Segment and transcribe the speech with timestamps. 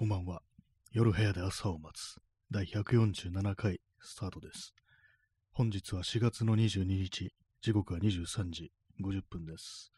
[0.00, 0.40] こんばんは。
[0.92, 2.16] 夜部屋で朝を待つ
[2.50, 4.72] 第147回スタートです。
[5.52, 9.92] 本日は4月の22日、時刻は23時50分です。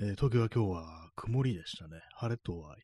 [0.00, 2.00] えー東京は今日は曇りでしたね。
[2.16, 2.74] 晴れとは、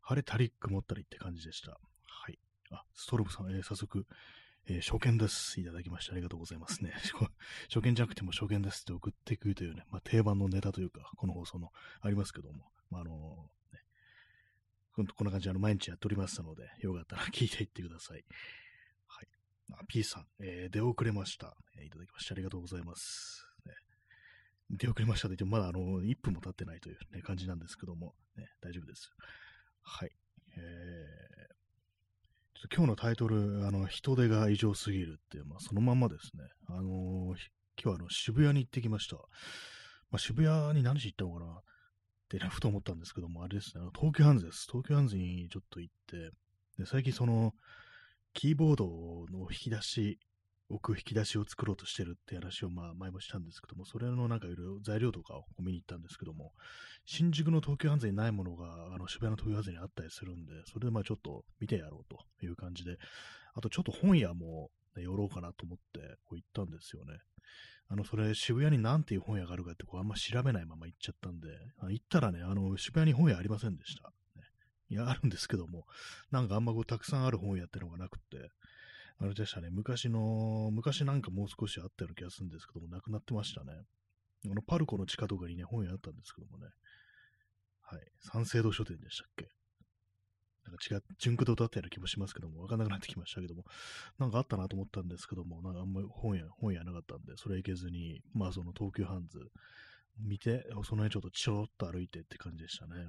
[0.00, 1.70] 晴れたり曇ったりって感じでした。
[1.70, 1.78] は
[2.32, 2.40] い。
[2.72, 4.04] あ、ストロムさん、えー早速、
[4.66, 5.60] えー初見です。
[5.60, 6.92] いただきましてありがとうございますね。
[7.72, 11.70] 初見じゃなくても初見ですって送ってくるというね、まあ、定番のネタというか、この放送の
[12.00, 13.57] ありますけども、まあ、あのね、
[15.06, 18.24] こんな感じあの毎日やっておりますので、よかったら聞いていってください。
[19.06, 19.28] はい。
[19.72, 23.46] あ P さん、えー出遅れました、えーいただきましてありがとうございます。
[23.66, 23.72] ね
[24.70, 29.10] 出遅れましたと言っても、まだあの1分も経ってないという、ね、感じなんですけども、ね、大丈夫です。
[29.82, 30.10] はい。
[30.56, 31.48] えー
[32.58, 36.42] ちょっと今日のタイトル、あの、人手が異常すぎるっていう、まあ、そのまんまですね。
[36.66, 37.38] あのー
[37.80, 39.14] 今日はあの渋谷に行ってきました。
[39.14, 41.60] まあ、渋谷に何しに行ったのかな
[42.28, 44.66] ってね、 ふと思ったんですけども、あれですね、東急ハンズです。
[44.70, 46.30] 東急ハンズにちょっと行って、
[46.76, 47.54] で最近その、
[48.34, 50.18] キーボードの引き出し、
[50.70, 56.52] 置く引き出しを作ろうとしてるって話をまあ前もしたんですけども、それのなんかいろいろ材料とかを見に行ったんですけども、
[57.06, 62.98] 新宿の東急ハンズにないものがあの渋谷の東急ハンズにあったりするんで、それでまあちょっと見てやろうという感じで、
[63.54, 67.14] あとちょっと本屋も、ね、寄ろうかなと思ってこう行ったんですよね。
[67.90, 74.12] あの、それ渋谷に何ていう本屋があるかってこうあんま調べないまま行っちゃったんで、あ行ったらね、あの、渋谷に本屋ありませんでした。
[74.36, 74.44] ね
[74.90, 75.86] いや、あるんですけども、
[76.30, 78.50] なんかあんまこうたくさんある本屋ってのがなくって、
[79.20, 83.72] あれでしたね、昔の、昔なんかもう少しあったような気がするんですけども、なくなってましたね。
[84.46, 86.66] あの、パルコの地下とかにね、本屋あったんですけどもね。
[87.82, 88.00] はい。
[88.20, 89.48] 三省堂書店でしたっけ？
[90.68, 93.64] なんか違う、純駆動だったような気もしますけども、わかんなくなってきましたけども、
[94.18, 99.50] なんかあったなと思ったんですけども、なんかあんまり本屋、本屋なかったんで、それ行けずに、まあその東急ハンズ
[100.20, 103.08] 見て、その辺ちょっとちょろっと歩いてって感じでしたね。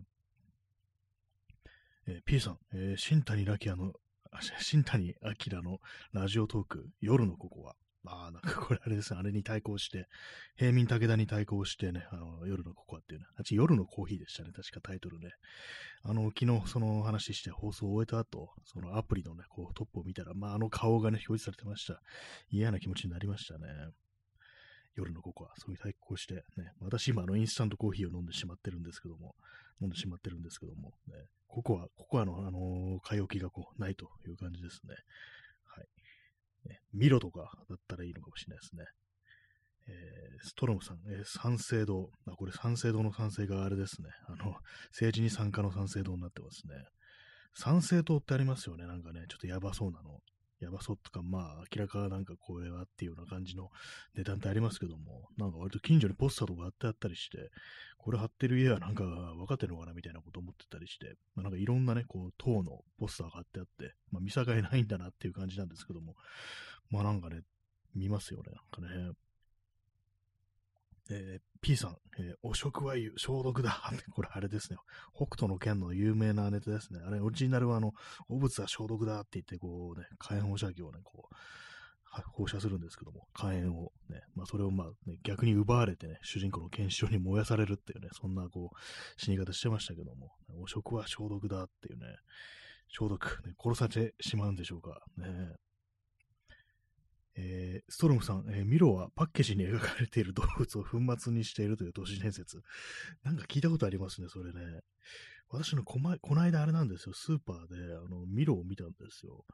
[2.07, 3.93] えー P さん、えー新谷ラキアの、
[4.59, 5.79] 新谷明の
[6.13, 10.07] ラジオトーク、夜のここは、ああ、なんかこれあれですね、あれに対抗して、
[10.55, 15.31] 平民武田に対抗してね、あの、夜のここはっていうね、あち夜のコーヒーでしたね、確かタイトルね。
[16.03, 22.01] あの、昨日その話して放送を終えた後、そのアプリのね、こうトップを見たら、まあ、あの顔がね、表示されてました。
[22.49, 23.67] 嫌な気持ちになりましたね。
[24.95, 29.35] 夜のココア、そういう対抗して、ね、私今あのインスタントコーヒーを飲んでしまってるんですけども、
[29.81, 31.15] 飲んでしまってるんですけども、ね、
[31.47, 34.95] ココア、ココアのあのー買い置きがこう、ないという感じですね。
[36.93, 38.85] ミロとかだったらいいのかもしれないですね。
[39.87, 42.09] えーストロムさん、えー賛成堂。
[42.27, 44.09] あ、これ賛成堂の賛成があれですね。
[44.27, 44.55] あの、
[44.91, 46.75] 政治に参加の賛成堂になってますね。
[47.53, 48.87] 賛成党ってありますよね。
[48.87, 50.08] なんかね、ちょっとやばそうなの。
[50.59, 53.69] やばそうとか、まあ、明らかなんかこれはっていうような感じの
[54.15, 57.49] 値段ってありますけども、なんか割と近所にポスターとか貼ってあったりして、
[57.97, 66.15] これ貼ってる家はなんか分かってるのかなみたいなこと思ってたりして、まあ、なんかいろんなね、こう、党のポスターが貼ってあって、まあ、見境ないんだなっていう感じなんですけども、
[66.89, 67.41] まあなんかね、
[67.95, 69.11] 見ますよね、なんかね。
[71.11, 73.81] えー P さん、えーお食は消毒だ。
[74.11, 74.77] これあれですね。
[75.13, 76.99] 北斗の剣の有名なネタですね。
[77.01, 77.93] あれ、オリジナルはあの、
[78.27, 81.35] 汚物は消毒だって言って、こうね、火炎放射器をね、こう、
[82.33, 92.15] 放射するんですけども、火炎をね、まあそれをまあ、ね、逆に奪われてね、主人公のケンシロウに燃やされるっていうね、そんなこう、死に方してましたけども、お食は消毒だっていうね、
[92.87, 95.01] 消毒、ね、殺されてしまうんでしょうか。
[95.17, 95.55] ね
[97.35, 102.61] えーストロムさん、えーミロはパッケージに描かれている動物を粉末にしているという都市伝説。
[103.23, 104.81] なんか聞いたことありますね、それね。
[105.49, 109.45] 私のこ,、ま、この間あれなんですよ、スーパーであのミロを見たんですよ。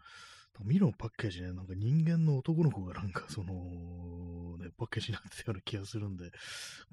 [0.64, 6.32] ミロのパッケージね、なんか人間の男の子がなんかその、ね、パッケージになってたような気がするんで、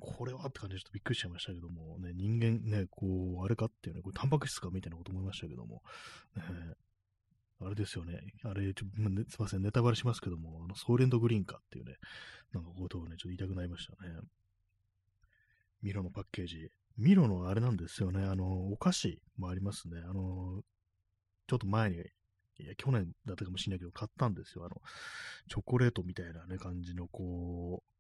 [0.01, 5.83] これはって感じでちょっとびっくりしちゃいましたけども、ね、人間ね、こう、あれかっていうね、これタンパク質かみたいなこと思いましたけども、
[6.37, 6.43] ね、
[7.65, 8.21] あれですよね。
[8.45, 11.97] あれ、ちょねすいません、ネタバレしますけども、あの、ソーレンドグリーンかっていうね、
[12.53, 14.13] なんかことをね、ちょっと言いたくなりましたね。
[15.83, 16.71] ミロのパッケージ。
[16.99, 20.01] ミロのあれなんですよね、あの、お菓子もありますね。
[20.05, 20.63] あの、
[21.47, 24.65] ちょっと前に、いや、去年だったかもしれないけど、買ったんですよ。
[24.65, 24.81] あの、
[25.49, 27.92] チョコレートみたいなね、感じの、こう、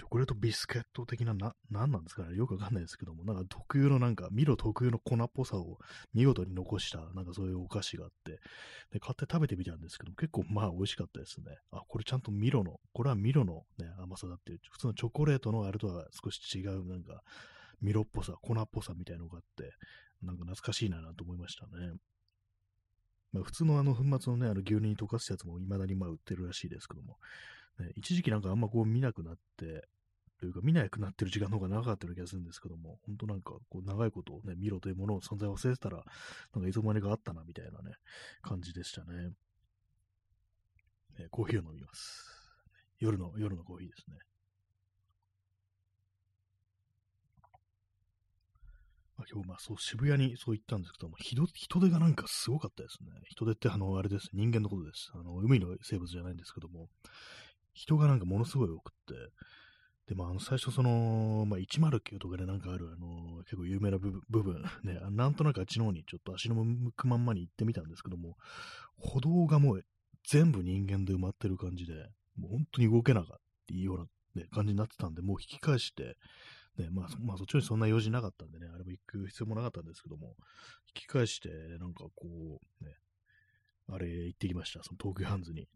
[0.00, 5.76] チョコレートビスケット的な、な、なんなんですかねよくわかんないですけども、なんか特有のなんか、ミロ特有の粉っぽさを
[6.14, 8.40] 見事に残した、なんかそういうお菓子があって、
[8.92, 11.54] で、買って食べてみたんですけども、結構まあ美味しかったですね。
[11.70, 17.22] あ、これちゃんとミロの、これはミロのね、甘さだっていう、普通のチョコレートのあれとは少し違う、なんか、
[17.82, 19.70] ミロっぽさ、粉っぽさみたいのがあって、
[20.22, 21.92] なんか懐かしいななと思いましたね。
[23.34, 27.18] まあ、普通のあの粉末のね、あの牛乳に溶かすやつも未だにまあ売ってるらしいですけども、
[27.78, 29.88] ね、一時期なんかあんまこう見なくなって、
[30.38, 36.02] というか、見なくなってる時間の方が長かったような気がするんですけども、本当なんか、こう、長いことをね、見ろというものを存在忘れてたら、
[36.54, 37.96] なんかいつの間にかあったな、みたいなね、
[38.40, 39.32] 感じでしたね。
[41.18, 42.24] え、コーヒーを飲みます。
[42.98, 44.16] 夜の、夜のコーヒーですね。
[49.18, 53.10] あ、今日、まあそう、渋谷にそう言ったんですけども、人人手がなんかすごかったですね。
[53.28, 54.28] 人手ってあの、あれです。
[54.32, 55.10] 人間のことです。
[55.14, 56.88] あの、海の生物じゃないんですけども、
[57.80, 59.14] 人がなんかものすごい多くって、
[60.06, 68.36] で、まあ、あの、最初その、まあ、109とかでなんかある、あの、結構有名な部分、 ね、なんとなくあっちの方にちょっと足の向くまんまに行ってみたんですけども、
[68.96, 69.84] 歩道がもう
[70.24, 71.94] 全部人間で埋まってる感じで、
[72.36, 73.98] もう本当に動けなかったっていうよう
[74.34, 76.18] な、ね、感じになってたんで、もう引き返して、
[76.76, 80.36] ね、まあ、まあ、そっちにそんな用事なかったんでね、あれも行く必要もなかったんですけども、
[80.94, 81.48] 引き返して、
[81.78, 82.96] なんかこう、ね、
[83.88, 85.62] あれ行ってきました、その東急ハンズに。
[85.62, 85.68] ね、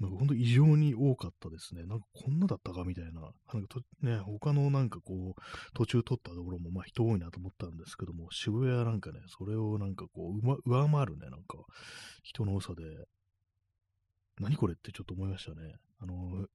[0.00, 1.84] なんか本当異常に多かったですね。
[1.84, 3.20] なんかこんなだったかみたいな。
[3.52, 5.40] なんかとね、他のなんかこう、
[5.74, 11.58] 途中取ったところもまあ人多いなと思ったんですけども、渋谷なんかね、それをなんかこう、上回るね、なんか
[12.22, 12.82] 人の多さで、
[14.40, 15.74] 何これってちょっと思いましたね。
[16.00, 16.46] あの、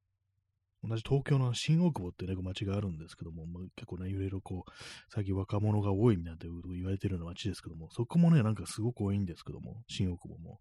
[0.88, 4.72] 同じ東京の新大久保ってね、街があるんですけども、まあ、結構ね、いろいろこう、
[5.10, 10.60] 最近若者が多いみたいなこと言われてるような街ですけども、そこもね、なんかすごく多いんですけども、新大久保も。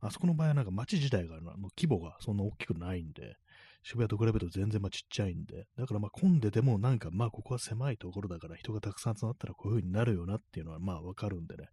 [0.00, 3.36] あそこの場合はなんか街自体がの規模がそんな大きくないんで、
[3.82, 11.68] 渋谷と比べると全然まあちっちゃいんで、だからまあ混んでてもなんかまあここは狭いところだから人がたくさん集まったらこういう風になるよなっていうのはまあわかるんでね、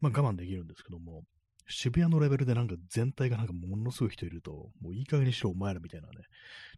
[0.00, 1.22] まあ我慢できるんですけども、
[1.66, 6.14] 渋谷のレベルでなんか全体がなんかものすごい人いると、もういい加減にしろお前らみたいなね、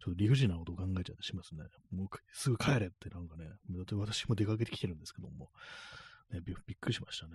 [0.03, 1.63] ちょっと理不尽なことを考えちゃってしますね。
[1.91, 5.49] もうすぐ帰れってなんかね、だって私も出かけてきてるんですけども、
[6.31, 7.33] ね、びっくりしましたね。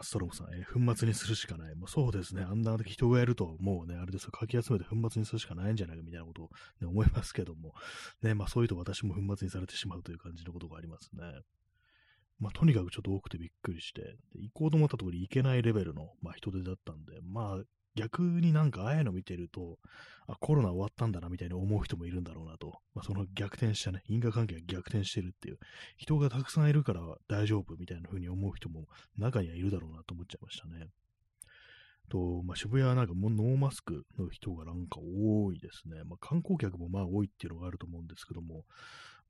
[0.00, 1.74] ストロムさん、えー、粉末にするしかない。
[1.74, 2.42] もうそうですね。
[2.42, 6.50] あんな人がやると、もうね、あれですよ、かき集めて粉末にするしかないんじゃないかみたいなことを、
[6.80, 7.74] ね、思いますけども、
[8.22, 11.22] ね、まあそういうと私も粉末にされてしまうという感じのことがありますね。
[12.42, 17.62] まあ、とにかくちょっと多くてびっくりして、行こうと思ったところに行けないレベルの、まあ、人手だったんで、まあ、
[17.94, 19.78] 逆になんかああいうの見てると、
[20.26, 22.80] あ、コロナ終わったんだなみたいに思う人もいるんだろうなと。
[22.94, 25.58] まあ、その逆転したね、因果関係が逆転してるっていう、
[25.96, 28.86] 人がたくさんいるから大丈夫みたいな風に思う人も
[29.16, 30.88] 中にはいるだろうなと思っちゃいましたね。
[32.08, 36.02] と、まあ、渋谷はなんかもうノーマスクの人がなんか多いですね。
[36.04, 38.64] まあ、観光客もまあ多いっていうのがあると思うんですけども、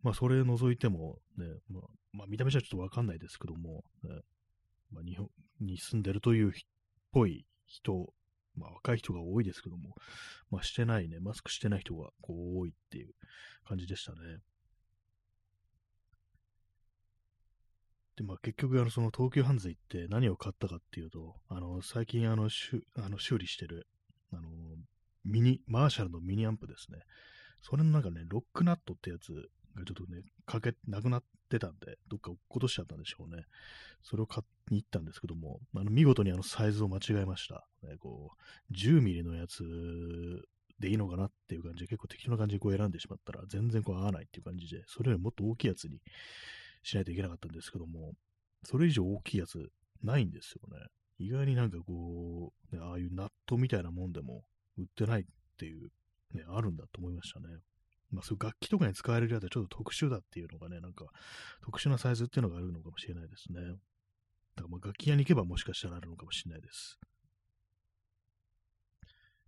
[0.02, 1.82] まあ、それ除いてもね、まあ、
[2.12, 4.10] まあ、見た目じゃちょっとわかんないですけども、ね、
[4.90, 5.28] まあ、日本
[5.60, 6.52] に住んでるというっ
[7.12, 8.12] ぽい人、
[8.56, 9.94] まあ、若い人が多いですけども、
[10.50, 13.14] まあ、してないね、マスクしてない人がこう多いっていう
[13.66, 14.18] 感じでしたね。
[18.16, 23.86] で、まあ、結局、あの、その東急ハンズ行って何を買ったかっていうと、あの、最近、あの、しあの修理してる、
[24.32, 24.50] あの、
[25.24, 26.98] ミニ、マーシャルのミニアンプですね。
[27.62, 29.48] それのなんかね、ロックナットってやつ
[29.80, 33.44] がちょっとね、かけ、なくなってたんで、どっか落っことしちゃったんでしょうね。
[34.02, 37.66] それを買いに行ったんですけども、あの見事にあのサイズを間違えました。
[37.82, 38.32] ね、こ
[38.70, 39.62] う、10ミリのやつ
[40.78, 45.98] でいいのかなっていう感じで、結構適当な感じでこう選んでしまったら、全然こう合わないっていう感じで、それよりもっと大きいやつに
[46.82, 48.12] しないといけなかったんですけども、
[48.64, 49.70] それ以上大きいやつ
[50.02, 50.86] ないんですよね。
[51.18, 54.44] 意外になんかこう、ね、ああいうナットみたいなもんでも
[54.76, 55.24] 売ってないっ
[55.58, 55.90] ていう、
[56.34, 57.46] ね、あるんだと思いましたね。
[58.12, 61.06] まあ、そういう楽器とかに使われるやつはちょっと特殊だっていうのがね、なんか
[61.64, 63.60] 特殊なサイズっていうのがあるのかもしれないですね。
[63.60, 63.76] だか
[64.62, 66.98] らまあ楽器屋に行けばもしかしたらあるのかもしれないです。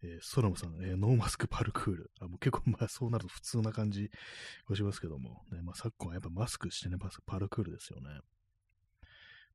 [0.02, 2.10] えー、ソロムさん、えー、ノーマスクパルクール。
[2.20, 4.10] あもう結構、まあそうなると普通な感じ
[4.68, 6.96] がしますけども、ね、まあ昨今はやっぱマスクしてね、
[7.26, 8.20] パルクールですよね。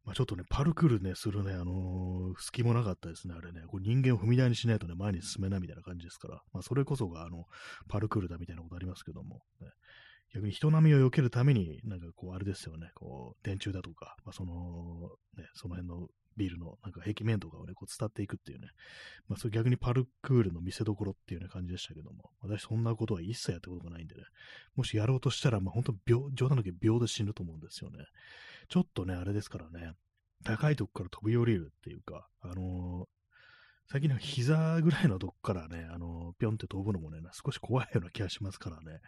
[0.05, 3.61] まあ、ちょっとね、パルクールね、するね、あのー、隙もなかったですね、あれね。
[3.67, 7.45] これ人間を踏み台にしないとね、前に進めないみたいな感じですから、まあ、それこそが、あの、
[7.87, 9.67] パルクールだみたいなことありますけども、ね、
[10.33, 16.07] 逆に人波を避けるために、なんかこう、あれですよね、こう、電柱だとか、まあ、その、ね、その辺の
[16.39, 18.69] ビルのなんか壁面とかをね、こう伝っていくっていうね、
[19.27, 24.23] まあ、それ逆にパルクールの見せ所っていうね、感じでしたけども、私そんなことは一切やったことがないんでね、
[24.75, 28.05] もしやろうとしたら、まあ、本当秒、冗談抜け秒で死ぬと思うんですよね。
[28.69, 29.93] ちょっとね、あれですからね、
[30.43, 33.05] 高いとこから飛び降りるっていうか、あのー、
[33.91, 38.99] 最近の膝ぐらいのとこからね、あのー、ぴょんって飛ぶのもね、少し怖いような気がしますからね、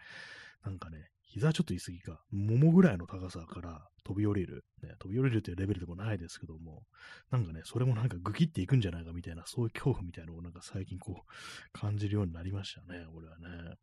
[0.64, 6.82] なんかね、膝ちょっと言い過ぎか、桃ぐらいの高さから飛び降りる、ね、飛び降りるっていうレベルでもないですけども、
[7.30, 11.32] なんかね、それもなんかグキっていくんじゃないかみたいな、そういう恐怖みたいなのをなんか最近こう、
[11.72, 13.76] 感じるようになりましたね、俺はね。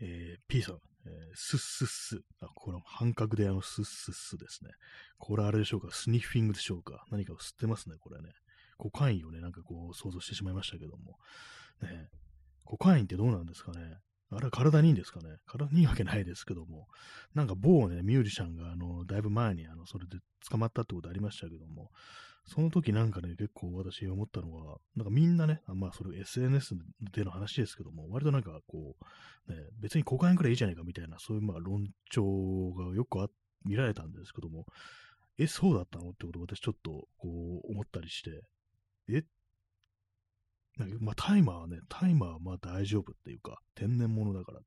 [0.00, 2.20] えー、P さん、えー、スッスッス。
[2.40, 4.70] あ、この半角であのスッスッスですね。
[5.18, 5.88] これあれでしょうか？
[5.92, 7.04] スニッフィングでしょうか？
[7.10, 8.30] 何かを吸ってますね、これね。
[8.78, 11.16] 股間位をね、なんかこう想像してしまいましたけども。
[11.82, 12.08] ね、
[12.64, 13.98] コカインってどうなんですかね？
[14.30, 15.36] あれは体にいいんですかね？
[15.46, 16.86] 体にいいわけないですけども、
[17.34, 20.18] なんか某ね、ミュージシャンが、あの、だいぶ前に、あの、それで
[20.48, 21.90] 捕まったってことありましたけども、
[22.44, 26.74] その時なんかね、結構私思ったのは、なんかみんなね、まあそれ SNS
[27.12, 28.96] での話ですけども、割となんかこ
[29.48, 33.30] う、ね、別にコカインくらいいいじゃないかみたいな、そういうまあ論調がよく
[33.64, 34.66] 見られたんですけども、
[35.38, 38.42] え、そうだったのってことを私ちょっとこう思ったりして、
[39.08, 39.24] え？
[41.00, 44.60] まあタイマーはね、タイマーはまあ大丈夫っていうか、天然物だから。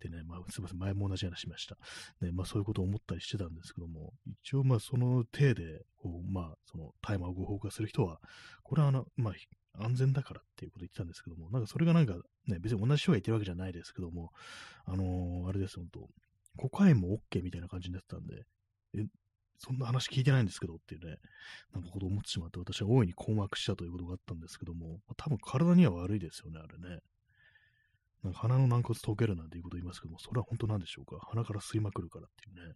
[0.00, 1.76] でね、まあ、すみません、前も同じ話しました。
[2.20, 4.12] ね、まあ、そういうことを思ったりしてたんですけども、
[4.42, 8.20] 一応、まあ、その体で、こう、まあ、その、大麻を合法化する人は、
[8.62, 12.14] これは、あの、まあ、安全だからっていうこと言ってたんですけども、なんかそれがなんか、
[12.46, 14.32] ね、別に同じ人が言ってるわけじゃないですけども、
[14.86, 16.08] あのー、あれです、本当
[16.56, 18.44] コカインも OK みたいな感じになってたんで、
[18.94, 19.04] え、
[19.58, 21.16] そんな話聞いてないんですけどっていうね、
[21.72, 27.00] なんかこと思ってしまって、私は大いに困惑したということがあったんですけども、多分体には悪いですよね、あれね。
[28.22, 31.18] なんか鼻の軟骨溶けるなんていうこと言いますけども、それは本当なんでしょうか？
[31.30, 32.74] 鼻から吸いまくるからっていうね。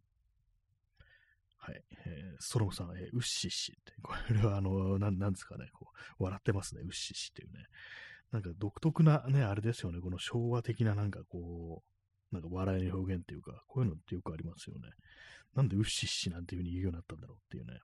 [1.58, 1.82] はい。
[2.06, 7.64] えー、ストロムさん、えー、ウッシッシって、これはあの、なん、なんですかね、こう、笑ってますね、ウッシッシっていうね。
[8.32, 11.82] なんか独特なね、あれですよね、この昭和的ななんかこ
[12.32, 14.88] う、なんか笑いの表現っていうか、こういうのってよくありますよね。
[15.54, 17.80] なんでウッシッシなんていう風に言うようになったんだろうっていうね。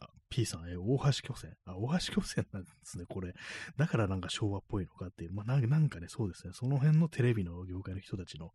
[0.00, 1.56] あ、P さん、え、大橋巨船。
[1.64, 3.34] あ、大橋巨船なんですね、これ。
[3.76, 5.32] だからなんか昭和っぽいのかっていう。
[5.32, 6.52] まあなんか、なんかね、そうですね。
[6.52, 8.52] その辺のテレビの業界の人たちの、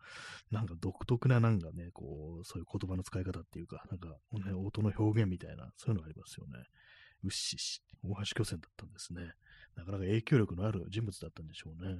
[0.51, 6.63] なんか独特ななんかね、こう、そういう言葉の使い方っていうか、なんか、ね、音の表現みたいな、そういうのがありますよね。
[7.23, 9.33] うっしし、大橋巨船だったんですね。
[9.75, 11.95] なかなか影響力のある人物だったんでしょうね。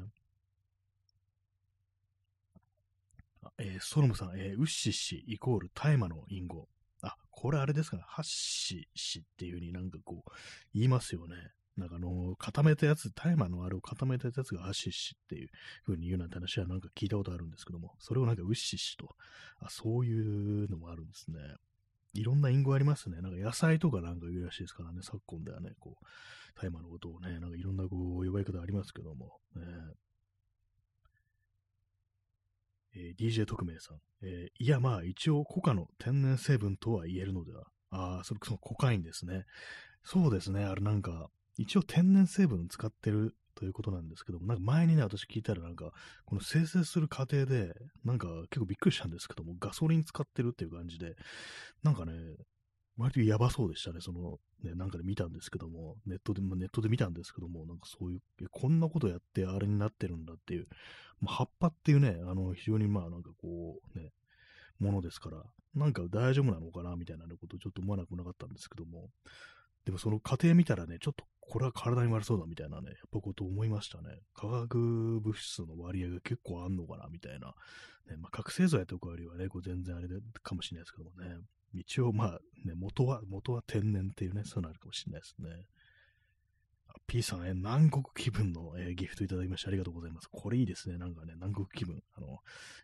[3.58, 6.68] えー、ストロムさん、えー、ウッシッシイコール大麻の隠語。
[7.02, 10.32] あ、これあれですかね、ハッシシっていう風になんかこう、
[10.74, 11.36] 言いますよね。
[11.78, 15.50] なんかあの、固めたやつ、大麻のあれを固めたやつがハッシシっていう
[15.86, 19.16] 風に言うなんて話はなんか聞いたことあるんですけども、それをなんかウッシシと、
[19.60, 21.38] あ、そういうのもあるんですね。
[22.14, 23.22] いろんな隠語ありますね。
[23.22, 26.06] なんか野菜とかなんか言うらしいですからね、昨今ではね、こう、
[26.60, 29.64] 大麻のことをね、なんかいろんなこう、呼ばれ方ありますけども、ね、
[33.00, 37.64] えー、DJ 特命さん、えー、いや、まあ、一応、コカの天然成分とは言えるのでは。
[37.92, 39.46] ああ、それこ、そコカインですね。
[40.04, 45.92] そうですね、あれなんか、一応天然成分使ってるということなんですけども、なんか前にね、私聞いたらなんか、
[46.26, 51.16] この生成する過程で、なんか結構びっくりしたんですけども、ガソリン使ってるっていう感じで、
[51.84, 52.14] なんかね、
[53.00, 54.02] 割とやばそうでしたね。
[54.02, 60.68] その、ね、なんかで見たんですけども、ネットで、ネットで見たんですけども、なんかそういう、こんなことやってあれになってるんだっていう、
[61.22, 64.12] まあ、葉っぱっていうね、あの、非常にまあなんかこう、ね、
[64.80, 65.44] ものですから、
[65.76, 69.10] なんか大丈夫なのかなみたいなことをちょっと思わなくなかったんですけども、
[69.86, 74.20] でもその過程見たらね、ちょっとこれは体に悪そうだみたいなね、やっぱこと思いましたね。
[74.36, 77.54] 化学物質の割合が結構あんのかなみたいな。
[78.10, 80.08] ね、まあ、覚醒剤とかよりはね、こう全然あれ
[80.44, 81.38] かもしれないですけどもね。
[81.74, 85.66] 一応まあね、元は、元は天然っていうね、そういうのあるかもしれないですね。
[87.08, 90.30] P さん、え南国気分の、えー、ギフトいただきましてありがとうございます。
[90.32, 90.98] これいいですね。
[90.98, 92.02] なんかね、南国気分。
[92.16, 92.40] あの、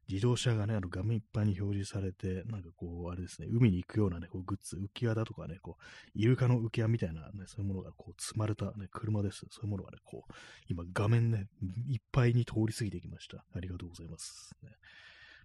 [0.09, 5.83] 自動車がね、あの画面いっぱいに表示されて、なんかこう、あれですね、海に行くようなね、こうグッズ、浮き輪だとかね、こう、
[6.15, 9.45] イルカの浮き輪みたいなね、そういうものがこう、積まれたね、車です。
[9.51, 10.33] そういうものがね、こう、
[10.69, 11.47] 今画面ね、
[11.87, 13.45] いっぱいに通り過ぎてきました。
[13.53, 14.55] ありがとうございます。
[14.63, 14.71] ね、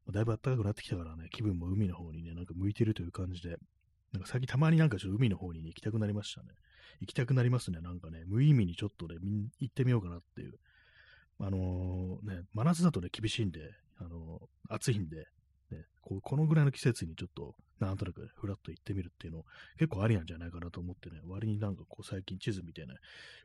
[0.08, 3.58] だいぶ暖かくなってきたからね、気分も海の方にね、なんか向いてるという感じで、
[4.12, 6.48] なんか最近たまになんかちょっと海の方に、ね、行きたくなりましたね。
[7.00, 7.80] 行きたくなりますね。
[7.80, 9.16] なんかね、無意味にちょっとね、
[9.60, 10.54] 行ってみようかなっていう。
[11.38, 13.60] あのー、ね、真夏だとね、厳しいんで、
[13.98, 15.26] あのー、暑いんで、
[15.70, 19.44] ね、ここのぐらいの季節にちょっと、なんとなくふらっと行ってみるっていうの、
[19.78, 22.94] 結構ありなんじゃないかなと思ってね、割になんかこう最近地図見てね、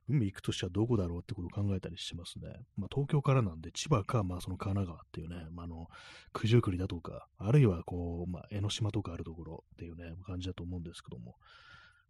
[0.10, 2.50] 海行くとしたらどこだろうってことを考えたりしてますね。
[2.78, 5.88] まあ東京からなんで、千葉か、まあその神奈川っていうね、まああの、
[6.34, 11.36] 九十九里だとか、あるいはこう、まあ江ノ島とかあるところっていうね、感じだと思うんですけども、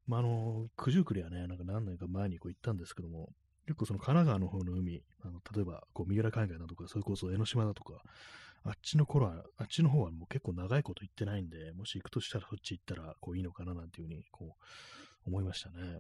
[0.08, 3.30] まあ、あの、九十九里はね、なんか何年か前にこう行ったんですけども、
[3.66, 8.02] 結構その神奈川の方の海、あの例えばこう三浦海岸だとか、それこそ江ノ島だとか、
[8.66, 16.00] あっちの頃は、あっちの方はもう結構長いこと行ってないんで、もし行くとしたらそっち行ったらこういいのかななんていうふうにこう思いましたね。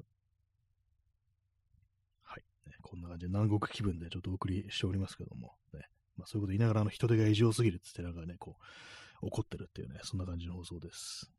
[2.23, 2.43] はい。
[2.81, 5.81] こんな感じで南国気分でちょっとお送りしておりますけども、ね。
[6.17, 8.57] まあそういうこと言いながらあの人手が異常すぎるっつってなんかね、こ
[9.21, 11.31] う怒ってるっていうね、そんな感じの放送です。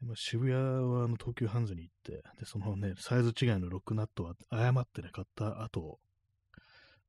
[0.00, 5.98] ま渋谷はあの東急ハンズに行って、で、そのね、サイズ違いのロックナットは誤ってね、買った後、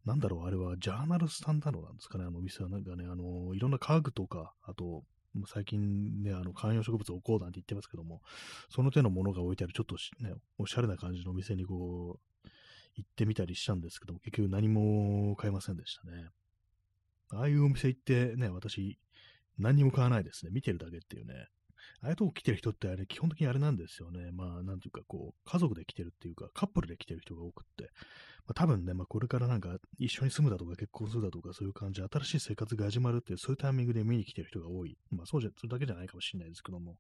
[0.06, 5.04] なんだろう、あれはジャーナルスタンダードなんですかね、あのお店はなんかね、あの、いろんな家具とか、あと、
[5.48, 8.22] 最近ね、あの、観葉植物置こうなんて言ってますけども、
[8.70, 12.50] その手のものが置いてある、ちょっとね、おしゃれな感じのお店にこう、
[12.96, 16.30] 行ってみたりしたんですけども、結局何も買えませんでしたね。
[17.32, 18.98] ああいうお店行ってね、私、
[19.58, 20.52] 何も買わないですね。
[20.54, 21.48] 見てるだけっていうね。
[22.02, 24.32] ああいうとこ来てる人ってあれ、基本的にあれなんですよね。
[24.32, 27.92] まあ、なんていうか、こう、家族で来てるっていうか、カップルで来てる人が多くって、
[28.48, 34.98] まあ、多分ね、まあ、これからなんか、一緒に住むだとか結婚するだとか、そういう感じで、新しい生活が始まるっていう、そういうタイミングで見に来てる人が多い。
[35.10, 36.98] まあ、そうじゃ、それだけじゃないかもしれないですけども、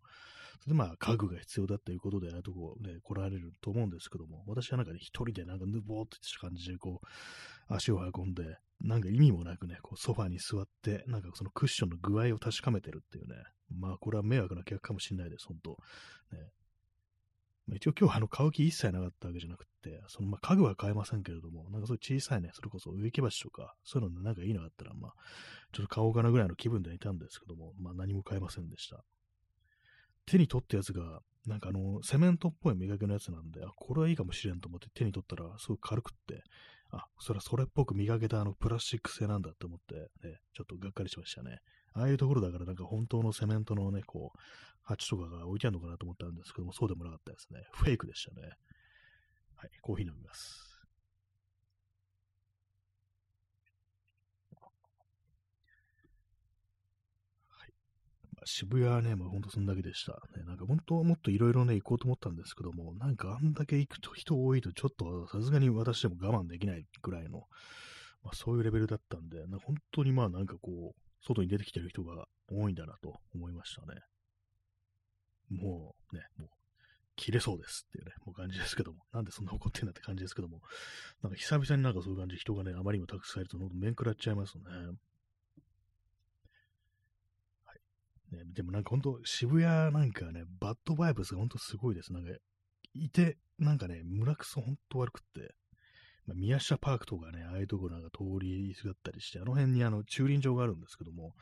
[0.62, 13.36] それでまあ、家具が必要だっていうことで、ああいうとこね、来られると思うんですけども、私はなんかね、一人でなんかぬぼーっとした感じで、こう、足を運んで、なんか意味もなくね、こうソファに座って、なんかそのクッションの具合を確かめてるっていうね。
[13.72, 15.72] まあ、これは迷惑な客かもしれないです、本当
[16.36, 16.50] ね。
[17.74, 25.14] 一応今日あの買う気一切なかったわけじゃなくて、そのまあ家具は買えませんけれども、なんかそういう小さいね、それこそ植木鉢とか、そういうのなんかいいのがあったら、まあ、
[25.74, 29.04] ちょっと買おうかなぐらいの気分でいたんですけども、まあ何も買えませんでした。
[30.26, 36.44] 手に取ったやつが、なんかあの、セメントっぽい磨きのやつなんで、あ、これはいいかもしれんと思って手に取ったら、すごく軽くって、
[36.92, 39.96] あ、それはそれっぽく磨けたあのプラスチック製なんだって思って、
[40.28, 41.60] ね、ちょっとがっかりしましたね。
[41.94, 44.38] ああいうところだからなんか本当のセメントのね、こう、
[44.86, 47.62] 鉢とかが置いてあるのかなと思ったんですけども、そうでもなかったですね。
[47.74, 48.50] フェイクでしたね。
[49.56, 50.76] はい、コーヒー飲みます。
[58.48, 60.14] 渋谷はね、もうほんとそんだけでした。
[60.38, 67.40] ね、なんか本当はもっといろいろね、行こうと思ったんですけども、なんかあんだけ行くと人多いとちょっとさすがに私でも我慢できないくらいの、
[68.24, 74.02] まあ、そういうレベルだったんで、なんか本当にまあなんかこう、外に出てきてる人が多いんだなと思いましたね。
[75.50, 76.50] もうね、もう
[77.16, 80.62] 切れそうですっていうね、もう感じですけども、なんでそんな怒ってんだって感じですけども、
[81.24, 84.64] なんか久々になんかそういう感じ、人がね、あまりにもたくさんいると、面食らっちゃいますね。
[87.66, 87.74] は
[88.34, 88.36] い。
[88.36, 92.12] ね、でもなんかほんと渋谷なんかね、バッドバイブスがほんとすごいです。
[92.12, 92.32] なんか、
[92.94, 95.56] いて、なんかね、村くそほんと悪くって、
[96.28, 101.34] まあ、宮下パークとかね、ああいうところなんか通りすがったりして、あの辺にあの駐輪場があるんですけども、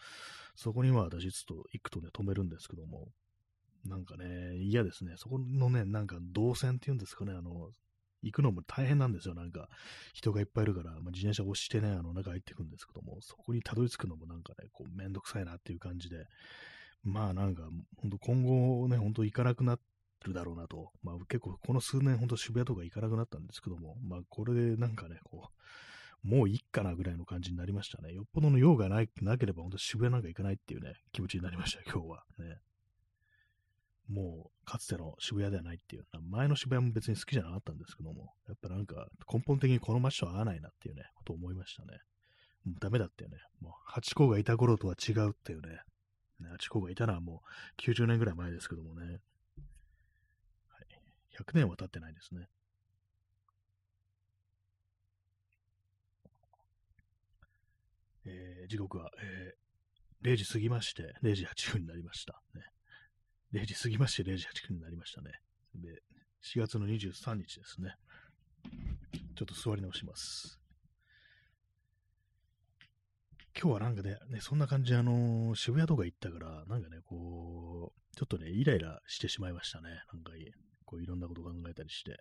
[0.56, 3.08] そこには私ちょっと行くとね、止めるんですけども、
[3.86, 5.16] なんかね、嫌ですね。
[5.18, 7.72] そこのね、なんか動線っていうんですかね、あの、
[8.22, 9.36] 行くのも大変なんですよ。
[9.36, 9.67] なんか、
[10.13, 16.26] 人がいっぱいいるから、まあ、自転車押してね、あの、中入っていくんですけども、そこにたどり着くのもなんかね、こう、めんどくさいなっていう感じで、
[17.04, 17.63] まあなんか、
[17.98, 19.78] 本当今後ね、本当行かなくな
[20.26, 20.91] るだろうなと。
[21.02, 25.50] まあ結構この数年本当渋谷とか行かなくなったんですけども、まあこれでなんかね、こ
[26.24, 28.13] う、もういいかなぐらいの感じになりましたね。
[28.13, 32.24] よっぽどの用がないなければ本当渋谷なんか行かないっていうね、気持ちになりました、今日は。
[32.39, 32.60] ね。
[34.10, 36.06] もう、かつての渋谷ではないっていう。
[36.30, 42.00] 前の渋谷も別に好きじゃなかったんですけども、やっぱなんか根本的にこの街と合わないなっていうね、ことを思いましたね。
[42.66, 43.38] もうダメだったよね。
[43.62, 45.80] もう、ハチ公がいた頃とは違うっていうね、
[46.39, 47.42] ね、アチコがいたのはも
[47.78, 49.06] う90年ぐらい前ですけどもね。
[49.06, 49.18] はい、
[51.42, 52.48] 100年は経ってないですね。
[58.26, 62.42] えー、時刻は、えー、0時過ぎまして、0時8分になりました。
[62.56, 62.62] ね、
[63.54, 65.32] 0時過ぎまして、0時8分になりましたね。
[65.76, 66.02] で、
[66.44, 67.96] 4月の23日ですね。
[69.36, 70.60] ちょっと座り直します。
[73.56, 79.89] 今日はなんかね、ねそんな感じで、あの、渋谷とか行ったから、なんかね、こう、ちょっとね、イライラしてしまいましたね。
[80.12, 80.32] なんか、
[80.86, 82.12] こういろんなこと考えたりして。
[82.12, 82.20] やっ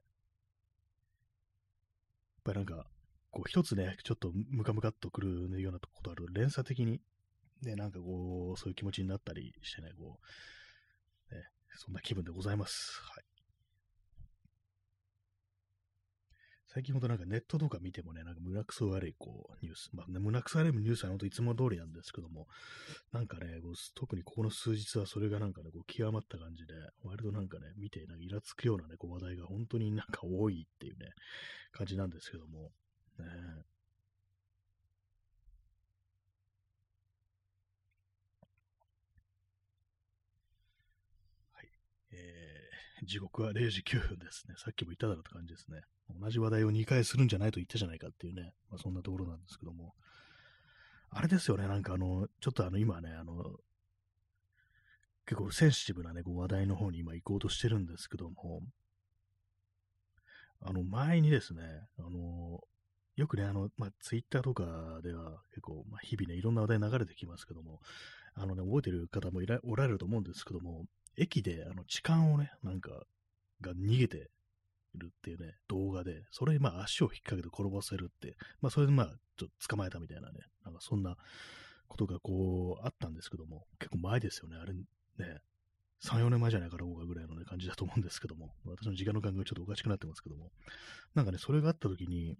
[2.45, 2.87] ぱりなんか、
[3.31, 7.01] こう一つね、ちょっとムカムカっとくるようなことある連鎖的に、
[7.63, 10.27] ね、なんかこう、そういう気持ちになったりしてね、こう、
[11.77, 13.01] そんな気分でございます。
[13.03, 13.25] はい。
[16.75, 22.47] 最近ほどなんかネットとか見てもね、なんか胸くそ悪いこうニュース、まあ、ね、胸くそ悪いニュースは本当いつも通りなんですけども、
[23.13, 26.73] なんかね、こう特にここの数日はそれがなんかね、こう極まった感じで、
[27.05, 31.11] 割となんかね、見てなんかイラつくようなね、こう話題が本当になんか多いっていうね、
[31.73, 32.71] 感じなんですけども、
[33.19, 33.27] ね、
[43.03, 44.55] 時刻は0時9分ですね。
[44.59, 45.81] さっきも言っただろうって感じですね。
[46.21, 49.95] 同じ話題を2回するんじゃないと言ったじゃないかっていうね、まあ、そんなところなんですけども。
[51.11, 53.57] あれですよね、なんかあの、ちょっとあの、今ね、あの、
[55.27, 58.63] 結構センシティブなね、こう話題の方に今行こうとしてるんですけども、
[60.63, 61.63] あの、前にですね、
[61.99, 62.61] あの、
[63.17, 67.81] よくね、あの、まあ、ツイッターとかでは結構、まあ、日々ね、いろんな話題流れてきますけども、
[68.35, 72.91] あのね、覚えてる方もいらおられると思うんですけども、駅であの痴漢をね、なんか、
[73.61, 74.31] が逃げて
[74.95, 81.17] るっていうね、動画で、それにまあ足を引っ掛けて転ばせるって、まあそれでまあちょっと捕まえたみたいなね、なんかそんな
[81.89, 84.83] ことがこうあったんですけども、結構前ですよね、あれね、
[86.05, 90.51] 3、4年前じゃないかろうかぐらいのね、感じだと思うんですけども、私の時間の感覚ちょっとおかしくなってますけども、
[91.15, 92.37] なんかね、それがあった時に、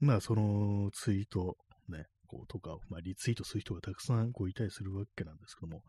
[0.00, 1.56] まあ、そのツイート、
[1.88, 5.82] ね、こうとか、まあ、リツイートする人がたくさんこういたりするわけなんですけども、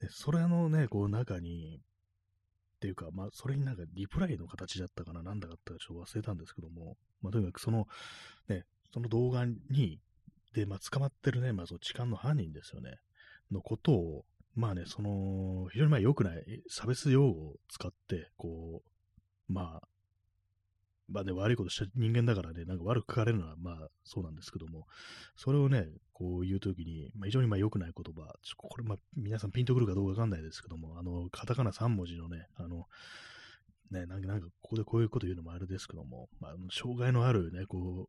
[0.00, 1.80] でそれのね、こう中に、
[2.76, 7.86] っていうか、まあ、それになんかリプライの形だったかな、なんだかったかちょっと忘れたんですけども、まあ、とにかくその、
[8.48, 10.00] ね、その動画に、
[10.54, 12.96] で、まあ、捕まってるね、まあ、その痴漢の犯人ですよね、
[13.52, 19.88] のことを、まあね、その、非常にまあ良くない差別用語を使って、こう、まあ、
[21.10, 24.86] まあね、悪いことした人間だからね、なんか悪く書かれるのはまあそうなんですけども、
[25.36, 32.86] それをね、こう言うときに、まあ、非常にまあ良くない言葉、ちょこれまあ皆さんピンとくるかどうかわかんないですけども、あの、カタカナ3文字のね、あの、
[33.90, 38.08] ね、なんか、なんかここでこういうこと言うのもあれですけども、まあ、障害のあるね、こ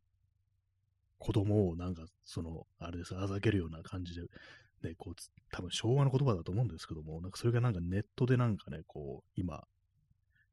[1.18, 4.22] 子供をなんか、その、あれです、あざけるような感じで、
[4.82, 5.14] ね、こう、
[5.50, 9.64] 多分昭和の言葉だと思うんですけども、なんかそれがなんかネットでなんかね、こう、今、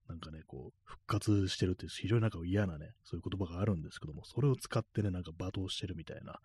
[0.09, 6.39] なんかね、こう、復活してるっていう非常になんか嫌なね、そういう言葉があるんですけども、それを使ってね、なんか罵倒してるみたいな、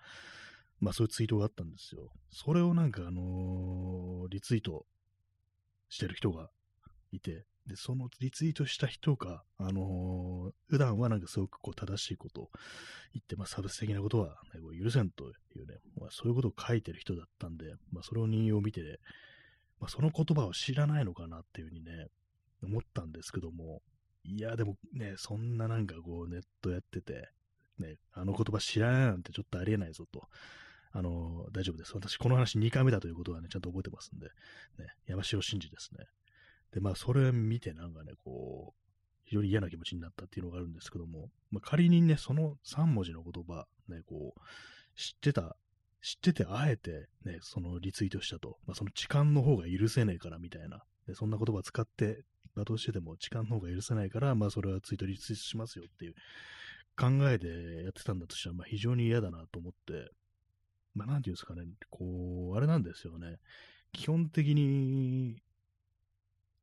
[0.81, 2.11] まあそういうツイートがあったんですよ。
[2.31, 4.85] それをなんかあのー、リツイート
[5.89, 6.51] してる人が
[7.11, 12.51] いて、で、そのリツイートした人が、あのー、普段はなんかすごくこう正しいことを
[13.15, 15.31] 言って、まあ差別的なことは、ね、こう許せんとい
[15.63, 19.01] うね、まあそういうことを書いてる人だったんで、まあそれを引用を見て、
[19.81, 22.09] まあその言葉を知らないのかなっていうふうにね、
[22.65, 23.83] 思ったんですけども、
[24.25, 27.29] いや、でもね、そんななんかこうネットやってて、
[27.79, 30.29] ね、あの言葉知らないなんてちょっとありえないぞと。
[30.97, 31.93] あの、大丈夫です。
[31.95, 34.27] 私、この話2回目だということはね、ちゃんと覚えてますんで、
[34.79, 36.07] ね、山城真司ですね。
[36.73, 38.85] で、まあ、それ見てなんかね、こう、
[39.25, 44.41] 非常に嫌な気持ちになったっていうのがあるんですけども、まあ、仮にね、その3文字の言葉、ね、こう、
[44.97, 45.57] 知ってた、
[46.01, 52.23] 知っててあえて、ね、そのリツイートしたと、まあ、その痴漢の方が許せねえからみたいな、でそんな言葉使って
[52.57, 56.15] 罵倒してても時間の方が許せないから、まあそれはツイートリツイートしますよっていう
[56.97, 60.11] 考えでやってたんだとしたら、まあ非常に嫌だなと思って、
[60.95, 63.39] まあなんていうんですかね、こう、あれなんですよね。
[63.93, 65.43] 基本的に、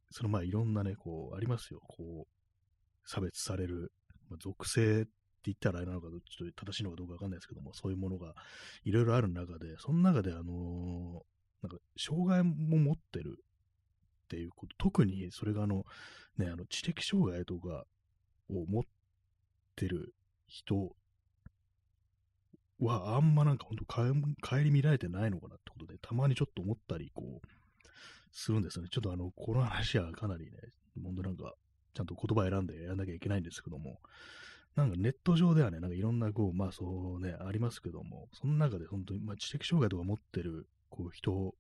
[0.10, 1.80] そのまあいろんなね、こう、ありますよ。
[1.82, 3.92] こう、差別される、
[4.30, 5.12] まあ、属性って
[5.46, 8.34] 言ったらあれなのか、ちょっと正しいのかどうかわかんないですけども、そういうものが
[8.84, 13.44] いろいろある中で、その中であのー、なんか、障害も持ってる
[14.32, 15.86] っていうこと、特にそれがあの、
[16.38, 17.84] ね、あの知的障害とか
[18.50, 18.84] を持っ
[19.76, 20.14] てる
[20.48, 20.96] 人
[22.80, 27.48] はあんまなんか本当帰り見られてないのかなってことで、たまにちょっと思ったり、こう、
[28.32, 28.90] するんですよね。
[28.90, 30.52] ちょっとあの、この話はかなりね、
[31.04, 31.54] 本当なんか、
[31.94, 34.00] ちゃんと言葉選んでやらなきゃいけないんですけども、
[34.78, 41.54] なんかネット上ではね、なんかいろんな、こう、まあそうね、ありますけども、その中で本当に、まあ知的障害とか持ってる、こう、人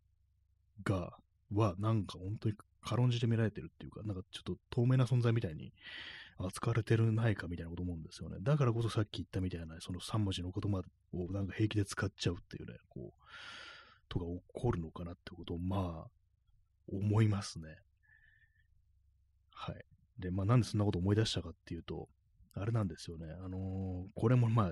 [0.85, 1.17] が、
[1.53, 5.73] は、なんか本当に軽んじて見られてるっていうか、なんかちょっと透明な存在みたいに
[6.37, 8.37] 扱われてるないかみたいなこと思うんですよね。
[8.41, 10.81] だからこそさっき言ったみたいな、その3文字の言葉
[11.13, 13.21] をなんか平気で使っちゃうっていうね、こう、
[14.09, 16.11] とか起こるのかなってことを、まあ、
[16.91, 17.77] 思いますね。
[19.53, 19.85] はい。
[20.19, 22.09] で、まあなんでそんなこと思い出したかっていうと、
[22.53, 23.27] あれなんですよね。
[23.43, 24.71] あのー、これもまあ、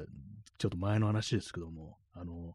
[0.58, 2.54] ちょっと前の話ですけども、あのー、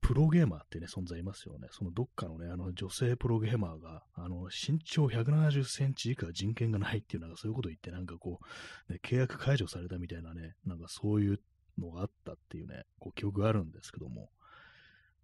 [0.00, 1.68] プロゲーマーってね、存在いますよね。
[1.70, 8.40] そのどっかのね、あの女性プロゲーマーが、あの身長170センチ以下人権がないっていう、なんかそういうこと言って、なんかこ
[8.88, 11.40] う、ね、契約解除されたみたいなね、なんかそういう
[11.78, 14.30] のがあったっていうね、こう記憶があるんですけども、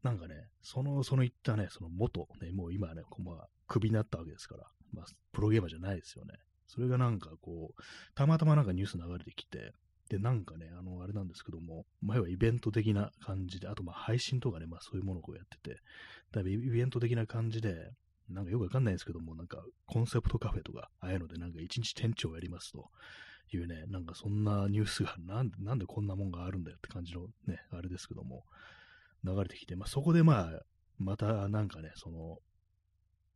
[0.02, 6.34] なんかね、その、その言ったね、その元、ね、もう今ね、こうまあ、クビになったわけですから、まあ、プロゲーマーじゃないですよね。
[6.66, 7.82] それがなんかこう、
[8.14, 9.72] たまたまなんかニュース流れてきて、
[10.08, 15.80] で、なんかね、あの、あれなんですけども、前はイベント的な感じで、あとまあ配信とかね、まあそういうものをやってて、
[16.32, 17.90] だいぶイベント的な感じで、
[18.28, 22.90] なんかよくわかんないんですけども、なんかコンセプトカフェとか、ああいうのでなんか一日店長をやりますと
[23.52, 28.44] いうね、なんかそんなニュースが なんで、なんでこんなもんがあるんだよって感じのね、あれですけども、
[29.24, 30.62] 流れてきて、まあそこでまあ、
[30.98, 32.38] またなんかね、その、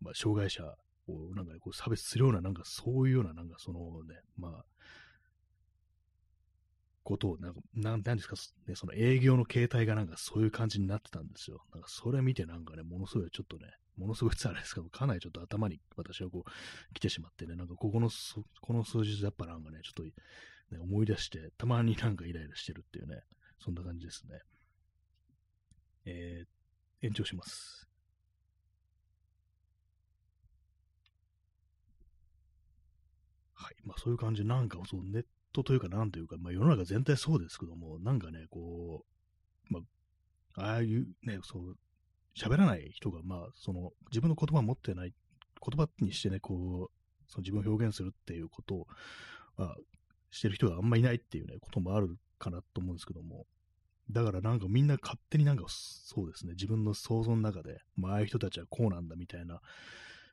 [0.00, 0.64] まあ障害者
[1.06, 4.64] をなんか、こう差別するような、なんかそういうような、なんかそのね、まあ、
[7.08, 11.64] ことを、なんか、なんですか、ね、その営業の形態がなんかそういう感じになってたんですよ。
[11.72, 18.10] なんかそれ見てなんかね、ものすごいちょっとね、ものすごいあれですけど、かなりちょっと頭に私はこう来てしまってね、なんかここの、
[18.60, 20.12] この数日やっぱなんかね、ちょっと、ね、
[20.78, 23.22] 思い出して、たまになんかイライラしてるっていうね、
[23.58, 24.40] そんな感じですね。
[26.04, 27.88] えー、延長します。
[33.54, 33.76] はい。
[33.82, 39.04] まあそういう感じなんかそうネットというか、なんというか、まあ世の中全体そうですけども、なんかね、こ
[39.70, 39.80] う、ま
[40.56, 41.76] あ、ああいうね、そう、
[42.36, 45.12] 喋らない人が、まあ、その、自分の言葉を持ってない
[45.60, 48.86] 言葉にしてね、こう、その自分を表現するっていうことを、
[49.56, 49.76] まあ、
[50.30, 53.46] してる人があんまいないっていうね、こともあるかなと思うんですけども、
[54.10, 59.60] だからなんかみんな勝手になんかそうですね、自分の想像の中で、まあ、ああいう人たちはこうなんだみたいな、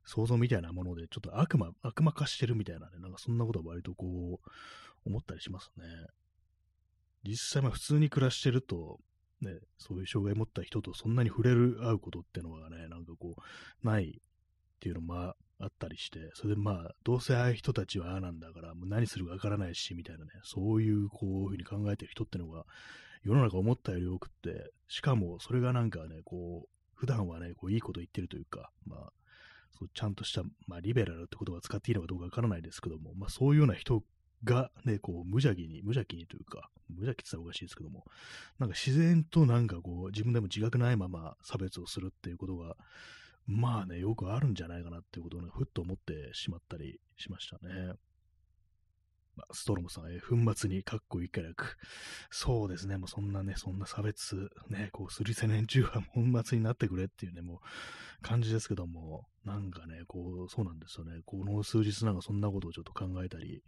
[0.06, 4.50] 想像みたいなもので、ちょっと悪魔、悪魔化してるみたいなね、なんかそんなことは割とこう、
[5.06, 5.84] 思ったりしますね。
[7.24, 9.00] 実際まあ普通に暮らしてると、
[9.42, 22.66] ね、そういう障害を持った人とそんなに触れる、会うことってのがね、なんかこう、ないっていうのもあったりして、それでまあ、どうせああいう人たちはああなんだから、もう何するかわからないし、みたいなね、そういうこういうふうに考えてる人ってのが、
[23.24, 29.14] 世の中思ったより多くって、しかもそれがなんかね、こう、普段はね、こういいこと言ってるというか、まあ、
[29.78, 34.04] そうちゃんとした、まあ、リベラルって言葉を使っていいのかどうかわからないですけども、まあ、そういうような人
[34.44, 38.06] がね、こう、無邪気に、無邪気にというか、無邪気って言ったらおかしいですけども、
[38.60, 42.76] なんか自然となんかこう、自分でも自覚ないまま差別をするっていうことが、
[43.48, 47.94] まあね、よくあるんじゃないかなっていうことをね、ふっと思ってしまったりしましたね。
[49.52, 51.78] ストロムさん、え粉末にかっこいいからく。
[52.30, 57.58] そうですね、もうそんなね、そんな差別、ね、こう、すりせ年中は粉末になってくれっていうね、もう、
[58.22, 61.22] 感じですけども、なんかね、こう、そうなんですよね。
[61.26, 63.62] この数日なんかそんなことをちょっと考えたり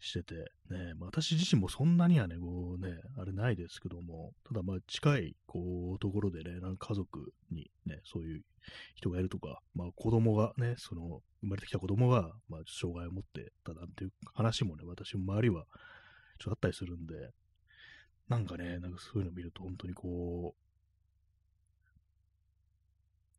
[0.00, 0.34] してて、
[0.70, 8.42] ね、まあ、私自身もそんなにはね、こうね、あれないですけども、ただまあ、近い、こう、ところでね、なんか家族にね、そういう
[8.94, 15.64] 人がいるとか、まあ、子供がね、その、生まれてきた子供が、まあ、障害を持ってたなんていう話もね、私も周りは、
[16.38, 17.14] ちょっとあったりするんで、
[18.28, 20.68] なんかね、なんかそういうの見ると本当にこう、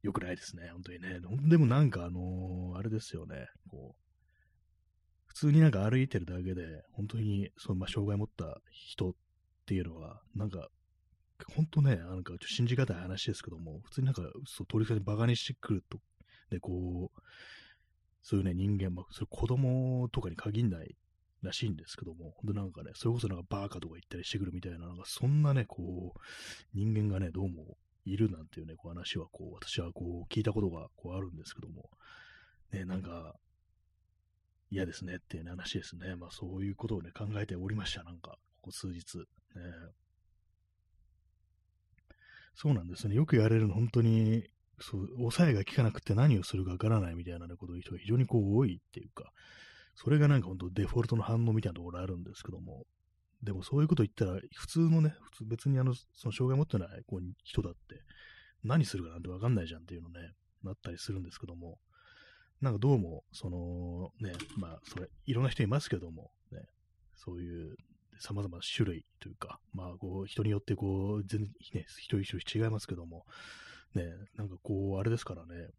[0.02, 1.20] 良くないですね、本当にね。
[1.50, 4.10] でもなんかあのー、あれですよね、こう、
[5.28, 9.14] 普通になんか歩いてるだけで、本当に、その、まあ、障害を持った人っ
[9.66, 10.70] ていうのは、なんか、
[11.56, 16.00] 本当ね、なんか信じがたい話ですけども、普通になんか、そう、通りかにバカにしてくると、
[16.50, 17.22] で、こう、
[18.22, 20.96] そういうね、人間、まあ、それ子供とかに限んない
[21.42, 26.20] らしいんですけども、本当なんかね、それこそなんかバーカとか言ったりしてくるみたいな、なんかそんなね、こう、
[26.74, 31.90] 人間がね、どうもいるなんていうね、こう話はこう、私はこう、聞いたことがこうあるんですけども、
[32.72, 33.36] ね、なんか、
[34.72, 36.16] 嫌ですねっていう、話ですね。
[36.16, 39.18] まあそういうことをね、考えておりました、なんか、ここ数日。
[39.18, 39.26] ね、
[42.62, 43.16] そうなんですね。
[43.16, 44.44] よく言われるの、本当に、
[44.82, 49.32] そう、抑えが効かなくて何をするかわからないみたいな、ことを言う人が非常にこう多いっていうか、
[49.96, 52.86] それがなんか本当デフォルトの反応みたいなところあるんですけども、
[53.42, 58.04] でもそういうこと言ったら、普通のね、普通別にあの、その障害持ってないこう人だって、
[58.66, 60.20] 何するかなんてわかんないじゃんっていうのね、
[60.62, 61.80] なったりするんですけども、
[62.60, 66.60] なんかどうも、そのね、まあ、それ、いろんな人いますけども、ね、
[67.16, 67.78] そういう
[68.20, 73.26] 様々な種類というか、まあ、こう、人によってこう、全然ね、一人一人違いますけども、
[73.96, 74.04] ね、
[74.36, 75.70] なんかこう、あれですからね、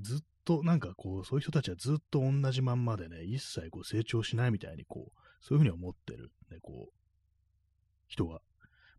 [0.00, 6.92] ずっと、なんかこう、そういう人たちはずっと同じまんまでね、一切こう成長しないみたいに、こう、そういうふうに思ってる、ね、こう、
[8.06, 8.40] 人が、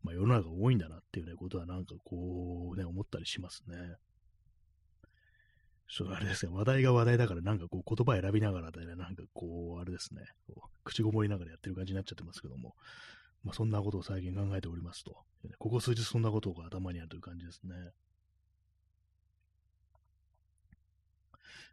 [0.03, 3.75] まあ、世の中多いんだなっていうね、ことはなんかこうね、思ったりしますね。
[5.89, 10.21] ちょっとあれですね、話題が話題だからなんかこう言葉選びながらでね、なんかこう、あれですね、
[10.83, 12.75] 口ごもりながらやってる感じになっちゃってますけども、
[13.43, 15.17] まあ、そんなことを最近考えておりますと。
[15.57, 17.73] ここ数日そんなことが頭にあるという感じですね。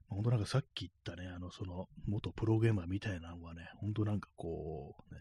[0.08, 5.20] 本当なんかさっき言ったね、あの、その、元プロゲーマーみたいなのはね、本当なんかこう、ね、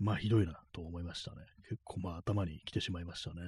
[0.00, 1.42] まあひどいなと思いましたね。
[1.68, 3.42] 結構まあ頭に来てしまいましたね。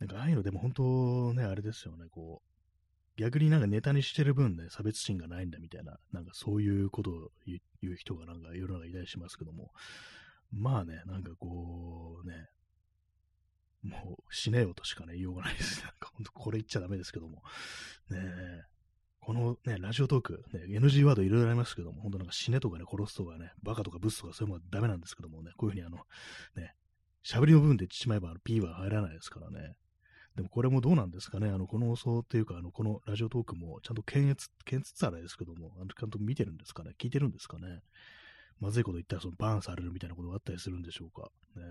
[0.00, 7.60] なんかああいうのでも本当ね、あれですよね、こう、逆になんかネタにしてる分ね、差別心がないんだみたいな、なんかそういうことを言
[7.92, 9.72] う人がなんか世の中いたりしますけども、
[10.52, 12.48] まあね、なんかこうね、
[13.82, 15.78] もう死ねよとしかね、言いようがないです。
[15.78, 15.84] ね。
[15.84, 17.42] なんか本当これ言っちゃダメですけども、
[18.10, 18.62] ねえ、
[19.20, 25.98] このね、ラジオトーク、ね、NG ワードいろいろありますけども、本当なんか死ねとかね、殺すとかね、バカとかブスとかそういうのはダメなんですけどもね、こういうふうにあの、
[26.56, 26.74] ね、
[27.24, 29.74] 喋りの部分で言ってしまえば P は入らないですからね。
[30.38, 37.80] でもこれもどうなんですかね、あの、この放送っていうか、あの、このラジオトークもちゃんと検閲、検閲あれですけども、あのちゃんと見てるんですかね、聞いてるんですかね。
[38.60, 41.28] まずいこと言ったらそのバーンされるみたいなことがあったりするんでしょうか。
[41.56, 41.64] ね。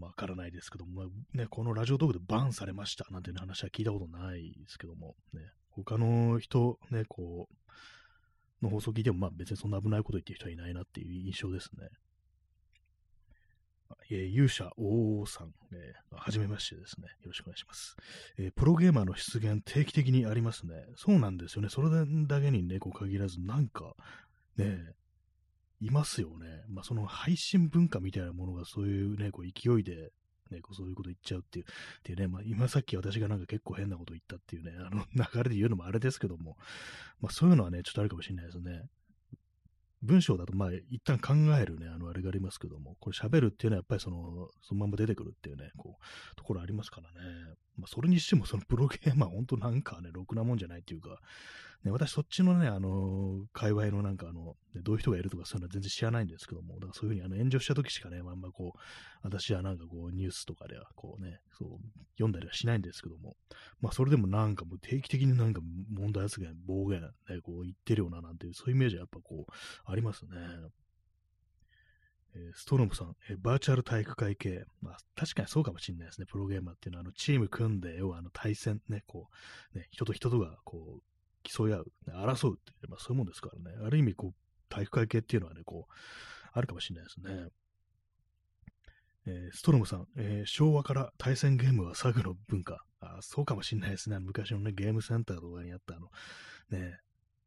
[0.00, 3.04] わからないですけども、まあ、ね、このラジオトークでバーンされました。
[3.10, 11.90] なんて、ね、話は聞いたことないですけども、ね、他の人、ね、こう、の放送聞いても、まあ別にそんな危ないこと言ってる人はいないなっていう印象ですね。
[14.10, 17.08] えー、勇者王さん、えー、はじめましてですね。
[17.22, 17.96] よろしくお願いします、
[18.38, 20.86] えー、プロゲーマーの出現定期的にありますね。
[20.96, 21.68] そうなんですよね。
[21.68, 23.94] それだけにね、こう限らず、なんか、
[24.56, 24.94] ね、
[25.80, 26.64] いますよね。
[26.68, 30.12] まあ、その配信文化みたいなものがそういうね、こう勢いで、
[30.50, 31.68] ね、こうそういうこと言っちゃうっていう、っ
[32.02, 36.56] ていうね、まあ、今さっき私がなんか結構変なこと言ったっていうね、あの流れで言うのもあれですけども、
[37.20, 38.82] まあ、そういうのはね、ちょっとあるかもしれないですね。
[40.02, 47.54] 文章だと、まあ、一旦考えるね、あの、あれがありますけども、これ喋るっていうのはやっぱりその、そのまま出てくるっていうね、こう、ところありますからね。
[47.76, 51.20] まあ、それにしても、そのプロゲーマー、 本当なんかね、ろくなもんじゃないっていうか、
[51.84, 58.78] ね、私そっちのね、あの、界隈のなんかあの、ね、どういう人がいるとかそういうのは全然知らないんですけども、だからそういうふうにあの炎上した時しかね、まあ、んまこう、
[59.22, 61.68] 私はなんかこう、ニュースとかではこうね、そう、
[62.14, 63.36] 読んだりはしないんですけども、
[63.80, 67.08] まあそれでもなんかもう定期的になんか問題発言、暴言、ね、
[67.42, 69.52] こう言ってるよななんていう、そういうイメージはやっぱこう、
[69.84, 70.30] ありますね。
[72.54, 74.64] ストロムさん、え、バーチャル体育会系。
[74.80, 76.26] まあ、確かにそうかもしれないですね。
[76.26, 79.28] プロゲーマーっていうのは、あの、チーム組んで、要は、あの、対戦、ね、こ
[79.74, 81.02] う、ね、人と人とが、こう、
[81.42, 83.76] 競い合う、ね、争うって、まあ、そういうもんですからね。
[83.84, 84.34] ある意味、こう、
[84.68, 85.92] 体育会系っていうのはね、こう、
[86.52, 87.48] あるかもしれないですね。
[89.26, 92.84] えー、ストロムさん、えー、昭和から対戦ゲームはサグの文化。
[93.00, 94.18] あそうかもしれないですね。
[94.18, 96.10] 昔のね、ゲームセンターとかにあった、あの、
[96.70, 96.98] ね、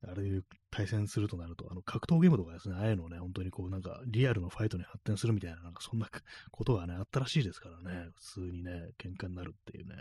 [0.09, 0.41] あれ
[0.71, 6.09] 対戦するとなると、あの、格闘ゲームとかですね、ああいうのをね、本当にこう、なんか、リアルのファイトに発展するみたいな、なんか、そんな
[6.51, 9.95] ことがね、あったらしいですからね、普通にね、喧嘩になるっていうね。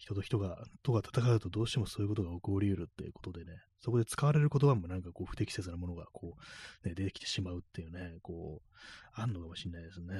[0.00, 6.36] 人と人が、とが戦うとどうしてもそういうことが起こり得るっていうことでね、そこで使われる言葉もなんかこう不適切なものがこ
[6.84, 8.76] う、ね、出てきてしまうっていうね、こう、
[9.12, 10.14] あんのかもしれないですね。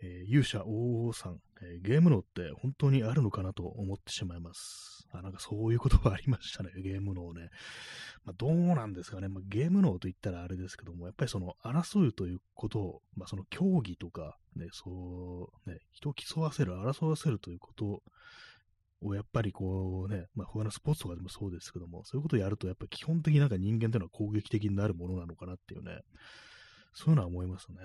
[0.00, 5.08] えー、勇者王さん、えー、ゲーム脳って本当にあるのかなと思ってしまいます。
[5.12, 7.50] あ、なんかそういう言葉ありましたね、ゲーム脳ね。
[8.24, 18.02] まあ、どうなんですかね、まあ、ゲーム脳と言ったらあれですけども、やっぱりその争うということを、まあ、その競技とか、ね、そう、ね、人を競わせる、争わせるということ
[19.00, 26.00] をやっぱりこうね、まあ、他のスポーツとかでもそうですけども、そういうことをやると、やっぱり基本的になんか人間というのは攻撃的になるものなのかなっていうね、
[26.92, 27.78] そういうのは思いますね。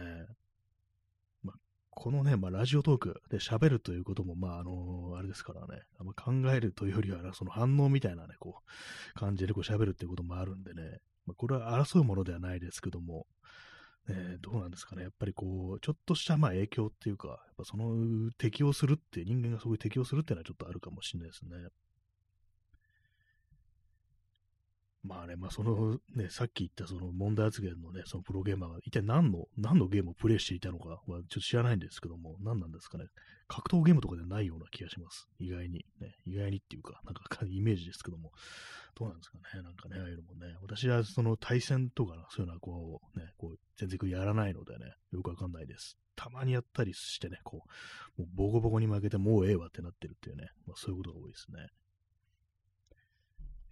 [1.96, 8.56] このね、まあ、ラジオトークで喋るということも、まあ、あのー、あれですからね、あんま考えるというよりは、その反応みたいなね、こ
[9.16, 13.26] う、感じでこう喋るっていうこともあるんでね、まあ、これは争うものではないですけども、
[14.08, 21.52] ね、どうなんですかね、やっぱりこう、ちょっとしたまあ影響っていうか、やっぱその適応するって、人間がそういう適応するっていうのはちょっとあるかもしれないですね。
[25.04, 33.06] まあね、まあそのね、さっき言ったその問題発言のね、そのプロゲーマーが一体何の、何のゲームをプレイしていたのかはちょっと知らないんですけども、何なんですかね。
[33.48, 35.28] 格闘ゲームとかではないような気がします。
[35.40, 35.86] 意外に。
[36.00, 38.32] ね、意外にっていうか、なんかイメージですけども。
[38.96, 39.64] どうなんですかね。
[39.64, 40.56] なんかね、ああいうのもね。
[40.62, 45.98] 私はその対戦とか、そういうのはこう、ね、こう、全然やらないのでね、よくわかんないです。
[46.16, 47.64] たまにやったりしてね、こ
[48.18, 51.68] う、もうボコボコに負けてもうええわってなってるっていうね、まあそういうことが多いですね。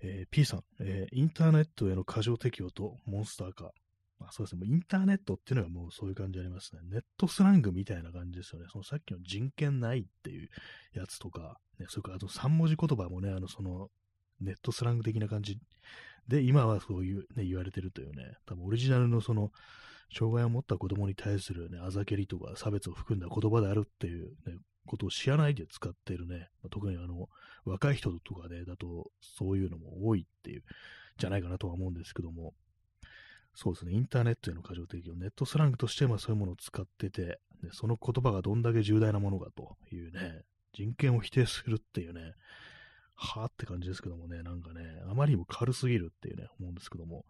[0.04, 3.72] えー、P さん、えー、インターネットへの過剰適用とモンスター化。
[4.20, 4.60] まあ、そうですね。
[4.60, 6.82] もうインターネットっていうのがもうそういう感じありますね。
[6.84, 8.68] ネットスラングみたいな感じですよね。
[8.72, 10.50] そのさっきの人権ないっていう
[10.94, 13.90] やつとか、ね、それからあと3文字言葉もね、あの、その、
[14.40, 15.58] ネットスラング的な感じ
[16.28, 19.52] で、今はそういう、ね、言われてるというね、多分オリジナルのその、
[20.14, 27.30] 障害を持った子供に対するね、あざけりとか差別を含んだ言葉であるっていうね、ことを知らないで使ってるね、まあ、特にあの、
[27.66, 30.64] 若い人とかで、だと、そういうのも多いっていう、
[31.18, 32.54] じゃないかなとは思うんですけども、
[33.54, 42.34] そうですね、インターネットへの過剰提供、ネットスラングとしてまそういうものを使ってて、ね、その言葉がどんだけ重大なものかというね、人権を否定するっていうね、
[43.16, 47.26] はぁって感じですけどもね、なんかね、あまりにも軽すぎるっていうね、思うんですけども、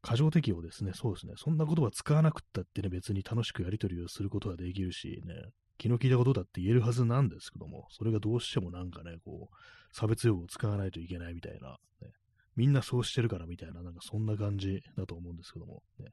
[0.00, 5.34] 過剰適用ですね、そうですね、そんな言葉使わなくったってね、別に楽しくやり取りをすることができるしね、
[5.78, 9.56] 気の利いたことだって言えるはずなんですけども、それがどうしてもなんかね、こう、
[9.92, 12.10] 差別用語を使わないといけないみたいな、ね、
[12.56, 16.06] みんなそうしてるからみたいな、なんかそんな感じだと思うんですけども、ね。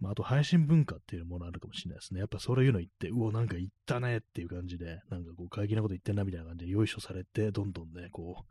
[0.00, 2.20] まあ、あと配信文化っていうものあるかもしれないですね。
[2.20, 8.44] やっぱそういうの言って、うお、なんか言ったねっていう感じで、なんかこう、過激なこと言ってんなみたいな感じで、よいしょされて、どんどんね、こう、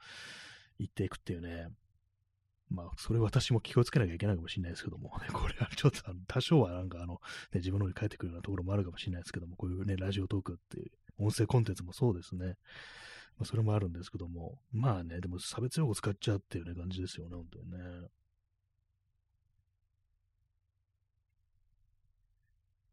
[0.79, 1.67] 言っていくっていうね。
[2.71, 7.19] まあ、それ私も気をつけなきゃいけないかもしれないですけども、ね、 これはちょっと多少はなんかあの、ね、
[7.55, 12.57] 自分の方に返ってくるようなところもあるかもしれないですけども、こういうね、ラジオトークっていう音声コンテンツもそうですね。
[13.37, 17.77] まあ、それもあるんですけども、まあね、でも差別用語使っちゃうっていうね、感じですよね、本当にね。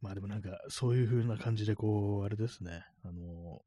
[0.00, 3.62] まあでもなんか、そういう風な感じで、こう、あれですね、あの、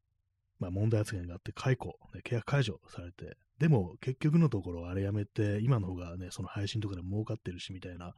[0.58, 8.12] まあ問題発言があって、解雇、ね、契約解除されて、でも結局のところあれやめて、今の方がね、その配信とかで儲かってるしみたいな、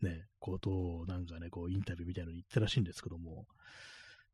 [0.00, 3.44] ね、ことをなんかね、こうインタビューみたいなのに言ったらしいんですけども、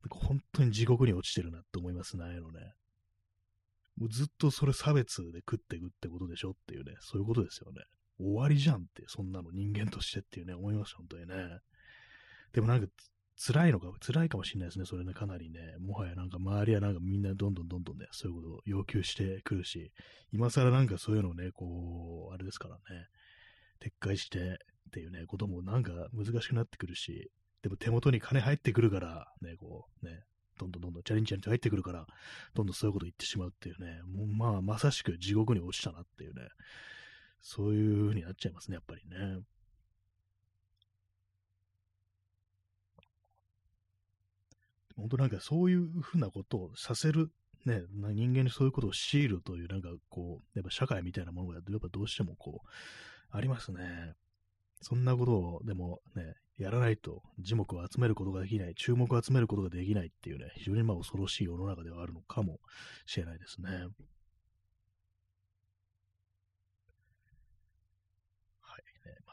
[0.09, 2.73] 本当に地獄に落ちてるなって思いますね、あのね。
[3.97, 7.83] もうずっとそれ差別で食っていくってことでしょっていうね、そういうことですよね。
[8.21, 11.35] 終わりじゃんって、そんなの人間としてっていうね、思いました、本当にね。
[12.53, 12.87] でもなんか、
[13.37, 19.93] 辛いのか、辛いかもしれないですね、それね、かなりね、もはやなんか周りはなんかみんなどんどんどんどんね、そういうことを要求してくるし、
[20.33, 23.09] 今更なんかそういうのをね、こう、あれですからね、
[23.81, 27.31] 撤回してっていうね、こともなんか難しくなってくるし、
[27.63, 30.23] でも手元に金入ってくるから、ね、こう、ね、
[30.59, 32.07] どんどんどんどんチャレンジャーに入ってくるから、
[32.55, 36.49] どんどんそういうこと言ってしまうっていうね、もうまあ、まさしく地獄に落ちたなっていうね、
[37.41, 39.41] そういう風になっちゃいますね、やっぱりね。
[44.97, 47.31] 本当なんかそういうふうなことをさせる、
[47.65, 52.69] ね、人間にそういうことを強いるという、なんかこう、やっぱ社会みたいなものが、やっぱどうしてもこう、
[53.31, 54.15] ありますね。
[54.83, 62.61] そんなことを、でもね、やらないと、耳目を集めることができない、注目を集めることができないっていうね、非常にまあ恐ろしい世の中ではあるのかも
[63.07, 63.89] しれないですね。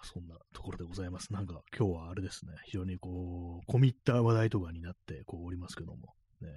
[0.04, 1.34] そんなところでございます。
[1.34, 6.50] なんか今日はあれですね、非常にこう、込み入った話題とかになってこうおりますけども、ね。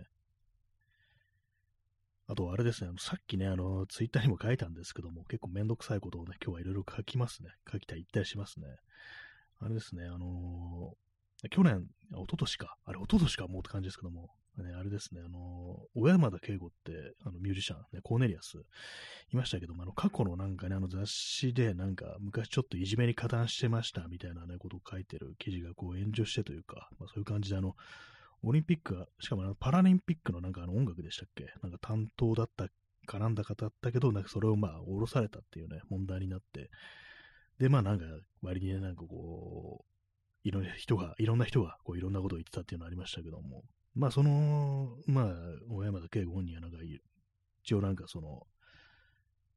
[2.27, 7.51] あとあれですね、さっきね、あの、ツイッターにも書いたんですけども、結構めんどくさいことをね、今日はいろいろ書きますね。
[7.71, 8.67] 書きたい、言ったりしますね。
[9.61, 14.31] あれですね、あのー、去年、一昨年か、あれ、一昨年かもうって感じですけども、
[14.63, 18.59] ね、あれですね、あの、小山田圭吾って、あの、ミュージシャン、ね、コーネリアス、
[19.33, 27.75] いましたけども、あの、過去のなんかね、あの雑誌で、なんか、昔ちょっといじめに加担してました、みたいなね、ことを書いてる記事が、こう、炎上してというか、まあ、そういう感じで、あの、
[28.47, 31.47] オリンピックが、しかもあのパラリンピックのなんかあの音楽でしたっけ？
[31.63, 32.69] なんか担当だった
[33.07, 36.69] かなんだかだったけど、なんかそれをまあ、降ろされたっていうね、問題になって、
[37.59, 38.05] で、まあなんか、
[38.43, 39.85] 割にね、なんかこう、
[40.47, 43.65] いろんな人が、いろんな人が、こう、いろんなことを言ってたっていうのありましたけども、
[43.95, 45.35] まあ、その、まあ、
[45.71, 46.79] 小山田圭吾本人はなんか、
[47.63, 48.47] 一応なんかその、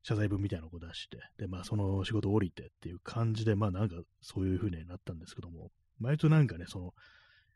[0.04, 6.94] 謝罪文みたいなのを出して、で、まあ、その仕事降りてっていう感じで、まあ、なんか、そういう風になったんですけども、割となんかね、その、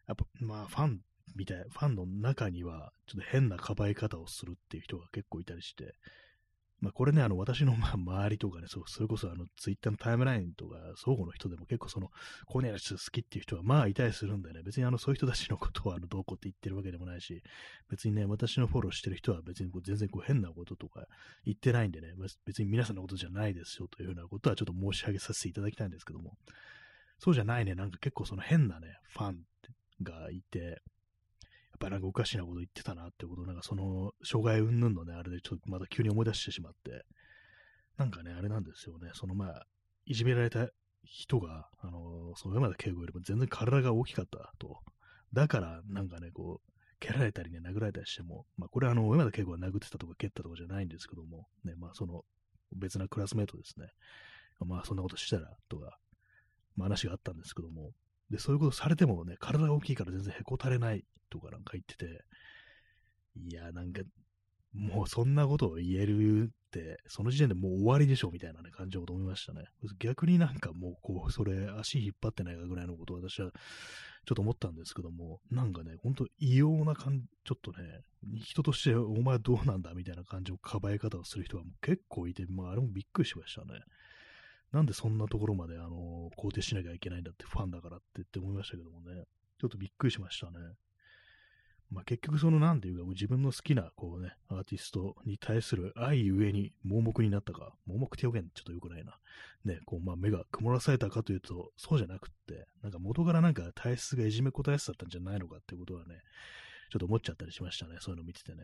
[0.08, 1.00] やっぱ、まあ、ファン
[1.36, 5.96] みたい、ファンの中には、ちょっと変なかばい方をするっていう人が結構いたりして、
[6.82, 12.10] まあ、これね、あの、私のまあ周りとかね、そう、それこそあの、ツイッターのタイムラインとか、相互の人でも結構その、
[12.48, 17.44] コネラス好きっていう人はまあいたりするんでね、別にあの、そういう人たちのことをあの、どうこうって言ってるわけでもないし、
[17.88, 21.06] 別にね、私のフォローしてる人は別にこう全然こう変なこととか
[21.46, 22.14] 言ってないんでね、
[22.46, 26.34] 別に皆さんのことじゃないですよというようなことはちょっと申し上げさせていただきたいんですけども、
[27.20, 29.38] そうじゃないね、なんか結構その変なね、ファン
[30.02, 30.82] がいて、
[31.82, 37.04] ぱなんかおかしなこと言ってたなってこと、なんかその、障害云々のね、あれでちょっとまた急に思い出してしまって、
[37.98, 39.66] なんかね、あれなんですよね、そのまあ、
[40.06, 40.70] いじめられた
[41.04, 44.80] 人が、あの、その上まで敬語よりも全然体が大きかったと。
[45.34, 52.24] だから、なんかね、こう、蹴られたりね、殴られたりしても、まあ、これはあの、上まで敬語が殴ってたとか蹴ったとかじゃないんですけども、ね、まあ、その、
[52.76, 53.88] 別なクラスメートですね。
[54.66, 55.98] まあ、そんなことしたら、とか、
[56.76, 57.92] まあ、話があったんですけども、
[58.32, 62.24] で、そういうことされてもね、体が大きいから全然へこたれないとかなんか言ってて、
[63.36, 64.02] いや、なんか、
[64.74, 69.66] もうそんなことを言えるって、その時点でもう終わりでしょみたいな、ね、感じのこと思いましたね。
[70.00, 73.52] 逆になんかもうこう、それ足引っ張ってないかぐらいのことを私は
[74.26, 78.02] ちょっと思ったんですけども、なんかね、ほんと異様な感じ、ちょっとね、
[78.42, 83.82] 人としてお前どうなんだみたいな感じのかばえ方をする人がもう結構いて、まああれもびっくりしましたね。
[84.72, 89.24] なんでそんなところまで、あの、肯定しなきゃいけないんだってファンだからってって思いましたけどもね。
[89.60, 90.54] ちょっとびっくりしましたね。
[91.92, 99.18] まあ、結局そのなんていうか、自分の好きなこうね、アーティストに対する愛ゆえに盲目になったか、盲目って表現ちょっと良くないな。
[99.66, 106.22] ね、こう、まあ、目が曇らされたかというと、そうじゃなくって、なんか元からなんか体質がいじめ答えてだったんじゃないのかっていうことはね、
[106.92, 107.98] ちょっと思っちゃったりしましたね。
[108.00, 108.64] そういうの見ててね。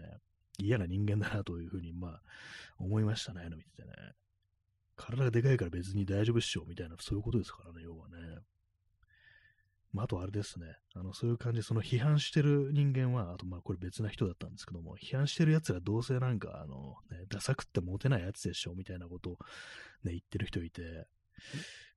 [0.59, 2.21] 嫌な人間だなというふうに、まあ、
[2.79, 3.43] 思いましたね。
[3.45, 3.91] あの見ててね。
[4.97, 8.17] 体がでかいから別に大丈夫っしょ、みたいな、そういうことですからね、要はね。
[9.93, 10.65] まあ、あとあれですね。
[10.95, 19.37] あの、そういう感じで、その批判してる人間は、あとまあこれ別な人だったんですけども、批判してる奴らどうせなんか、あの、ね、ダサくってモテないやつでしょ、みたいなことを
[20.03, 21.07] ね、言ってる人いて、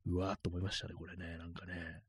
[0.07, 2.03] うわーっと思いましたね、これね、なんかね。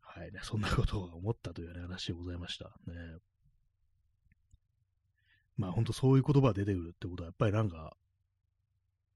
[0.00, 2.66] はいね、そんなことを思ったという、ね、話でございました。
[2.86, 3.18] ね。
[5.56, 7.96] まあ本当そういう言葉が出てくるってことは、やっぱりなんか、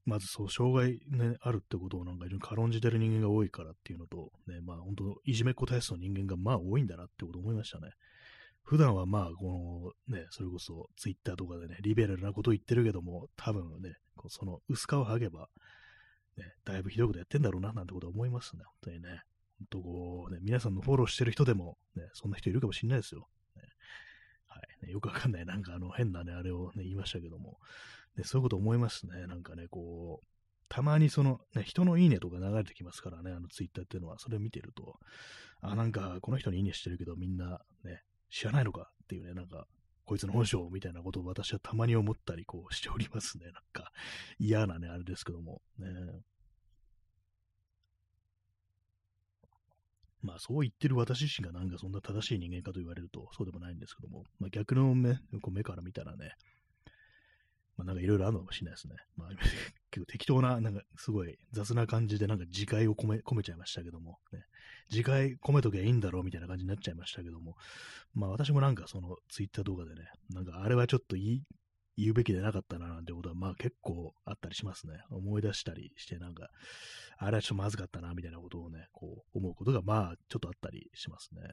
[0.08, 7.90] まずそう、障害ね、あるってことをなんか非常に軽んじてる人間が多いからっていうのと、ね、まあ本当、いじめっ子体質の人間がまあ多いんだなってこと思いましたね。
[8.62, 13.96] 普段はまあ、このね、それこそツイッターとかでね、リベラルなこと言ってるけども、多分ね、
[14.28, 15.48] その薄皮を剥げば、
[16.38, 19.08] ね、だいぶひどいことやってんだろうな、なんてことは思いますね、本当にね。
[19.58, 23.28] 本当こう、ね、皆さんのフォローしてる人でも、ね、そんな人いるかもしれないですよ。
[23.56, 23.62] ね、
[24.46, 24.92] はい、ね。
[24.92, 27.58] よくわかんない、なんかあの変なね、あれをね、言いましたけども、
[28.18, 29.26] ね、そういうこと思いますね。
[29.26, 30.26] なんかね、こう、
[30.68, 34.98] たまにその、ね、人のいいねとか流れてきますからね、あのツイッターっていうのは、それを見てると、
[35.62, 39.66] あ、なんかこの人にいいねしてるけど、みんなね、知らないのかっていうね、なんか、
[40.04, 43.44] こいつの本性みたいなことを私はたまに思ったりこうしておりますね。
[43.46, 43.92] なんか
[44.38, 45.60] 嫌なね、あれですけども。
[45.78, 45.86] ね、
[50.22, 56.32] まあそう言ってる私自身がなんかそんな正しい人間かと言われるとそうでもないんですけども、まあ逆の目こう目から見たらね、
[57.78, 58.96] まあなんかいろいろあるのかもしれないですね。
[59.16, 59.28] まあ
[59.90, 64.44] 結構適当な、なんかすごい雑な感じでなんか自戒を込め込めちゃいましたけども、ね、
[64.90, 67.56] 自戒込めときゃいいんだろうみたいな感じになっちゃいましたけども、
[68.14, 71.42] まあ私もなんかそのツイッター動画でね、なんかあれはちょっと言い、
[71.96, 74.94] 言うべきでなかったななんてことはまあ結構あったりしますね。
[75.10, 76.48] 思い出したりしてなんか、
[77.18, 81.52] あれはちょっとまずかったなみたいなことをね、こう思うことがまあちょっとあったりしますね。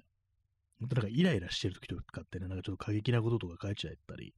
[0.79, 4.33] 本当なんかイライラしてる時とかってね、なんかちょっと過激なこととか書いちゃったり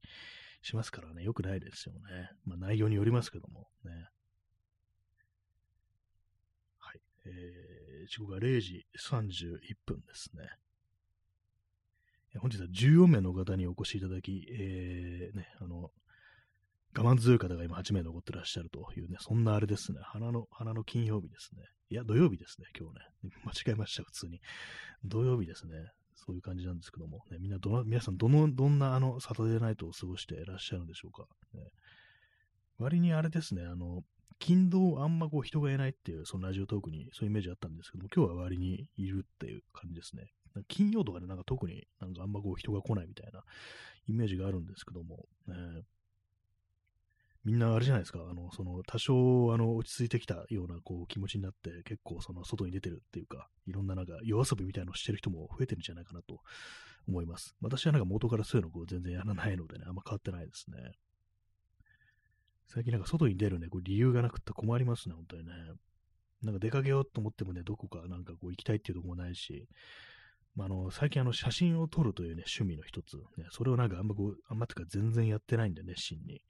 [0.62, 2.30] しますからね、良くないですよね。
[2.44, 4.08] まあ内容によりますけどもね。
[6.78, 7.00] はい。
[7.26, 10.48] えー、時刻は0時31分ですね。
[12.40, 15.90] 本日は14名の方にお越しいただき、えー、ね、あの、
[16.96, 21.62] 我慢強い方が今8名残ってらっしゃるというね、そんなあれですね、花の、花の金曜日ですね。
[21.90, 23.32] いや、土曜日ですね、今日ね。
[23.44, 24.40] 間違えました、普通に。
[25.04, 25.74] 土曜日ですね。
[26.26, 31.26] そういう感じなんですけども、ね、みんなど、皆さんどの、どんなあの、サタデーナイトを過ごしていらっしゃるんでしょうか。
[31.54, 31.60] ね、
[32.78, 34.02] 割にあれですね、あの、
[34.40, 40.26] 勤労あんまこう人がいないっていう、そのラジオトークにそういうイメージあったんですけども、今日は割にいるっていう感じですね。
[40.66, 43.42] 金曜とかでなんか特になんかあんまこう人が来ないみたいな
[44.08, 45.54] イメージがあるんですけども、ね、
[47.44, 56.40] みんなあれじゃないですか、あの、その、多少、あの、落ち着いてきたような、こう、気持ちになって、結構、その、外に出てるっていうか、いろんな、なんか、夜遊びみたいのをしてる人も増えてるんじゃないかなと
[57.08, 57.56] 思います。
[57.60, 60.92] 私はなんか元からそういうのこう全然やらないのでね、あんま変わってないですね。
[62.66, 65.52] 最近なんか外に出るね、こう理由がなくって困りますね、本当にね。
[66.42, 69.66] なんか出かけようと思ってもね、どこかなんかこう行きたいっていうとこもないし、
[70.58, 76.42] まあ、の、最近あの、写真を撮るというね、趣味の一つ、ね、それをなんかあんまこう、あんまてか全然やってないんで、熱心に。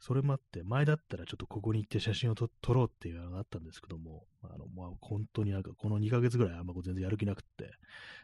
[0.00, 7.70] それもあって、前だったらちょっとここに行って写真を撮ろうっていうのがあったんですけども、あの、まあ、本当になんかこの2ヶ月ぐらいあんまこう全然やる気なくって、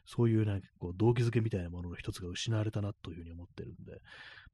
[0.05, 3.93] そういうなんかこう、動機づけみたいなものの一つが失われたなというふうに思ってるんで、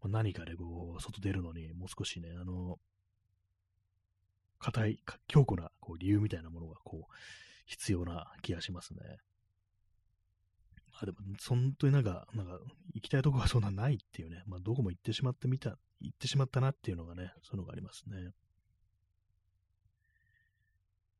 [0.02, 2.78] まあ、何かでこう、外出るのにもう少しね、あの、
[4.58, 7.14] 硬い、強固なこう理由みたいなものがこう、
[7.64, 9.00] 必要な気がしますね。
[11.00, 11.18] あでも、
[11.48, 12.58] 本当になんか、なんか、
[12.94, 18.32] 行きたいとこはそんなないっていうね、まあどこも行ってしまってみた、行ってしまったなっていうのがね、そういうのがありますね。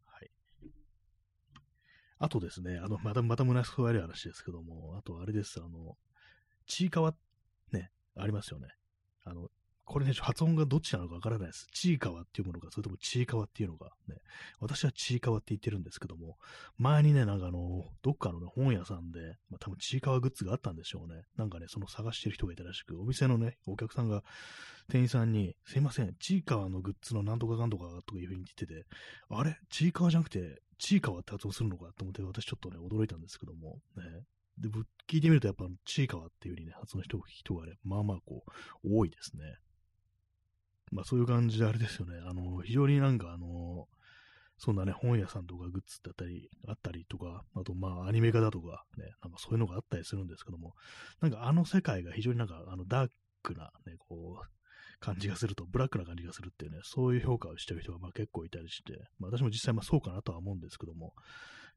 [0.07, 0.31] はい。
[2.19, 5.97] あとですね、あの、また、また虚しく悪い話ですけども、あとあれです、あの、
[6.67, 7.15] ちいかわ、
[7.73, 8.69] ね、ありますよね。
[9.25, 9.51] あの、
[9.87, 11.69] これね、発音がどっちなのかわからないです。
[11.73, 14.17] ちいかわっていうものか、それともちいかわっていうのか、ね。
[14.59, 16.39] 私はちいかわって言ってるんですけども、
[16.79, 21.25] 前にね、なんかあの、どっかのね、本屋さんで、まあ多分ちいかわグッズがあったんでしょうね。
[21.37, 24.25] なんかね、その探してる人がいたらしく、お店のね、お客さんが
[24.89, 28.87] 店員さんに、すいません、ちいかわのグッズのなんとかかんとかとかいうふうに言ってて、
[29.29, 29.57] あれ？
[29.69, 31.93] ちいかわじゃなくて、ちいかわって発音するのか？
[31.97, 34.03] と思って、私ちょっとね、驚いたんですけども、ね。
[34.57, 34.69] で、
[35.09, 38.45] 聞いてみるとやっぱ、ちいかわっていう風にね、発音の人がね、まあまあこ
[38.85, 39.43] う、多いですね。
[40.95, 42.15] まあそういう感じであれですよね。
[42.25, 43.89] あの、非常になんかあの、
[44.57, 50.75] そんなね、本屋さんとかグッズだったり、あったりとか、あとまあアニメ化だとか、ね、なんかそういうのがあったりするんですけども、
[51.21, 53.11] なんかあの世界が非常になんかあのダー
[53.43, 54.47] クなね、こう、
[55.01, 61.13] 感じがすると、ブラックな感じがするっていうね、そういう評価をしてる人がまあ結構いたりして、まあ私も実際まあそうかなとは思うんですけども、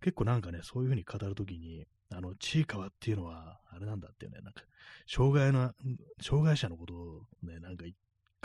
[0.02, 4.62] 結構なんかね、そういうふうに語るときに、あの、ちいかわっていうのは、あれなんだっていうね、なんか、
[5.08, 5.74] 障害の、
[6.22, 7.96] 障害者のことをね、なんか言っ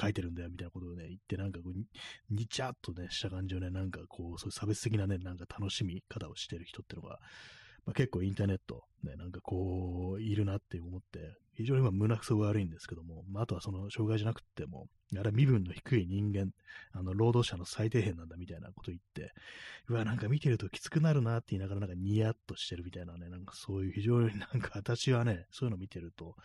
[0.00, 7.18] 書いてるんだよみたいなことをね、言って、なんかこう、にちゃっとね、した感じをね、なんかこう、そういう差別的なね、なんか楽しみ方をしてる人ってのが、
[7.84, 16.50] まあ、結構インターネット、ね、なんかこう、いるなって思って、非常にま胸くそが悪いんですけども、まあ、あとはその障害じゃなくても、あれは身分の低い人間、
[16.92, 19.32] あの、労働者の最低限なんだみたいなこと言って、
[19.88, 26.36] うわ、なんか見てるときつくなるなって言いながらなんかニヤッとしてるみたいなね、なんかそういう非常になんか私はね、そういうの見てると、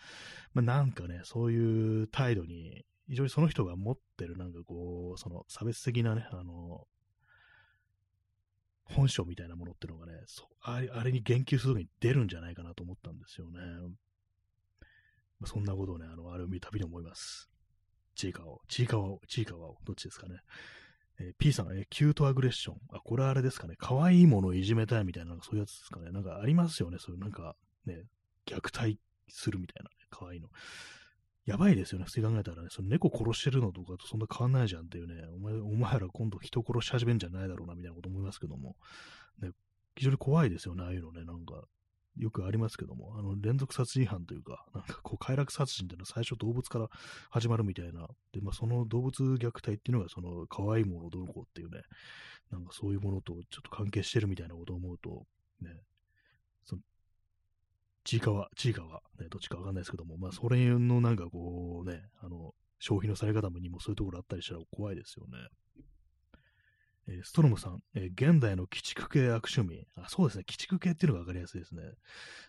[0.54, 6.88] まあ、なんかね、そういう態度に非常にその人が持ってるなんかこう、その差別的なね、あの、
[8.84, 13.60] 本性みたいなものってのがね、そあれあれに言及するときに出るんじゃないかなと思ったんですよね。
[15.40, 17.50] まあ、そんなことをね、あの、ある意味旅に思います。
[18.16, 20.40] チーカを、チーカを、チーカを、どっちですかね。
[21.20, 22.78] えー、P さん、えー、キュートアグレッション。
[22.92, 23.76] あ、これあれですかね。
[23.78, 26.12] 可愛いものをいじめたいみたいな、なんかそういうやつですかね。
[26.12, 26.98] なんかありますよね。
[27.00, 27.56] そういうなんか
[27.86, 28.04] ね、
[28.46, 29.00] 虐待
[29.30, 30.50] するみたいな、ね、可愛いの。
[31.48, 38.76] やばいですよね、普通に考えたらね、その猫殺してるのとかとそんな変わんないじゃんっていうね、お前お前ら今度人殺し始めんじゃないだろうなみたいなこと思いますけども、
[39.42, 39.52] ね、
[39.96, 41.64] 非常に怖いですよね、ああいうのね、なんか、
[42.18, 46.90] よくありますけども、あの、連続殺人犯というか、なんかこう、快楽殺人っていうのは最初動物から
[47.30, 51.82] 始まるみたいな、で、まあ、その動物虐待っていうのが、その、可愛いものどうこうっていうね、
[52.52, 55.26] なんかそういうものとちょっと関係してるみたいなことを思うと、
[55.62, 55.70] ね、
[56.66, 56.82] その、
[58.08, 65.38] ちいかわ、ちいかわ、ね、どっちかわかんないですけども、まあ、それのなんかこうね、あの、消費のされ方にもそういうところあったりしたら怖いですよね。
[67.10, 69.86] えー、ストロムさん、えー、現代の鬼畜系悪趣味。
[69.96, 70.46] あ、そうですね。
[70.48, 71.82] 鬼畜系っていうのがわかりやすいですね。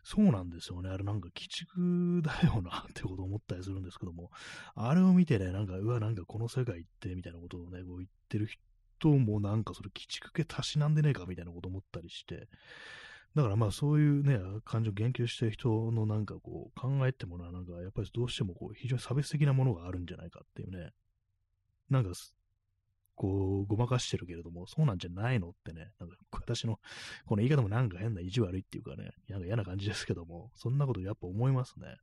[0.05, 0.91] そうなんですよね。
[0.91, 4.31] あれなんか鬼畜だよなってこと思ったりするんですけども、
[4.77, 8.49] あれを見てね、なんか、うわ、なんかこの世界ってみたいなことをね、こう言ってる
[9.01, 12.47] 人もなんかそれ鬼畜系たしなんでねえかみたいなこと思ったりして、
[13.39, 20.91] だからまあそういうね、感情を言及してる人のなんかこう考えってもな、なんかやっぱりどうしてもこう非常に差別的なものがあるんじゃないかっていうね、
[21.89, 22.11] なんか
[23.15, 26.81] こう、ごまかしてるけれども、そうなんじゃないのってね、なんか私の、
[27.27, 31.97] この言い方もなんか変な意地悪いっていうかね、なんか嫌な感じですけども、そんなことやっぱ思いますね。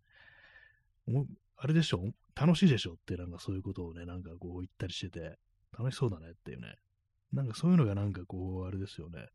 [1.58, 2.14] あれでしょ？
[2.36, 2.94] 楽しいでしょ？
[2.94, 5.38] ってなんかそういうことをね、なんかこう言ったりしてて、
[5.78, 6.76] 楽しそうだねっていうね。
[7.32, 9.28] なんかそういうのがなんかこう、あれですよね。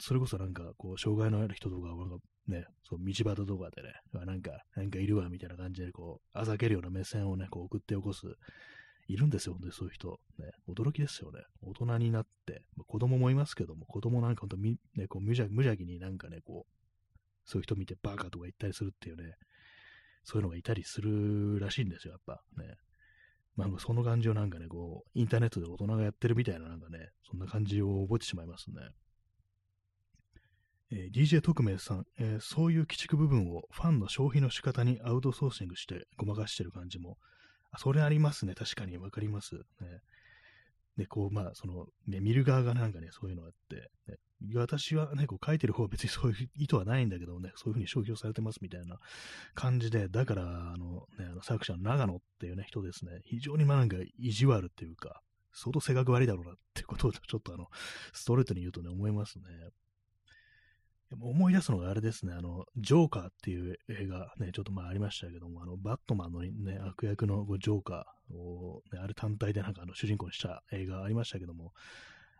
[0.00, 2.16] それこそなんかこう、障害のある人とか、なんか
[2.46, 8.26] ね、そう道端とかでね、なんか、なんかいるわみたいな感じでこう、あざけるような目線をね、こう送って起こす
[9.08, 10.20] いるんですよ、本当にそういう人。
[10.38, 11.40] ね、驚きですよね。
[11.62, 16.74] 大人になって、まあ、子供もいますけども、子供なんか本当み、ね、こう無邪無邪気になんかね、こう、
[17.44, 19.34] そういう人見てバカとか言ったりするっていうね、
[20.24, 22.74] そういうのがいたりするらしいんですよ、やっぱね。
[23.56, 28.80] まあ、その感じをなんかね、こう、インターネットで大人がやってるみたいななんかね、そんな感じを覚えてしまいますね。
[30.94, 37.18] えー、DJ 特命さん、えー、そういう鬼畜部分をファンの消費の仕方にアウトソーシングしてごまかしてる感じも
[37.74, 38.54] あそれありますね。
[38.54, 39.56] 確かにわかります。
[39.56, 39.60] ね。
[40.96, 44.18] で、こう、まあ、その、ね、見る側がなんかね、そういうのがあって、ね、
[44.54, 49.00] 私はね、こう書いてる方は別に そういう意図はないんだけどね、そういうふうに消費をされてますみたいな
[49.54, 55.20] 感じで、だから、あの、ね、あの作者の長野っていうね、人ですね、非常にまあなんか意地悪っていうか、
[55.52, 57.68] 相当性格悪いだろうなってことをちょっとあの、
[58.12, 59.44] ストレートに言うとね、思いますね。
[61.20, 71.72] 思い出すのがあれですね、あの、ジョーカーっていう映画ね、ちょっとまありましたけども、あの、バットマンのね、悪役のジョーカーを、ね、あれ単体でなんかあの主人公にした映画ありましたけども、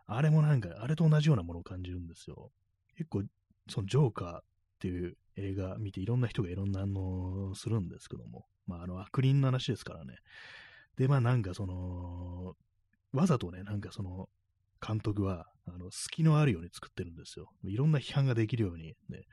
[0.07, 2.51] あれもなんか、あれと同じようなものを感じるんですよ。
[2.97, 3.23] 結構、
[3.67, 4.41] そのジョーカーっ
[4.79, 10.15] ていう映画見ていろんな人がいろんな反応するんですけども、まああの悪人の話ですからね。
[10.97, 12.55] で、まあなんかその、
[13.13, 14.29] わざとね、なんかその、
[14.85, 17.49] 監督は、あの、隙のあるように作ってるんですよ。
[17.63, 19.23] いろんな批判ができるように、ね、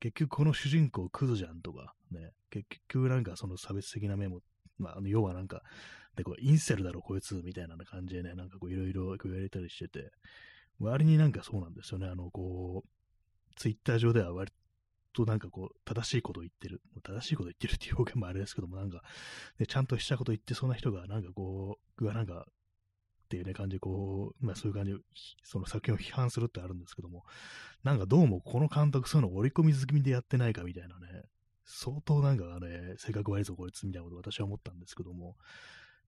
[0.00, 4.40] 結局この主人公クズじゃんとか、ね、結局なんかその差別的な面も、
[4.78, 5.62] まあ、あの要はなんか、
[6.16, 10.10] で、こう、インセルだろ、こいつ、みたいな感じでね、なんかこう、いろいろ言われたりしてて、
[10.78, 12.06] 割になんかそうなんですよね。
[12.06, 14.52] あの、こう、ツイッター上では割
[15.12, 16.82] となんかこう、正しいことを言ってる。
[17.02, 19.02] 正しいことを言ってるっていう表現もあれですけども、なんか、
[19.58, 22.46] ね、ちゃんとしたこと言ってそうな人が、なんかこう、がなんか、
[23.32, 24.92] っていうね、感じ、こう、まあそういう感じ、
[25.42, 27.24] その作品を批判するってあるんですけども、
[27.82, 31.22] なんかどうもこの監督そういうの織り込み済みでやってないかみたいなね、
[31.64, 35.36] 相当なんかね、性格悪いぞこいつみたいなこと私は思ったんですけども、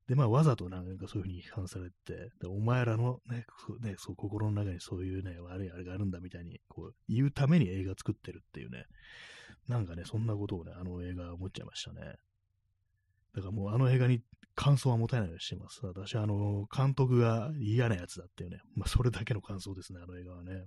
[0.07, 3.47] で、まあ、わざとなんかそういうふうに批判されて、でお前らのね、
[3.81, 8.85] ね、そう、心の中にそういうね、悪いあれがあるんだみたいに、こう、言うために映画作ってるっていうね、
[9.67, 12.17] なんかね、そんなことをね、あの映画は思っちゃいましたね。
[13.35, 14.23] だからもうあの映画に
[14.55, 15.85] 感想は持たないようにしてます。
[15.85, 18.61] 私、あの、監督が嫌なやつだっていうね。
[18.77, 20.65] まあ、それだけの感想ですね、あの映画はね。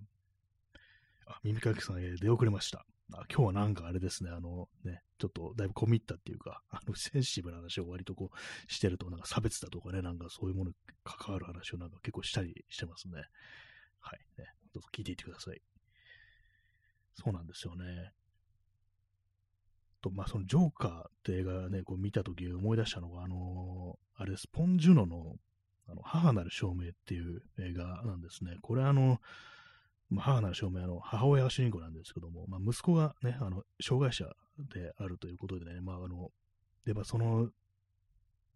[1.26, 2.86] あ、耳かきさん、え出遅れました。
[3.14, 13.22] あ今日はなんかあれですね、あのね、ちょっとだいぶ込み入ったっていうか、あの、センシティブな話を割とこうしてると、なんか差別だとかね、なんかそういうものに関わる話をなんか結構したりしてますね。
[14.02, 14.20] はい。
[14.38, 15.62] ね、どうぞ聞いていってください。
[17.14, 18.12] そうなんですよね。
[20.02, 25.36] と、まあ、そのジョーカーって映画ね、こう見たとき思い出したのが、あのー、あれです、ポン・ジュノの、
[25.90, 28.58] あの、母なる証明っていう映画なんですね。
[28.62, 29.20] これあの、
[30.10, 34.26] まあ、母なる証明、あの、母親が主人公なんですけども、まあ、息子がね、あの、障害者
[34.74, 36.32] であるということでね、まあ、あの、
[36.86, 37.50] で、まあ、その、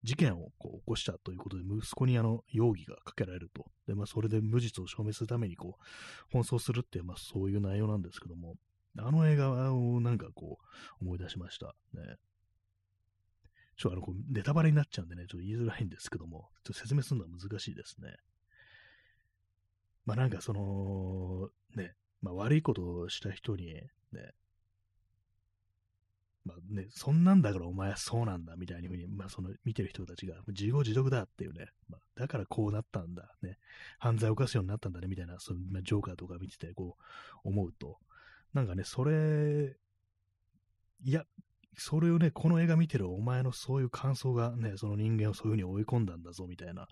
[0.03, 3.65] 事件をこう起こしたということで、息子にあの容疑がかけられると。
[3.87, 5.77] で、まあ、それで無実を証明するためにこ
[6.33, 8.55] う、奔走するっていう、まあ、そういう内容なんですけども、
[8.97, 10.59] あの映画をなんかこ
[10.99, 11.75] う思い出しました。
[11.93, 12.17] ね。
[13.77, 18.15] ちょっとあの、こうネタバレになっちゃうんでね、ちょっと言いづらいんですけども、ちょっと説明するのは難しいですね。
[20.05, 23.89] まあなんかその、ね、まあ悪いことをした人に、ね、
[26.43, 33.57] まあね、そんなんだからお前はそうなんだみたいにに、まあその見てる人たちが自業自得だっていうね、まあ、だからこうなったんだ、ね、
[33.99, 36.97] 犯罪を犯すようになったんだねみたいな、その、ジョーカーとか見ててこ
[37.43, 37.99] う思うと、
[38.53, 39.75] なんかね、それ、
[41.03, 41.25] いや、
[41.77, 46.87] それをね、この映画見てるお前のそういう感想がね、その人間をそういうふうに追い込んだんだぞみたいな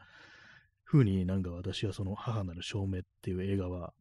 [0.85, 3.93] 風になんか私はその母なる証明っていう映画は、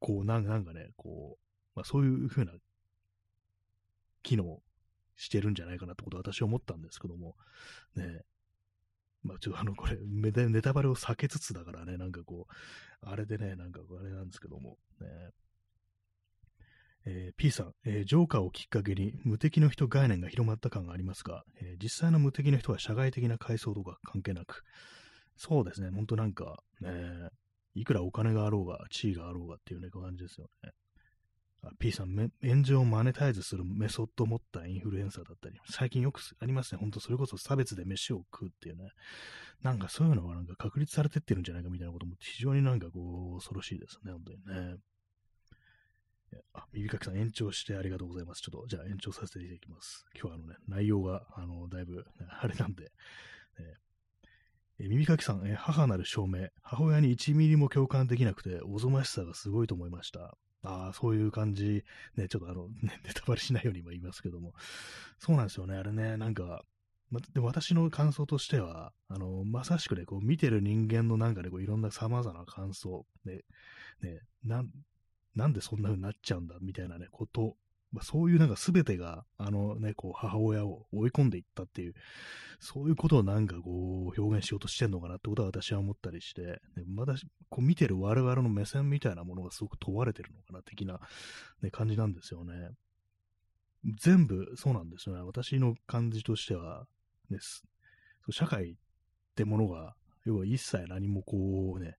[0.00, 1.38] こうなんかね、こう、
[1.76, 2.52] まあそういう風な
[4.22, 4.60] 機能
[5.16, 7.36] してるんじゃないかなってことを私は思ったんですけども、
[7.94, 8.22] ね、
[9.22, 15.06] まあちょっとあの、これ、ネタバレを避けつつだからね、なんかこう、あれでね、なんかあれなんですけども、ね、
[17.06, 24.62] えー、P さん、えー、ジョーカーをきっかけに無敵の人概念が広まった感がありますが、えー、実際の無敵の人は社会的な階層とか関係なく、
[25.36, 26.90] そうですね、ほんとなんか、ね、
[27.74, 30.70] いくらお金があろうが、地位があろうがっていうね、感じですよね。
[31.78, 36.80] P さん、炎上をマネタイズするメソッドを持ったインフルエンサーだったり、最近よくありますね。
[36.80, 38.90] ほんとそれこそ差別で飯を食うっていうね。
[39.62, 44.12] なんかそういうのがなんか確立されてってるんじゃないかみたいなことも非常になんかこう、恐ろしいですね。
[44.12, 44.38] 本当に
[44.68, 44.76] ね。
[46.54, 48.42] あ、耳かきさん延長してありがとうございます。
[48.42, 50.04] ちょっと、じゃあ延長させていただきます。
[50.14, 52.04] 今日はあのね、内容が、あの、だいぶ、
[52.40, 52.92] あれなんで、
[53.58, 53.74] え
[54.88, 56.48] 耳かきさん、え母なる証明。
[56.62, 60.36] 母親に1ミリも共感できなくて、おぞましさがすごいと思いました。
[60.62, 61.84] ああ、そういう感じ、
[62.16, 64.54] ね、ちょっとあの、ね、ネタバレしないようにも言いますけども、
[65.18, 66.64] そうなんですよね、あれね、なんか、
[67.10, 73.40] ま、で私の感想としては、あの、まさしくね、こう、見てる人間のなんかね、こう、いろんな様々な感想、ね、
[74.00, 74.70] ね、なん、
[75.34, 77.56] なんでそんな風になっちゃうんだ、みたいなね、こと
[77.92, 81.94] まあ、そういうなんか全てが、あのね、こう、母親を追い込んでいったっていう、
[82.60, 87.16] そういうことをなんかこう、表現しようとしてんのかなってことは私は思ったりして、ね、まだ、
[87.48, 91.00] こう見てる我々の目線みたいなものがすごく問われてるのかな、的な、
[91.62, 92.70] ね、感じなんですよね。
[93.98, 95.22] 全部そうなんですよね。
[95.22, 96.86] 私の感じとしては、
[97.28, 97.38] ね、
[98.30, 98.74] 社会っ
[99.34, 101.96] てものが、要は一切何もこうね、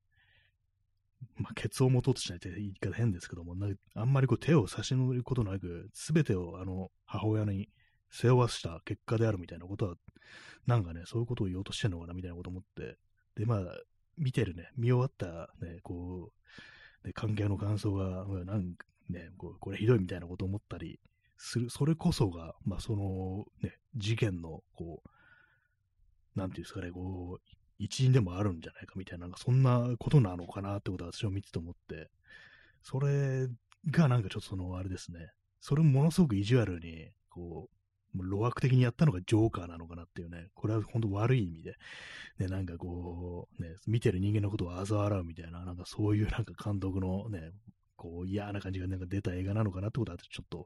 [1.38, 3.56] まあ、ケツを持とうとしないって言い方変ですけども、
[3.96, 7.70] あんまりこう手を差し伸べることなく、すべてをあの母親に
[8.12, 9.96] 背負わせた結果であるみたいなことは、
[10.68, 12.98] なんかね、そういうことを言おうとしてんのかなみたいなこと思って、
[13.36, 13.62] で、まあ、
[14.18, 16.32] 見てるね、見終わったね、こ
[17.04, 18.76] う、ね、関係の感想が、なん
[19.10, 21.00] ね、こうこれひどいみたいなこと思ったり
[21.38, 32.10] する、それこそが、まあ、その、ね、事件の、こう、なんていうんですかね、こう、一員でもあるんじゃないかみたいな、なんかそんなことなのかなってことは私は見てて思って、
[32.84, 33.48] それ
[33.90, 37.70] がなんかちょっとその、あれですね、それものすごく意地悪に、こ
[38.16, 41.76] う、路悪的にやったのがジョーカーなのかなっていうね、これは本当悪い意味で、
[42.40, 47.52] ね、なんかこう、ね、見てる人間のことを嘲笑うみたいな、なんかそういうなんか監督のね、
[48.02, 50.66] こう嫌な感じがなんか出た映画なのかなってことはちょっと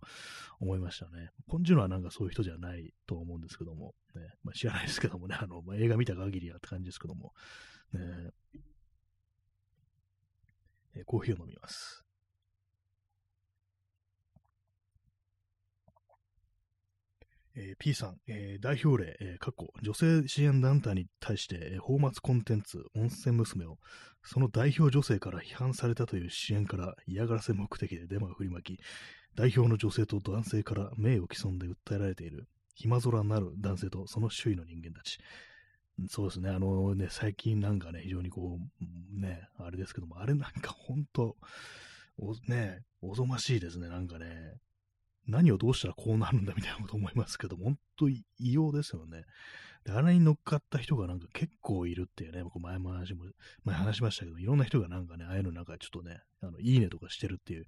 [0.61, 1.31] 思いましたね。
[1.47, 7.33] ポンジュノはなんかそういう人じゃないと思うんですけども、ね、まあ、知らないですけどもね、 あの、まあ、映画見た限りはって感じですけども、
[7.91, 8.31] ね、
[10.95, 12.05] えコーヒーを飲みます。
[17.57, 23.77] えー、P さん、えー、代表例、えー、過去、女性支援団体に対して、えー、泡沫コンテンツ、温泉娘を、
[24.25, 28.79] その代表女性から批判されたという支援から嫌がらせ目的でデマを振りまき、
[29.35, 35.19] 代表の女性と男性から名誉毀損で訴えられている、暇空なる男性とその周囲の人間たち。
[36.09, 41.37] そうですね、あのね、最近なんかね、非常にこう、ね、あれですけども、あれなんか本当、
[42.17, 44.55] おね、おぞましいですね、なんかね、
[45.27, 49.23] 何をどうしたらこうなるんだみたいなこと思いますけど、本当異様ですよね。
[49.85, 53.25] で、あれに乗っかった人がなんか結構いるっていうね、僕前も話も、
[53.63, 57.65] 前話しましたけど、いろんな人がなんかね、ああいうのなんかちょっとね、あの、いいねとかしてるっていう、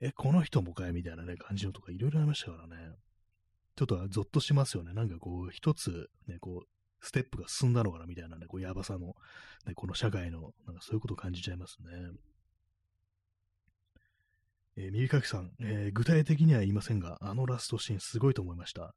[0.00, 2.94] え、この人もかいみたいなね、感じのとかいろいろありましたからね。
[3.76, 4.94] ちょっとゾッとしますよね。
[4.94, 6.68] なんかこう、一つ、ね、こう、
[7.00, 9.16] ステップが進んだのかなみたいなね、こう、やばさの、
[9.66, 12.12] ね、この社会の、なんかそういうことを感じちゃいますね。
[14.76, 18.94] えー、耳かきさん、えー、具体的には言いませんが、あのラストシーンすごいと思いました。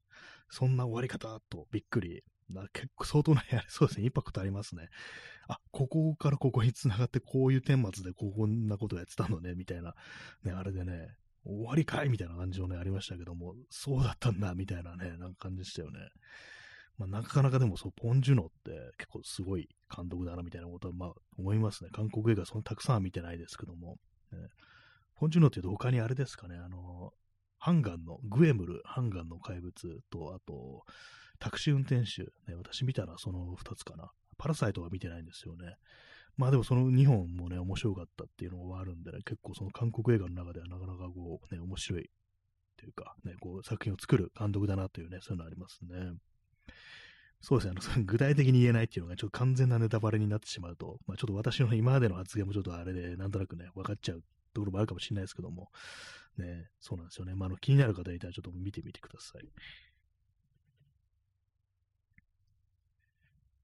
[0.49, 2.23] そんな終わり方とびっくり。
[2.49, 4.89] な結構相当な、そうですね、インパクトありますね。
[5.47, 9.95] あ、ここからここに繋がってこういう顛末でこんなことやってたのね、みたいな、
[10.43, 11.15] ね、あれでね、
[11.45, 15.99] 終わりかいみたいな感じのね、ありましたけども、そうだったんだ、みたいなね、なんか感じでしたよね。
[16.97, 21.89] まあ、なかなかでもそう、ポン・ジュノって結構すごい監督だな、みたいなことは、まあ、思いますね。
[21.91, 23.97] 韓国映画そんなたくさんは見てないですけども、
[24.31, 24.39] ね、
[25.15, 27.13] ポン・ジュノって言うと他にあれですかね、あの、
[27.57, 30.85] ハンガンの、グエムル、ハンガンの怪物と、あと、
[31.43, 34.11] タクシー運転手、ね、私見たらその2つかな。
[34.37, 35.75] パラサイトは見てないんですよね。
[36.37, 42.09] まあでもその2本もね、面白かったっていうのがあるんでね、結構その韓国映画の中ではなかなかこうね、面白い
[42.77, 46.13] というか、ね、こう作品を作る監督だなというね、そういうのありますね。
[47.41, 54.23] そうですね、あの、具体的に言えないっていうのが、ちょっと完全なネタバレになってしまうと、まあ、ちょっと私の今までの発言もちょっとあれで、なんとなくね、分かっちゃう
[54.53, 55.69] ところもあるかもしれないですけども、
[56.37, 57.35] ね、そうなんですよね。
[57.35, 59.43] まあ、あの、気になる方いたらちょっと見てみてください。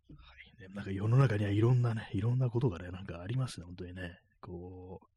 [0.10, 4.20] はいね、なんか世の中にはいろんなね、いろんなことがね、なんかありますね、本当にね。
[4.42, 5.08] こう、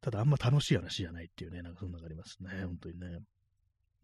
[0.00, 3.20] ただあんま楽しい話じゃないっていうね、なんかそんなのがありますね、本当にね。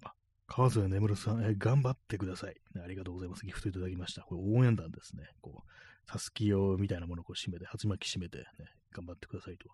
[0.05, 0.13] あ
[0.47, 2.83] 川添眠さん、え頑張ってください、ね。
[2.83, 3.45] ありがとうございます。
[3.45, 4.23] ギフトいただきました。
[4.23, 5.29] これ応援団ですね。
[5.41, 5.71] こう、
[6.07, 8.45] たすき用みたいなものをこう締めて、鉢巻き締めて、ね、
[8.93, 9.69] 頑張ってくださいと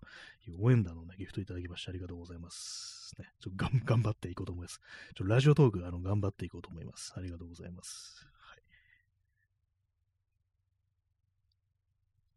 [0.51, 3.15] いう応援団のね、ギフトいただきましてありがとうございます。
[3.19, 4.81] ね、ちょがん頑張っていこうと思います。
[5.15, 7.15] ちょラジオトーク、あの、頑張っていこうと思います。
[7.17, 8.27] ありがとうございます。
[8.41, 8.63] はい。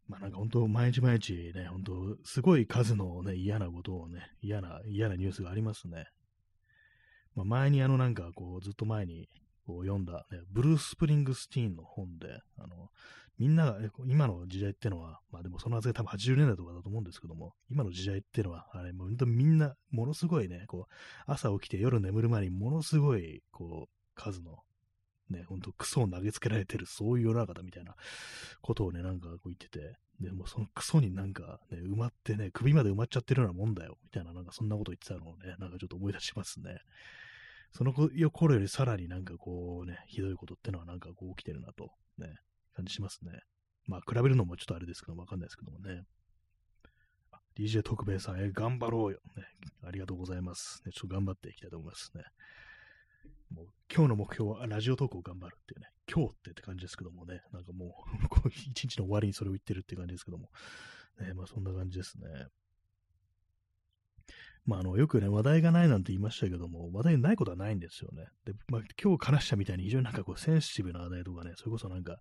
[0.08, 6.06] まあなんか本当、毎日毎日ね、本当、すごい数のね、嫌なことをね、嫌な、嫌なニュースがありますね。
[7.34, 9.28] まあ、前にあのなんかこうずっと前に
[9.64, 12.88] こう読んだ、ね、ブルース・プリングスティーンの本で、あの、
[13.38, 20.92] みんなが、今の時代ってのは、まあでもそのはずが多分80年代とかだと思うんですけども、今の時代ってのは、あれ、もうみんな、ものすごいね、こう、
[21.26, 24.58] 朝起きて夜眠る前にものすごい、こう、数の、
[25.30, 27.94] ね、ほんとクソを投げつけられてる、そういう世の中だみたいな
[28.62, 36.78] ことをね、なんかこう言ってて、でもそのクソになんかね、埋まってね、首まで埋まっちゃってるようなもんだよ、みたいな、なんかそんなこと言ってたのをね、なんかちょっと思い出しますね。
[37.72, 42.34] その頃よりさらになんかこうね、ひどいことってのはなんかこう起きてるなと、ね、
[42.74, 43.32] 感じしますね。
[43.86, 46.04] まあ、比べるのもちょっとあれですけど、わかんないですけどもね。
[47.56, 49.44] DJ 特命さん、え、頑張ろうよ、ね。
[49.82, 50.82] ありがとうございます。
[50.86, 52.22] ね、ちょっと頑張っていきたいと思いますね。
[53.50, 58.04] もう今日の目標はラジオトークを頑張るっていうね、今日ってって感じですけどもね、なんかも
[58.44, 60.50] う 一日の終わりにそれを言ってるって感じですけども、
[61.20, 62.48] ね、まあそんな感じですね。
[64.68, 68.26] まあ、あの、よくね、話題がないなんて言いましたけども、話題ないことはないんですよね。
[68.44, 72.18] で、まあ、今日話したみたいに非常になんかこう、センシティブな話題とかね、それこそなんか、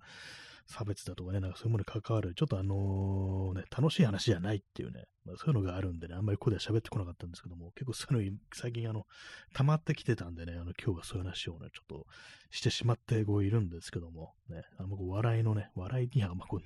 [0.67, 9.05] 差別だとかね、なんかそういうものに関わる、ちょっとあのね、楽しい話じゃないっていうね、まあ、そういうのがあるんでね、あんまりここでは喋ってこなかったんですけども、結構そういうの最近あの、
[9.53, 12.05] 溜まってきてたんでね、あの、今日はそういう話をね、ちょっと
[12.51, 16.61] してしまってこういるんですけども、ね、あの、笑いのね、笑いにはあんまこう、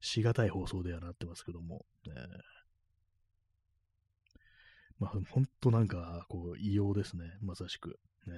[0.00, 2.14] しがたい放送ではなってますけども、ね、
[4.98, 7.24] まあ、ほんとなんか、こう、異様ですね。
[7.40, 7.98] まさしく。
[8.26, 8.34] ね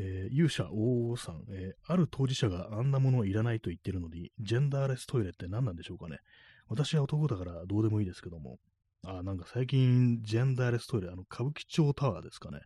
[0.00, 6.20] えー、勇者王さん、えー、ある当事者があんなものいらないと言ってるのに、ジェンダーレストイレって何なんでしょうかね。
[6.68, 8.58] 私は男だからどうでもいいですけども。
[9.04, 12.60] あ、なんか最近、ジェンダーレストイレ、あの、歌舞伎町タワーですかね。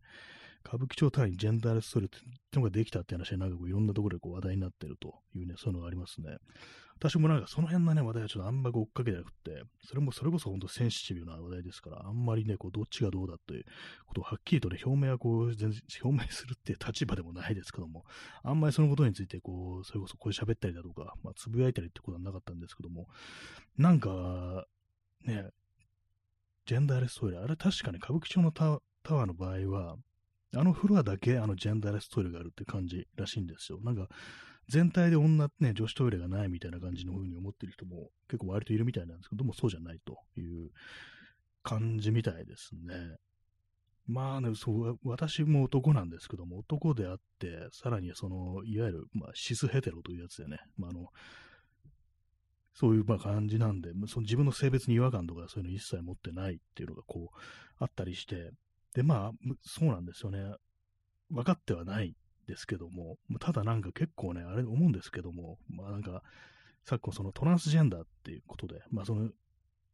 [0.67, 2.19] 歌舞伎町タワーにジェンダーレストイレって
[2.55, 6.37] のができたって話で、なんかこういろんなところでこう話題になってるというね、そういうのがありますね。
[7.03, 13.65] 私もなんかその辺のね、話題はちょっとあんまり追っかけてなくて、それもそれこそ本当センシティブな話題ですから、あんまりね、こう、どっちがどうだという
[14.07, 18.05] ことをはっきりとね、表明はこう、全然表明するっていう立場でもないですけども、
[18.45, 23.09] あんまりそのことについて、こう、それこそこれ喋ったりだとか、まあ、つぶやいたりってことはなかったんですけども、
[23.77, 24.65] なんか、
[25.25, 25.49] ね、
[26.67, 29.97] ジェンダーレストイレ、あれ確かに歌舞伎町のタワーの場合は、
[30.55, 33.81] あのフロアだけあのジェンダーレストイレがあるって感じらしいんですよ。
[33.83, 34.09] なんか、
[34.69, 40.71] 全体で女、ね、女子トイレがないみたいな感じの風に思ってる人も結構割といるみたいなんですけども、そうじゃないという
[41.63, 43.17] 感じみたいですね。
[44.07, 51.07] まあね、そう、私も男なんですけども、男であって、さらにその、いわゆる、まあ、シスヘテロというやつでね、まあ、あの、
[52.75, 57.37] そういうまあ感じなんで、その自分の性別に違和感とかそういうの一切持ってないっていうのがこう、
[57.79, 58.51] あったりして、
[58.95, 59.33] で、まあ、
[59.63, 60.55] そうなんですよね。
[61.31, 62.15] 分かってはない
[62.47, 66.23] ですけども、ただなんか結構ね、あれ思うんですけども、まあなんか、
[66.85, 69.31] 昨今そのトランスジェンダーっていうことで、まあその、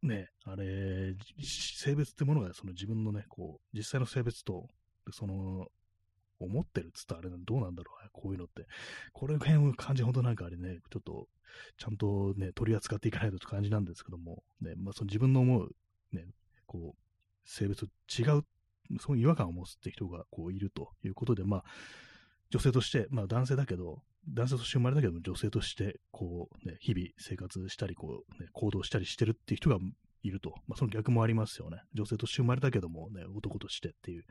[0.03, 4.67] ね、あれ、性別ってものがその自分のね、こう、実際の性別と、
[5.13, 5.67] その、
[6.41, 8.67] 思ってるっつったらあれどうなんだろう、こういうのって。
[9.13, 11.29] これ辺感じ、本当なんかあれね、ちょっと、
[11.79, 15.71] ちゃんとね、取り扱っていかないとって感じなんですけども、ね、まあその自分の思う、
[16.13, 16.27] ね、
[16.67, 18.45] こう、性別違う、
[19.01, 21.65] そういう違和感を持つって人がこういるということで、まあ、
[22.51, 29.79] 女性として、まあ男性だけど、男性として生まれたけども女性として、こうね、日々生活したり、こうね、行動したりしてるっていう人が
[30.23, 30.55] いると。
[30.67, 31.83] まあその逆もありますよね。
[31.95, 34.25] 女性として生まれたけどもね、男としてっていう。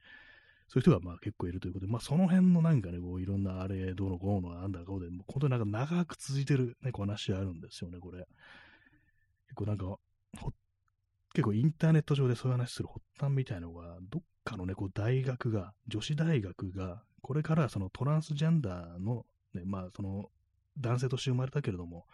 [0.69, 8.27] そういう人がまあ結構いるということで、まあその辺のなんかね、こういろんなあれ、どうのこうのなんだかうで、もう本当になんか長く続いてるね、こう話あるんですよね、これ。
[9.47, 9.97] 結構なんか、
[11.33, 20.29] 結構インターネット上でそういう話する発端みたいなのが、どっかのね、こう大学が、女子大学が、これからそのトランスジェンダーの、ね、まあその
[20.79, 22.05] 男性として生まれたけれども、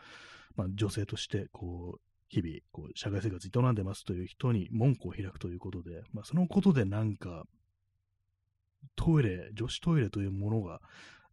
[0.55, 7.43] まあ女性としてこう、日々、こう、社会生活営んでますという人に門戸を開くということで、まあそのことでなんか、
[8.95, 10.81] トイレ、女子トイレというものが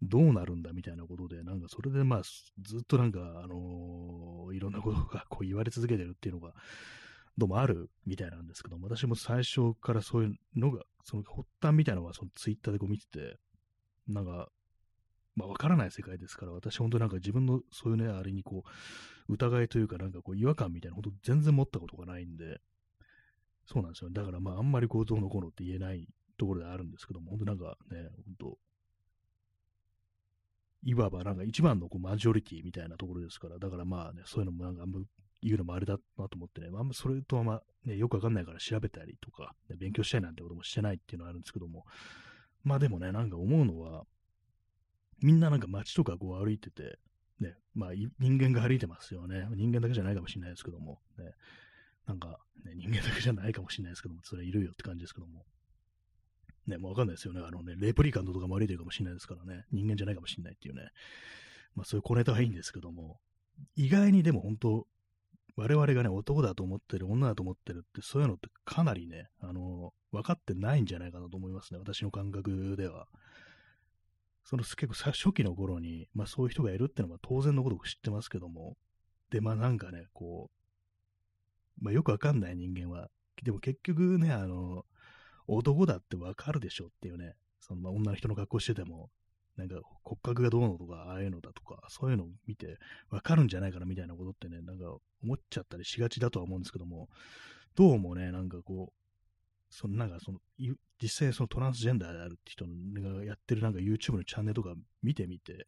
[0.03, 6.53] どうなるんだみたいなことで、なんかそれでまあ、ずっとなんか、あのー、いろんなことがこう言われ続けてるっていうのが、
[7.39, 13.39] どうもあるみたいなんですけど、私も最初からそういうのが、その発端みたいなのはそのツイッターでこう見てて、
[14.09, 14.49] なんか、
[15.37, 22.61] まあ、わからない世界ですから、私本当なんか自分のそういうね、あれにこう、疑いというかなんかこう違和感みたいなこと全然持ったことがないんで、
[23.67, 28.59] そうなんですよ、だからまああんまりこうどうのこうのって言えないところであるんですけども、本当なんかね、本当
[30.83, 34.99] いわばなんか一番のこうマジョリティみたいなところですから、だからまあね、そういうのもなんかあんま
[35.43, 41.85] 言うのもあれだなと思ってね、あんまそれとはまあね、よくわかんないから調べたりとか、ね、勉強したいなんてこともしてないっていうのはあるんですけども、
[42.65, 44.05] まあでもね、なんか思うのは、
[45.23, 46.99] みんななんか街とかこう歩いてて、
[47.41, 49.49] ね、まあ人間が歩いてますよね。
[49.55, 51.33] 人間だけじゃないかもしれないですけども、ね、
[52.07, 55.45] なんか、ね、人間だけじゃないかもしれないですけども、それいるよって感じですけども。
[56.67, 57.41] ね、もうわかんないですよね。
[57.41, 59.65] あのね、レプリカントとかも歩いてるかもしれないですからね。
[59.73, 60.83] 人間じゃないかもしれないっていうね。
[61.75, 63.19] まあそういう小ネタはいいんですけども、
[63.77, 64.87] 意外にでも本当、
[65.57, 71.79] 我々がね、男だと思ってる、女だと思ってるって、そういうのってかなりね、あの、分かってないんじゃないかなと思いますね。
[71.79, 73.07] 私の感覚では。
[74.45, 78.77] その結構初期の頃に、まあそういう人がいるってのは当然のことを知ってますけども、
[79.31, 80.51] で、まあなんかね、こ
[81.81, 83.09] う、まあよくわかんない人間は、
[83.43, 84.85] でも結局ね、あの、
[85.47, 89.11] 男だってわかるでしょっていうね、そのまあ女の人の格好してても、
[89.61, 92.79] なんか骨格がどうのとか、ああいうのだとか、そういうのを見て
[93.11, 94.85] わかるんじゃないかなみたいなことってね、なんか
[95.23, 97.09] 思っちゃったりしがちだとは思うんですけども、
[97.77, 100.39] どうもね、なんかこう、そのなんかその、
[101.01, 105.67] 実際そのトランスジェンダーであるって人がやってるなんか YouTube のチャンネルとか見てみて、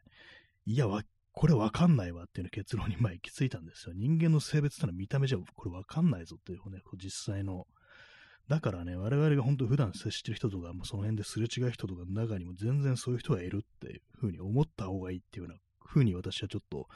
[0.65, 3.95] いや、わこれわかんないわっていう結論にまあ行き着いたんですよ。
[3.95, 7.67] 人間の性別ってのは見た目じゃこれわかんないぞっていうね、実際の。
[8.49, 16.89] だからね、我々が本当普段接してる人とか、もうその辺ですれ違う人とかの中にも全然そういう人がいるっていうふうに思った方がいいっていうような風に私はちょっと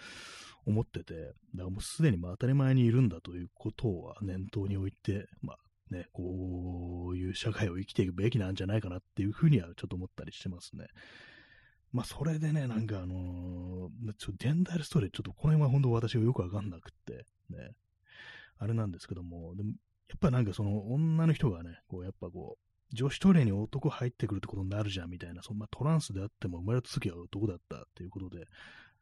[0.67, 5.57] 思ってて、だからもうすでにまあ当たり前にいるんだということは念頭に置いて、まあ
[5.91, 10.87] ね、こういう社会を生きていくべきなんじゃないかなっていうふうにはちょっと思ったりしてますね。
[11.93, 17.71] まあ、それでね、なんかあのー、ちょジェンダールストーリー、ちょっとこの辺は本当私はよくわかんなくって、ね、
[18.59, 19.73] あれなんですけども、でも、
[20.09, 28.47] やっぱなんかその女の人がね、こうやっぱこう、女子トイレに男入ってくるってことになるじゃんみたいな、そんなトランスであっても生まれた時は男だったっていうことで、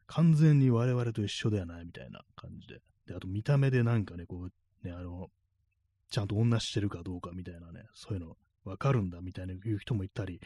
[0.07, 2.81] 完全に我々と一緒ではないみたいな感じで。
[3.07, 4.49] で、あと見た目でなんかね、こ
[4.83, 5.29] う、ね、あの、
[6.09, 10.39] ちゃんと女してるかどうかみたいなね、そういうのわかるんだみたいな言う人もいたり、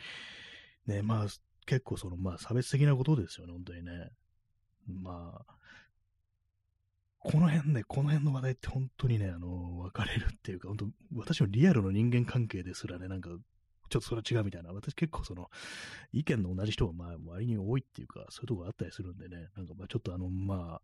[0.85, 1.27] ね、まあ
[1.65, 4.09] 結構その、まあ差別的なことですよね、本当にね。
[4.87, 5.53] まあ、
[7.21, 13.29] この辺ね、この辺の話題って本当にね、あの、分かれるっていうか、本当、私のリアルの人間関係ですらね、なんか、
[13.89, 14.71] ちょっとそれは違うみたいな。
[14.71, 15.49] 私結構その、
[16.13, 20.79] 意見の同じ人がまあ、割に多いっていうか、そういうとこがあったりするんでね、なんかまあ、ちょっとあの、ま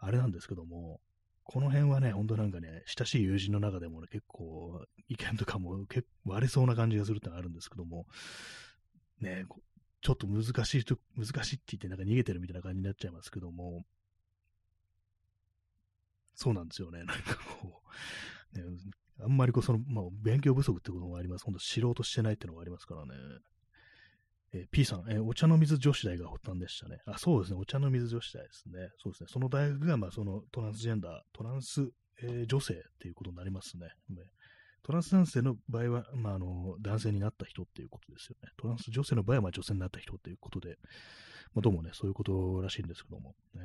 [0.00, 1.00] あ、あれなんですけども、
[1.44, 8.06] この辺はね、ほんとなんかね、親しい友人の中でもね、結構意見とかも結構割れそうな感じがするってのがあるんですけども、
[9.22, 9.46] ね、
[10.02, 13.82] ちょっと難しいと、難しいって言ってなんか逃げてるみたいな感じになっちゃいますけども、
[16.38, 17.82] そうなんですよね、なんかこ
[18.54, 18.64] う、ね、
[19.20, 21.44] あんまりこう、その、まあ、勉強不足ってこともあります。
[21.44, 23.12] ほんと知ろうとしてないってのがありますからね。
[24.52, 27.00] えー、P さん、えー、お茶の水女子大が発端でしたね。
[27.06, 28.88] あ、そうですね、お茶の水女子大ですね。
[29.02, 31.90] そうですね、その大学が、まあ、そのトランスジェンダー、トランス、
[32.22, 33.88] えー、女性っていうことになりますね。
[34.84, 38.50] トランス男性の場合は、まあ、あの、男性になった人っていうことですよね。
[38.56, 40.78] トランス女性の場合は、まあ、女性になった人っていうことで、
[41.52, 43.34] まあ、どうもね、そういうことらしいんですけども。
[43.54, 43.62] ね、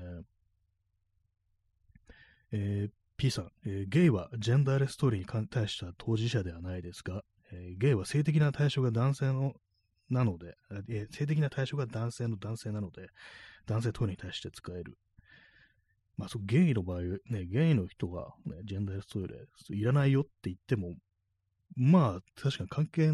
[2.54, 9.54] えー、P さん、えー、ゲイはジェンダーレストーリーに対した当事者ではないですが、えー、ゲイは性的な対象が男性の
[10.10, 10.56] なので、
[10.90, 13.10] え、性的な対象が男性の男性なので、
[13.66, 14.98] 男性トイレに対して使える。
[16.18, 20.96] まあ、そう、ゲイの場合、ね、ゲイの人が、ね、ジェンダーレストイレ、いらないよって言っても、
[21.76, 23.14] まあ、確かに関係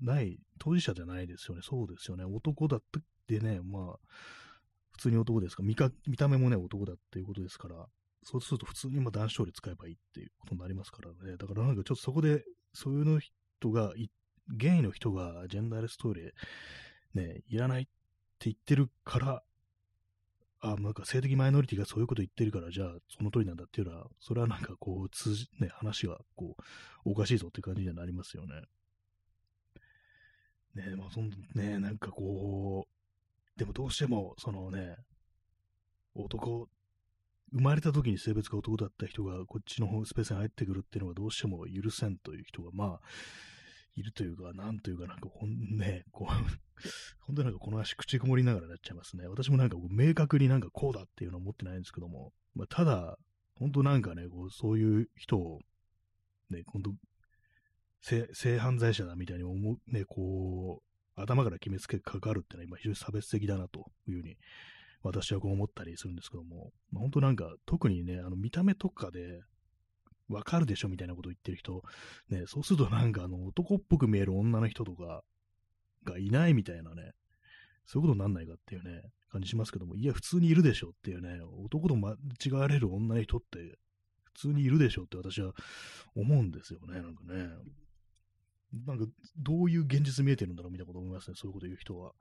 [0.00, 1.62] ない、当事者じゃないですよね。
[1.62, 2.24] そうですよね。
[2.24, 2.82] 男だっ
[3.26, 3.98] てね、まあ、
[4.92, 7.86] 普通に男ですか見か、見た目もね、男だっていうことですから、
[8.22, 11.36] そうすると普通にまあ男子トイレ使えばいいっていうことになりますからね。
[11.36, 14.08] だからなんかちょっとそこで、そういうの人がい
[14.48, 16.34] ゲイの人がジェンダーレストイレ、
[17.14, 17.90] ね、いらないって
[18.50, 19.42] 言ってるから、
[20.60, 26.62] あ、なんか性的マイノリティがそういうこと言ってるから、じゃあその通りなんだっていうのは、それはなんかこう、通じ、ね、話がこう、
[27.04, 28.62] おかしいぞって感じにはなりますよね。
[30.74, 32.86] ねまあ、そんね、なんかこ
[33.56, 34.96] う、でもどうしても、そのね、
[36.14, 36.68] 男、
[37.52, 43.00] 生まれた時に性別が男だった人がこっちのスペースに入ってくるっていうのがどうしても許せんという人が、まあ、
[43.94, 46.32] いるというか、なんというか、なんかほんね、こう
[47.20, 49.26] 本当になんかこの足口こもりながらなっちゃいますね。
[49.26, 53.18] 私もなんか明確になんかこうだっていうのを持ってないんですけども、まあ、ただ、
[53.56, 55.60] 本当なんかね、こうそういう人を、
[56.50, 56.94] ね、本当
[58.00, 64.38] 性、性犯罪者だみたいに思う、ね、こう、頭から決めつけかかるっていうのは今非常に差別的だなというふうに
[65.02, 69.42] 私はこう思ったりするんですけども、まあ、本当なんか特にね、あの見た目とかで
[70.28, 71.82] わかるでしょみたいなことを言ってる人、
[72.30, 75.22] ね、そうするとなんかあの男っぽく見える女の人とか
[76.04, 77.12] がいないみたいなね、
[77.86, 83.78] そういうことになんないかっていうね、感じしますけども、いや、普通にいるでしょっていうね、男と間違われる女の人って
[84.24, 85.52] 普通にいるでしょって私は
[86.14, 87.48] 思うんですよね、なんかね。
[88.86, 89.04] なんか、
[89.36, 92.12] どういう現実見えてるんだろうみたいなこと思いますね、そういうこと言う人は。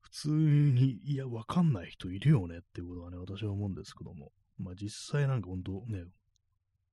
[0.00, 4.32] 普通に、いや、わかんない人いるよねってことはね、私は思うんですけども。
[4.58, 6.04] まあ実際なんか本当ね、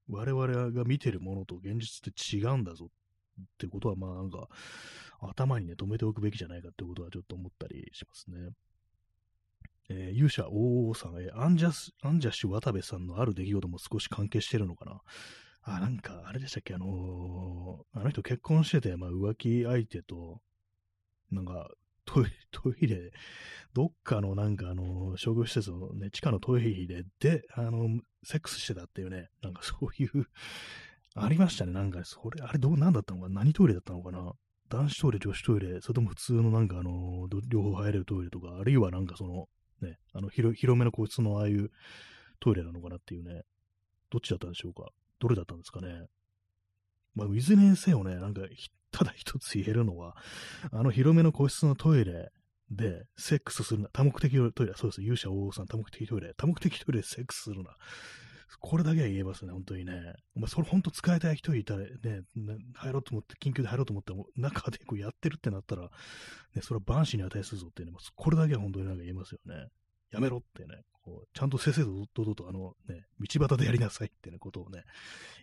[0.10, 2.90] 我々が見てるものと現実って違うんだぞ
[3.42, 4.48] ってことは、まあなんか、
[5.20, 8.52] 頭にね、止めておくべきじゃないかってことはちょっと思ったりしますね。
[9.90, 15.02] えー、勇者王さん、えー、アンジャス、アンジャッシュ渡部さんのある出来事も少し関係してるのかな。
[15.64, 20.42] あ、なんか、あれでしたっけ、あのー、あの人結婚してて、まあ浮気相手と、
[21.32, 21.70] なんか、
[22.52, 23.12] トイレ、
[23.74, 30.28] どっかのなんかあの、商業施設のね、地下のトイレで、あの、セックスしてたっていうね、なんかそういう
[31.16, 34.34] ありましたね、なんか、それ、あれどう、なんだったのか何トイレだったのかな？
[34.70, 39.48] 男子トイレ、女子トイレ、それとも普通のなんかあの、両方入れるトイレとか、あるいはなんかその、
[39.82, 41.70] ね、あの広、広めの個室のああいう
[42.40, 43.44] トイレなのかなっていうね、
[44.10, 44.90] どっちだったんでしょうか？
[45.20, 46.08] どれだったんですかね？
[47.16, 48.42] まあ、いずれにせよね、なんか、
[48.98, 50.16] ただ一つ言えるのは、
[50.72, 52.32] あの広めの個室のトイレ
[52.72, 53.90] で、セックスするな。
[53.94, 55.02] 多目的トイレ、そうです。
[55.04, 56.34] 勇者王さん、多目的トイレ。
[56.36, 57.76] 多目的トイレでセックスするな。
[58.60, 60.16] これだけは言えますね、本当にね。
[60.36, 62.24] お前、それ本当使いたい人いたらね、
[62.74, 65.84] 入ろうと思って、緊急で入ろうと思っても、中でこうやってるってなったら、
[66.56, 69.68] ね、それは万死に値するぞってね、これだけは本当になんか言えますよね。
[70.10, 74.84] やめろってね、こうちゃんとせせととと、あのね、道端でやりなさいってね、ことをね、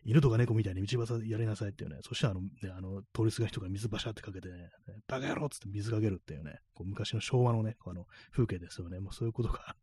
[0.05, 4.69] 犬とか猫みたいに道端でやりなさいっていうね、そしたらあの、ね、あの、通りすがり人が水バシャってかけてね、
[5.09, 9.01] バカ野郎っつって水かけるっていうね、こう昔の昭和のね、あの、風景ですよね。
[9.01, 9.75] もうそういうことが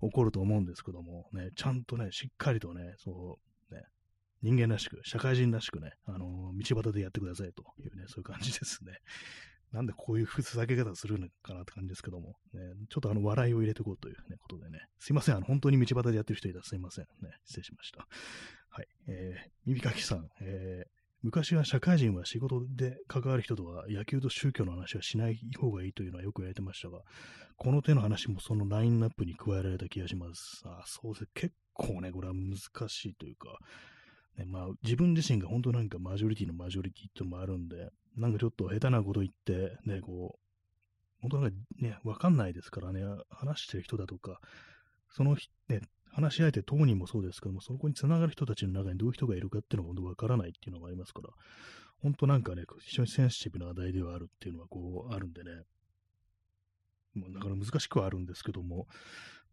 [0.00, 3.38] 起こると思うんですけども、ね、ちゃんとね、しっかりとね、そ
[3.70, 3.82] う、ね、
[4.40, 8.92] 人間らしく、社会人らしくね、あの、道端でやってくださいというね、そういう感じですね。
[9.74, 18.06] なんでこういうふざけ方するのかなって感じですけども、ね、ちょっとあの笑いを入れていこうという、ね、ことでね、すいません、あの本当に道端でやってる人いたらすいません、ね、失礼しました。
[18.70, 20.88] はい、えー、耳かきさん、えー、
[21.22, 27.00] 昔は社会人は仕事で関わる人とは野球と宗教の話はしない方がいいというのはよく言われてましたが、
[27.56, 30.62] この手の話もそのラインナップに加えられた気がします。
[30.66, 31.22] あそうです。
[31.24, 33.58] ね、結構ね、これは難しいというか、
[34.38, 44.40] ね、まあ、自分自身が本当なんかマジョリティのマジョリティってのもあるんで、なんかちょっと下手なこと言って、ね、こう、本当なんかね、わかんないですからね、話してる人だとか、
[45.10, 45.36] その、
[45.68, 45.80] ね、
[46.12, 51.30] 話し相手当人もそうですけども、そこにつながる人たちの中にどういう人がいるかっていうのが本当わからないっていうのがありますから、
[52.02, 55.50] 本当なんかね、非常にセンシティブな話題ではあるっていうのはこう、あるんでね、
[57.14, 58.86] もうだから難しくはあるんですけども、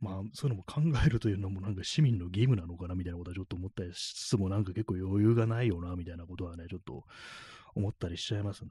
[0.01, 7.03] まあ、そういうのも考えるというのもなんか市民の義務なのかなみたいなことはちょっと思ったりしつつもなんか結構余裕がないよなみたいなことはね、ちょっと
[7.75, 8.69] 思ったりしちゃいますね。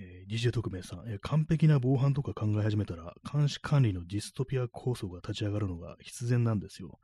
[0.00, 6.98] えー、DJ 特命さん、えー、完璧な防犯とか考え始めたら、監視管理のディストピア構想が立ち上がるのが必然なんですよ。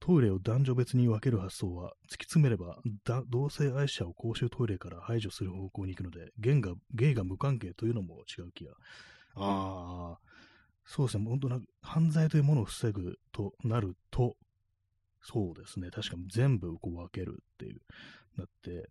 [0.00, 2.78] トイレを男女別に分ける発想は、突き詰めれば、
[3.28, 8.72] 同性愛者を公衆トイレから排除する方向に行くので、ゲイがゲイが無関係というのも違う気が。
[9.36, 10.18] ああ、
[10.84, 14.36] そうですね、本当な、犯罪というものを防ぐとなると、
[15.22, 17.80] そうですね、確かに全部こう分けるっていう。
[18.36, 18.90] だって、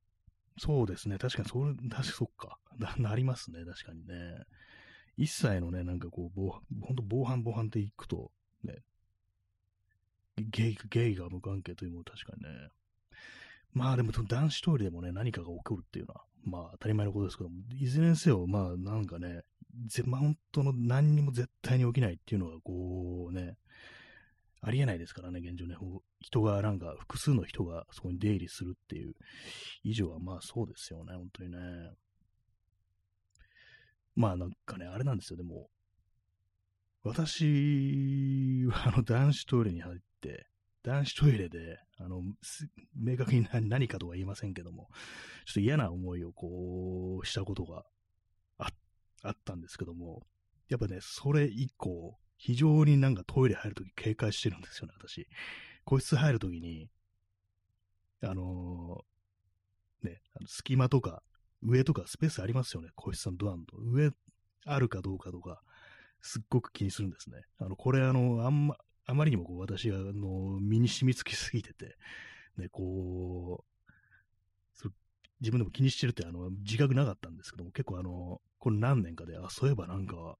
[0.57, 1.18] そうですね。
[1.18, 2.59] 確かに、それ、確かそっか。
[2.77, 3.63] な、なりますね。
[3.65, 4.43] 確かにね。
[5.18, 8.31] 一切のね、なんかこう、防本当防犯防犯っていくと、
[8.63, 8.76] ね、
[10.38, 12.69] ゲイ、ゲイが無関係というものも確かにね。
[13.73, 19.41] まあでも、男子トイレでもね、何かが起こるっていうのは、まあ当たり前のことですけども、いずれにせよ、まあなんかね、
[19.88, 23.57] ぜまあ本当の何にも絶対に起きないっていうのが、こうね、
[24.61, 25.76] ありえないですからね、現状ね。
[26.19, 29.15] 人が、なんか、複数の人がそこに出入りするっていう
[29.84, 31.57] 以上は、まあそうですよね、本当にね。
[34.15, 35.69] まあなんかね、あれなんですよ、でも、
[37.03, 40.51] 私はあの男子トイレに入って、
[40.83, 42.23] 男子トイレで、あの、
[42.95, 44.89] 明確に何かとは言いませんけども、
[45.45, 47.85] ちょっと嫌な思いをこう、したことが
[48.57, 50.25] あったんですけども、
[50.69, 55.27] やっぱね、それ以降、非常になんかトイレ入るとき警戒してるんですよね、私。
[55.83, 56.89] 個室入るときに、
[58.23, 59.03] あの
[60.01, 61.21] ね、あの隙間とか、
[61.61, 62.89] 上とかスペースありますよね。
[62.95, 64.09] 個室のドアの上
[64.65, 65.61] あるかどうかとか、
[66.21, 67.41] すっごく気にするんですね。
[67.59, 68.75] あの、これあの、あんま、
[69.06, 71.95] あまりにもこう私があの身に染みつきすぎてて、
[72.57, 73.72] ね、こう、
[75.41, 80.38] 自分でも気にしてるってあの自覚なかったんですけども、結構あの、これ何年かで、あ、そういえばなんか、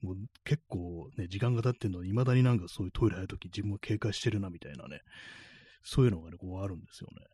[0.00, 5.02] もう結構ね、時間が経ってんのに、未だになんかそういうトイレ入るとき自分も警戒してるなみたいなね、
[5.82, 7.26] そういうのがね、こうあるんですよね。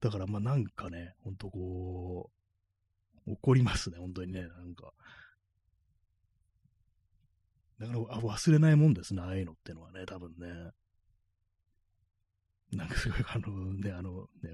[0.00, 2.30] だからまあなんかね、ほんとこ
[3.26, 4.92] う、怒りますね、本当にね、なんか。
[7.78, 10.70] だから忘れないもんですね、ああいうのってのはね、多分ね。
[12.72, 14.50] なんかすごい、あのね、あのね、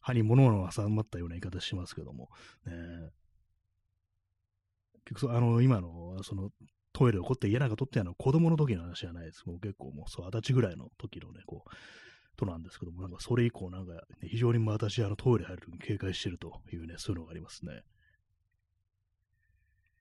[0.00, 2.30] 歯に物の挟まったような言い方しますけども、
[2.66, 2.72] ね、
[5.04, 6.50] 結局、あの、今の、その、
[6.92, 9.44] トイレをこって家なんか取ってあの子供の時の話じゃないです。
[9.46, 11.70] もう結構もう、そう、二十歳ぐらいの時のね、こう、
[12.36, 17.82] となんですけども、なんかそれ以降なんか、ね、非常に私、あのトイレ入る時に警戒してるというね、そういうのがありますね。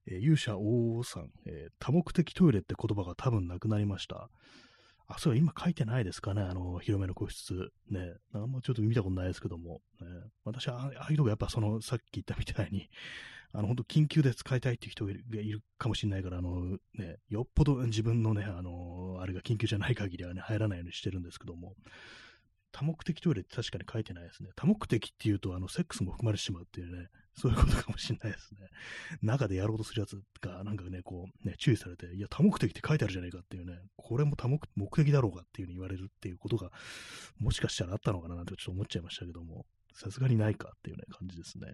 [0.10, 4.30] え、勇者王さん、えー、多目的トイレって言葉が多分なくなりました。
[5.08, 7.72] あ、そう今書いてないですかね、あの、広めの個室。
[7.90, 8.14] ね。
[8.34, 9.82] あんまちょっと見たことないですけども。
[10.02, 10.08] ね、
[10.46, 12.90] 私は、ああいうとこやっぱその、さっき言ったみたいに、
[13.52, 15.16] あの、本当緊急で使いたいっていう人がい
[15.50, 21.76] るかもしれないから、あの、ね、よっぽど自分のね、あの、あれが緊急じゃない限りはね、入らないようにしてるんですけども、
[22.72, 24.50] 多目的トイレって確かに書いてないですね。
[24.56, 27.10] 多目的っていうと、あの、セックスも含まれてしまうっていうね、
[27.40, 28.68] そういうことかもしれないですね。
[29.22, 34.60] 中でやろうとするやつが、なんかね、こう、ね、注意されて、いや、多目的って書いてあるじゃないかっていうね、これも多目
[34.94, 36.70] 的だろうかっていうふうに言われるっていうことが、
[37.40, 41.74] もしかしたらあったのかななんてちょっと思っちゃいましたけども、さすがにないかっていうね、感じですね。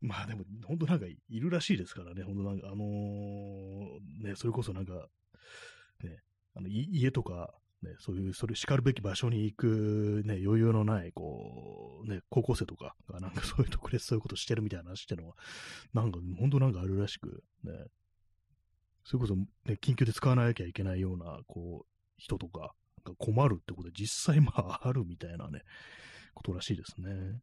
[0.00, 5.08] まあでも、本当なんかいるらしいですからね、本当なんか、あのー、ね、それこそなんか、
[6.02, 6.20] ね、
[6.54, 7.54] あの家とか、
[7.84, 15.36] ね、そういう、それ叱るべき場所に行く、ね、余裕のない、こう、ね、高校生とかがなんかそういうとこでそういうことしてるみたいな話ってのは、
[15.92, 17.72] なんか、本当なんかあるらしく、ね、
[19.04, 19.46] それこそ、ね、
[19.80, 21.86] 緊急で使わなきゃいけないような、こう、
[22.16, 22.74] 人とか
[23.04, 25.62] が困るってことで実際まあ あるみたいなね、
[26.34, 27.40] ことらしいですね。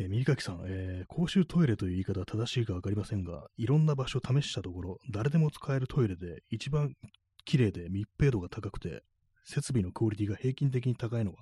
[0.00, 6.94] えー、右書さん、えー、公衆トイレという言い方は正しいかわかりませんが、いろんな場所を試したところ、誰でも使えるトイレで一番
[7.48, 9.02] 綺麗で密閉度が高くて、
[9.42, 11.38] 設備のクオリティが平均的に高いのは、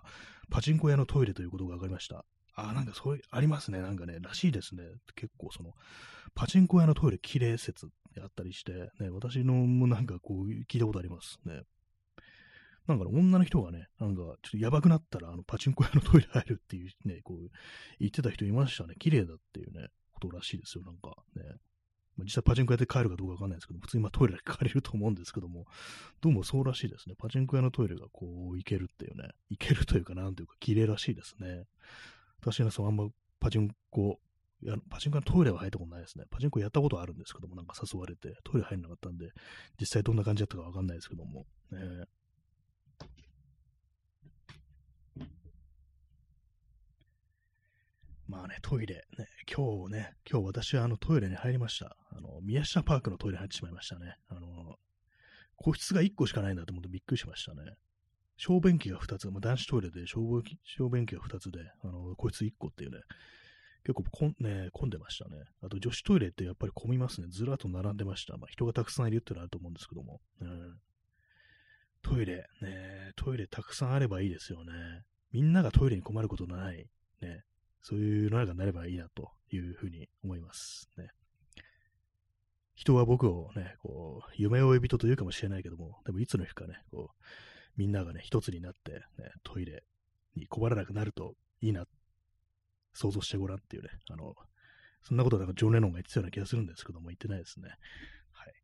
[0.51, 2.25] パチンコ屋のトイレということが分かりました。
[2.55, 3.81] あ、なんかそういう、ありますね。
[3.81, 4.85] なんかね、らしいですね。
[5.17, 5.73] 結構その、
[6.37, 11.63] パチンコ屋のトイレ綺麗説ってあったりして、ね、私のもなんかこう、聞いたことありますね。
[12.87, 17.51] なんか、ね、女の人がね、なんか、ちょっとやばくなったら、あの、パチンコ屋のトイレ入るっていうね、こう、
[17.99, 18.95] 言ってた人いましたね。
[18.97, 21.43] 綺麗だっていうね、ことらしいですよ、なんかね。
[22.17, 25.67] ま、実際パチンコ屋で帰るかどうかわかんないですけど、普通にまトイレで借りると思うんですけども、
[26.21, 27.15] どうもそうらしいですね。
[27.19, 31.65] パチンコ屋のトイレがこう、行けるっていうね、行けるというか、なんというか、綺麗らしいですね。
[32.41, 33.09] 私はそのあんま
[33.41, 34.19] パチンコ、
[34.63, 36.25] やパチンコのトイレは入ったことないですね。
[36.31, 39.31] パチンコやったことあるんですけども、なんか誘われて、トイレ入んなかったんで、
[39.79, 41.79] 実際どんな感じだったかわかんないですけども、ね、
[48.29, 51.97] まあね、トイレ、ね、今日ね、今日私はあのトイレに入りました。
[52.11, 54.17] あの、宮下パークのトイレに入ってしまいましたね。
[54.29, 54.77] あの、
[55.55, 57.63] 個室が1個しかないんだと思ってびっくりしましたね。
[58.37, 62.99] 小便器が2つ、まあ、男子トイレで小小便器が2つで、あの、個室1個っていうね、
[63.85, 65.45] 結構こん、ね、混んでましたね。
[65.63, 67.29] あと女子トイレってやっぱり混みますね。
[67.31, 68.37] ずらっと並んでました。
[68.37, 70.21] まあ、人がたくさんいるってのはあると思うんですけども。
[70.41, 70.81] うん、
[72.03, 74.73] トイレ、ね、トイレたくさんあればいいですよね。
[75.31, 76.89] みんながトイレに困ることのない、
[77.21, 77.45] ね、
[77.83, 81.11] そういう世の中になればいいなというふうに思いますね。
[82.75, 87.25] 人は僕をね、こう、夢追い人というかもしれないけども、でもいつの日かね、こう、
[87.77, 89.01] みんながね、一つになって、ね、
[89.43, 89.83] トイレ
[90.35, 91.87] に困らなくなるといいな、
[92.93, 94.35] 想像してごらんっていうね、あの、
[95.03, 97.71] そんなことなんかジョン・レノンが言ってたような気がするんですけども、言ってないですね。
[98.33, 98.55] はい。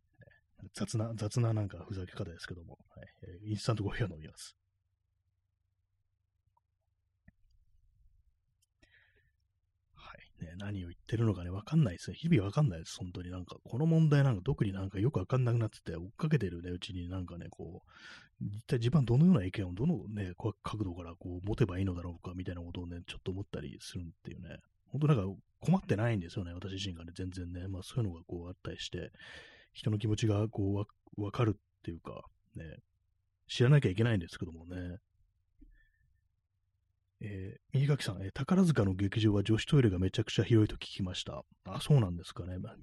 [0.74, 3.50] 雑な、雑ななんかふざけ方ですけども、はい。
[3.50, 4.56] インスタントコーヒーを飲みます。
[10.42, 12.16] ね、何を言ってるのかね、わかんないですね。
[12.16, 12.96] 日々わかんないです。
[12.98, 20.32] 本当になんか、この問題なんか特になんかよくわかんなくなってて、追っかけてるね、うちになんかね、こう、一体自分はどのような意見をどのね、
[20.62, 24.56] 角度からこう持てばいいのだろうか、みたいなことをね、ちょっと思ったりするっていうね、
[24.86, 25.22] 本当なんか
[25.60, 27.68] 困ってないんですよね、私自身がね、全然ね。
[27.68, 29.12] まあそういうのがこうあったりして、
[29.72, 30.86] 人の気持ちがこ
[31.16, 32.24] うわかるっていうか、
[32.56, 32.64] ね、
[33.48, 34.98] 知らなきゃいけないんですけどもね、
[37.24, 41.44] えー、右垣さん、えー、宝塚の劇場は女子トイレがめちゃくちゃ広いと聞きました。
[41.64, 42.58] あ、そうなんですかね。
[42.58, 42.74] まあ、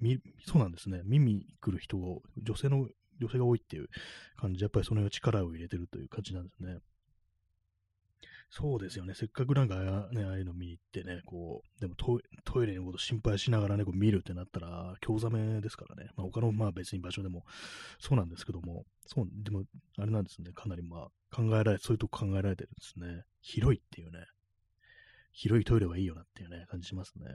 [0.46, 1.02] そうなんですね。
[1.04, 2.88] 耳に来る人を、女性の、
[3.20, 3.88] 女性が多いっていう
[4.36, 6.78] 感じで、やっぱりその辺は力を入れてるという感じなんですね。
[8.52, 9.14] そうですよね。
[9.14, 9.76] せっかくなんか
[10.10, 12.18] ね、ああいうの見に行ってね、こう、でもト
[12.64, 16.10] イレのこと心配しながらね、こう見るってなったら、興ざめですからね。
[16.16, 17.44] まあ他のまあ別に場所でも
[18.00, 19.62] そうなんですけども、そう、でも
[19.98, 20.50] あれなんですね。
[20.52, 23.22] かなりまあ考えられ、そういうとこ考えられてるんですね。
[23.40, 24.26] 広いっていうね。
[25.32, 27.26] 広いトイレはいいよなっていうね、感じしますね。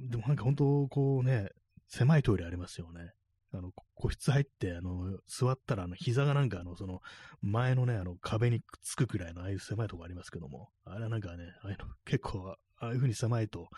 [0.00, 1.50] でもなんか本当、こうね、
[1.86, 3.12] 狭いトイレありますよね。
[3.56, 7.00] あの、個室入って、あの、座ったら、あの、膝がなんか、あの、その、
[7.40, 13.68] 前のね、あの、壁にくっつくくらいの、ああいう狭いとこありますけども、あれはなんかね、ああいうの、結構、ああいう風に狭いと、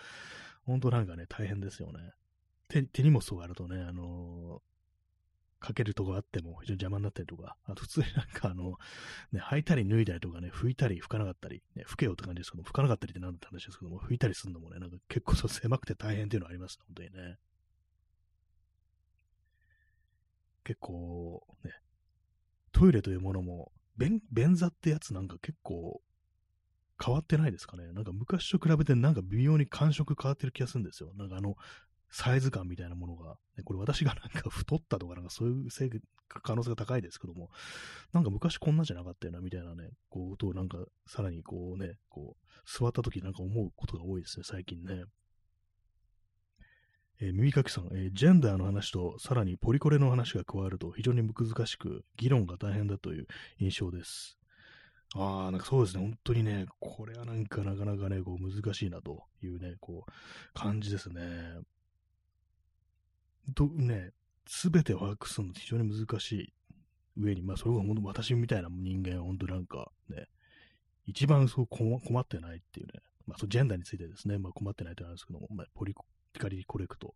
[0.64, 1.98] 本当なんかね、大変ですよね。
[2.68, 4.60] 手、手荷物とかあるとね、あの
[5.58, 8.74] かけるとこあっても非常に邪魔になったりとか、あと普通になんかあの、
[9.32, 17.38] ね、履いたり脱いだりとかね、拭いたり拭かなかったり、ね、拭けよって感じですけども、拭かなかったりってなんだって話ですけども、拭いたりするのもね、なんか結構そう狭くて大変っていうのはありますね、本当にね。
[20.66, 21.70] 結構、ね、
[22.72, 26.02] トイレというものも、便、便座ってやつなんか結構
[27.02, 27.92] 変わってないですかね？
[27.92, 31.12] なんか昔と比べてなんか微妙に感触変わってる気がするんですよ。
[31.14, 31.54] なんかあの、
[32.10, 35.90] サイズ感みたいなものが、ね、これ私がなんか太ったとかなんかそういうせい
[36.28, 37.50] 可能性が高いですけども、
[38.12, 45.04] なんか昔こんなじゃなかったよなみたいなね、こう、となんかさらにこうね、こう、座った時なんか思うことが多いですね、最近ね。
[47.20, 53.26] えー、耳かきさん、えー、ジェンダーの話とさらにポリコレの話が加わると非常に難しく議論が大変だという
[53.58, 54.38] 印象です。
[55.14, 60.12] ああ、なんかそうですね、本当にね、これはなんかなかなかね、こう難しいなというね、こう、
[60.52, 61.22] 感じですね。
[63.54, 64.10] とね、
[64.46, 66.52] すべてを把握するの非常に難しい
[67.16, 70.26] 上に、まあそれが本当私みたいな人間は本当なんかね、
[71.06, 75.94] 一番そう困ってないっていうね、まあそうジェンダーについてですね、まあ困ってないとあるんですけども、まあポリ
[76.36, 77.14] 光コレクト。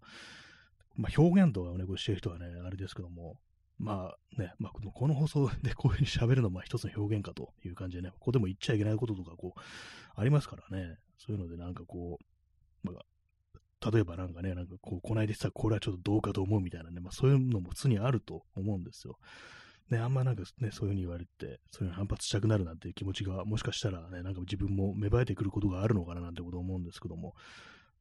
[0.97, 3.37] まあ、表現とかをね、こうしてる人はね、あれですけども、
[3.79, 9.61] まあね、まあ、この放送でこういうふうに喋るのも一つの表現かという感じでね、ここでも言っちゃいけないこととか、こう、
[10.15, 12.19] ありますからね、そういうのでなんかこ
[12.85, 19.19] う、まあ、例えばなんかね、なんかこう、こないでさ、これはちょっとどうかと思うみたいなね、まあそういうのも普通にあると思うんですよ。
[19.89, 27.35] ね、あんまなんかね、そういうふうに言われて、そういう反発したくなるなんていう気持ちが、もしかしたらね、なんか自分も芽生えてくることがあるのかななんてこと思うんですけども、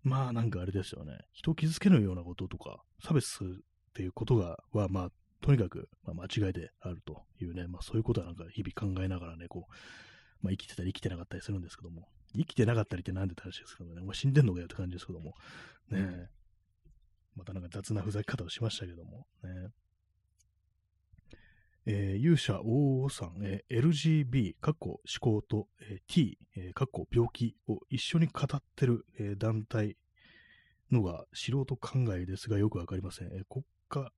[0.03, 1.19] まあなんかあれですよね。
[1.33, 5.09] 人を傷つけるようなこととか、差別するっていうことが、はまあ、
[5.41, 9.73] とにかく、まあ、間違いであるというね、まあそういうことはなんか日々考えながらね、こう、
[10.41, 15.33] まあ生きてたり生きてなかったりするんですけども、生きてなかったりってなんでって話ですけどね、もう死んでんのかよって感じですけども、
[15.89, 16.29] ね
[17.35, 19.69] またなんか雑なふざけ方をしましたけども、ね
[21.91, 29.97] えー、勇者 OO さん、えー、LGB、かっこ思考と、えー、T、えー、かっこ病気を一緒に語ってる、えー、団体
[30.91, 33.43] のが素人考えですがよくわかりません、えー。
[33.49, 34.11] 国家、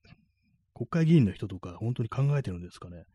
[0.73, 3.05] 国会議員の人とか本当に考えてるんですかね。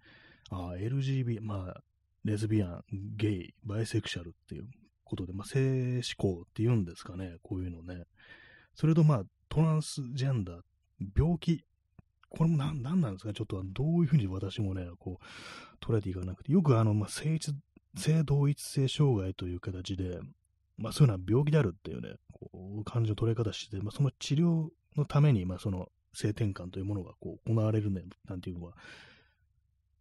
[0.48, 1.82] あ LGB、まあ、
[2.24, 2.84] レズビアン、
[3.18, 4.68] ゲイ、バイセクシャルっていう
[5.04, 8.04] ことで、まあ、性思考って言うんですかね、こういうのね。
[8.74, 10.60] それとまあ、トランスジェンダー、
[11.14, 11.62] 病気
[12.28, 13.32] これも何なんですか？
[13.32, 17.38] ちょっとどういうふうに私もね、こう、捉えていかなくて、よくあの、まあ、性
[17.96, 20.18] 性同一性障害という形で、
[20.76, 22.50] まあ、そういうのは病気であるっていうね、こ
[22.80, 28.74] う、感じの捉え方して、まあ、その治療のために、まあ、その性転換というものがこう行われるね、なんていうのは、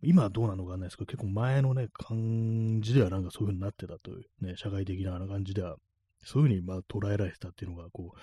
[0.01, 5.77] 今はどうなのかわかんないですけど、結構前のね、感じではなんかそういう風になってたというね、社会的な感じでは、
[6.23, 8.19] そういう風にまあ捉えられてたっていうのがこう、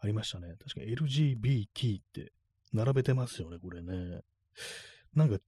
[0.00, 0.54] ありましたね。
[0.62, 2.32] 確か LGBT って
[2.74, 4.20] 並べてますよね、これね。
[5.14, 5.38] なんか、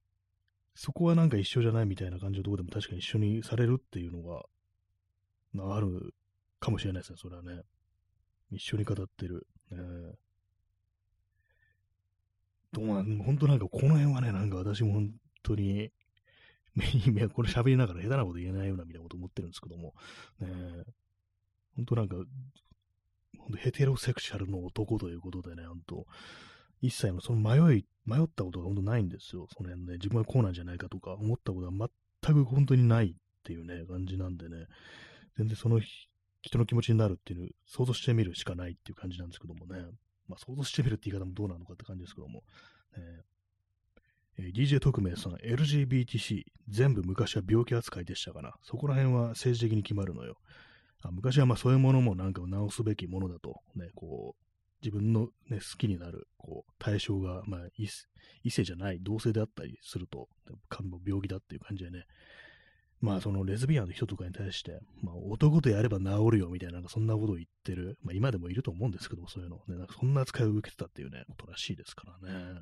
[0.74, 4.44] そこはなんか一緒じゃないみたいな感じのとこでも確かに一緒にされるっていうのが、
[5.74, 6.14] ある
[6.60, 7.62] かもしれないですね、それはね。
[8.52, 9.46] 一緒に語ってる。
[9.70, 9.78] ね、
[12.72, 15.10] どうなん本当なんかこの辺はね、なんか私も本
[15.42, 15.90] 当に、
[17.32, 19.94] これ喋りながら下手なこと言えないようなみたいなこと思ってるんですけども、
[20.40, 20.84] ね、
[21.74, 26.06] 本当なんか、本当ヘテロセクシャルの男ということでね、本当
[26.80, 29.46] 一切のその迷い、迷ったことが本当ないんですよ。
[29.56, 31.90] その辺ね、自分はこうなんじゃないかとか思ったことは
[32.22, 34.66] 全く本当にないっていうね、感じなんでね、
[35.36, 35.80] 全然その
[36.42, 39.84] 人の気持ちになるっていう、想像してみるしかないっていう感じなんですけどもね。
[40.28, 42.42] まあ、想像してみるって言い方もどうなのかって感じですけども。
[42.96, 48.54] えー、DJ 特命さん、LGBTC、全部昔は病気扱いでしたかな。
[48.62, 50.36] そこら辺は政治的に決まるのよ。
[51.02, 54.45] あ昔はまあそういうものもなんかを直すべきものだと、ね、こう、
[54.82, 57.60] 自分の、ね、好きになるこう対象が、まあ、
[58.44, 60.28] 異性じゃない、同性であったりすると、
[61.04, 62.04] 病気だっていう感じでね、
[63.00, 72.60] まあそのレズビアンの人とかに対して、まあ男とやれば治るよみたいな、なんかそんなことを言ってる、まあ今でもいると思うんですけども、そういうの、ね、なんかそんな扱いを受けてたっていうね、ことらしいですからね。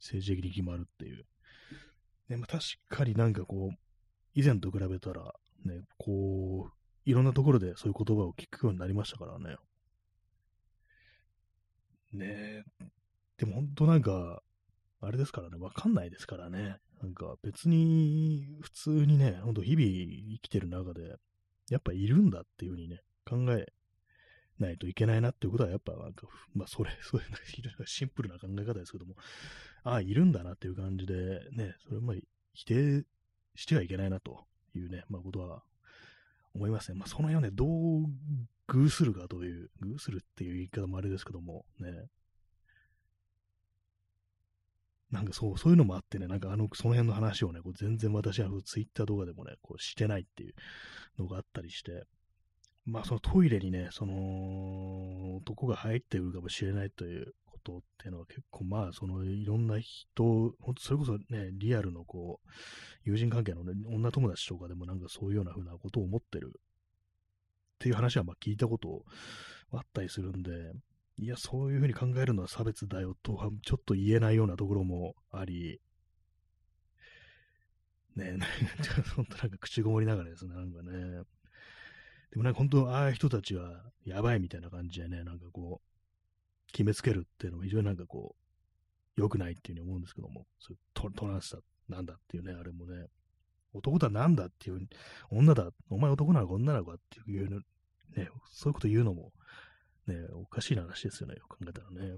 [0.00, 1.24] 政治的に決まるっていう。
[2.28, 3.76] ね、まあ、確かになんかこう、
[4.34, 5.32] 以前と比べたら、
[5.64, 6.72] ね、こう、
[7.04, 9.56] いろんなところでそういう言葉を聞くようになりましたからね。
[12.14, 12.64] ねえ。
[13.38, 14.42] でも本当なんか、
[15.00, 16.78] あれですからね、わかんないですからね。
[17.02, 21.16] なんか別に普通にね、ほんと日々生きてる中で、
[21.68, 23.66] やっぱいるんだっていうふうにね、考え
[24.58, 29.16] ないといけないなっていうことは、やっぱなんか、まあそれ、 そういうシンプルな考え方ですけども、
[29.82, 32.16] ああ、いるんだなっていう感じで、ね、それまあ
[32.52, 33.04] 否定
[33.54, 35.62] してはいけないなというね、まあことは
[36.54, 36.98] 思いますね。
[36.98, 38.06] まあその辺はね、どう
[38.68, 41.90] 偶するかという、偶するっていう言い方もあれですけども、ね、
[45.10, 50.54] なんかそう、そういうのもあってね、なんかあの、その辺の話をね、こう全然私はツイッター動画でもね、こうしてないっていう
[51.18, 52.04] のがあったりして、
[52.84, 62.48] まあそのトイレにね、その男が入ってくるかもしれないということっていうのは結構まあそのいろんな人、本当それこそね、リアルのこう、
[63.04, 66.60] 友人関係のね、女友達とかでもなんかそういうようなふうなことを思ってる
[67.84, 69.04] っていう話はまあ聞いたこと
[69.70, 70.72] あったりするんで、
[71.18, 75.82] いや、そういうふうに考えるのは差別だよとは、ちょっと言えないようなところもあり、
[78.16, 78.38] ねえ、
[79.14, 81.24] 本当なんか口ごもりながらですね、なんかね。
[82.30, 88.34] でもなんか本当、ああいう人たちはやばいみたいな感じでね、なんかこう、決めつけるっていうのも非常になんかこ
[89.18, 91.58] う、良くないっていうふうに思うんですけども、そういうトトランスだ、
[91.90, 93.08] なんだっていうね、あれもね、
[93.74, 94.88] 男だなんだっていう、
[95.30, 97.62] 女だ、お前男なのか女なのかっていう、
[98.16, 99.32] ね、そういうこと言うのも、
[100.06, 102.16] ね、おかしい話ですよね、よく考えたらね。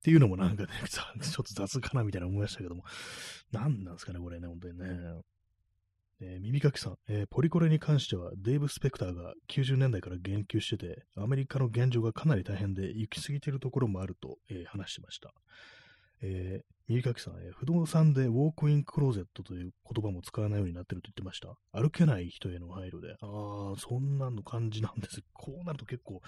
[0.00, 1.02] っていうのもなんかね、 ちょ
[1.42, 2.84] っと雑かなみたいな思いましたけども、
[3.52, 5.22] 何なんですかね、これね、本当にね。
[6.22, 15.32] えー、耳かきさん、えー、ポリコレに関してはデーブ・スペクターが90年代から言及してて、アメリカの現状がかなり大変で行き過ぎてるところもあると、えー、話してました。
[16.22, 21.56] えー、右かきさん、えー、不動産でウォークインクローゼットという言葉も使わないようになってると言ってました。
[21.72, 23.12] 歩けない人への配慮で。
[23.20, 25.22] ああ、そんなの感じなんです。
[25.32, 26.20] こうなると結構、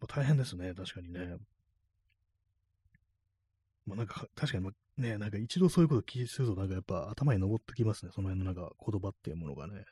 [0.00, 0.74] まあ、大変ですね。
[0.74, 1.36] 確かにね。
[3.86, 8.12] まあなんか、確かに、まあね、なんか一度そういうこと聞いすると、なんかやっぱ頭に登ってきますね。
[8.12, 9.84] その辺のなんか言葉っていうものがね。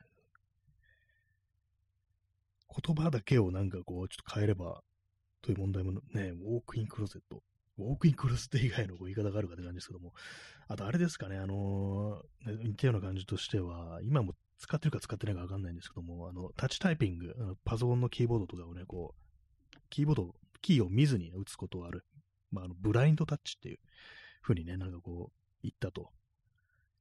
[2.82, 4.82] 言葉だけをなんかこう、ちょっと変えれば、
[5.40, 7.43] という問題もね、ウォークインクローゼット。
[7.79, 10.13] ウォークインクロステ以外の言い方があるかって感じですけども、
[10.69, 22.05] あとあれですかね、あのー、似たような感じとしては、今も使ってるか使ってないかわかんないんですけども、あの、タッチタイピング、あのパソコンのキーボードとかをね、こう、キーボード、キーを見ずに打つことがある。
[22.51, 23.79] まあ、あの、ブラインドタッチっていう
[24.43, 26.11] 風にね、なんかこう、言ったと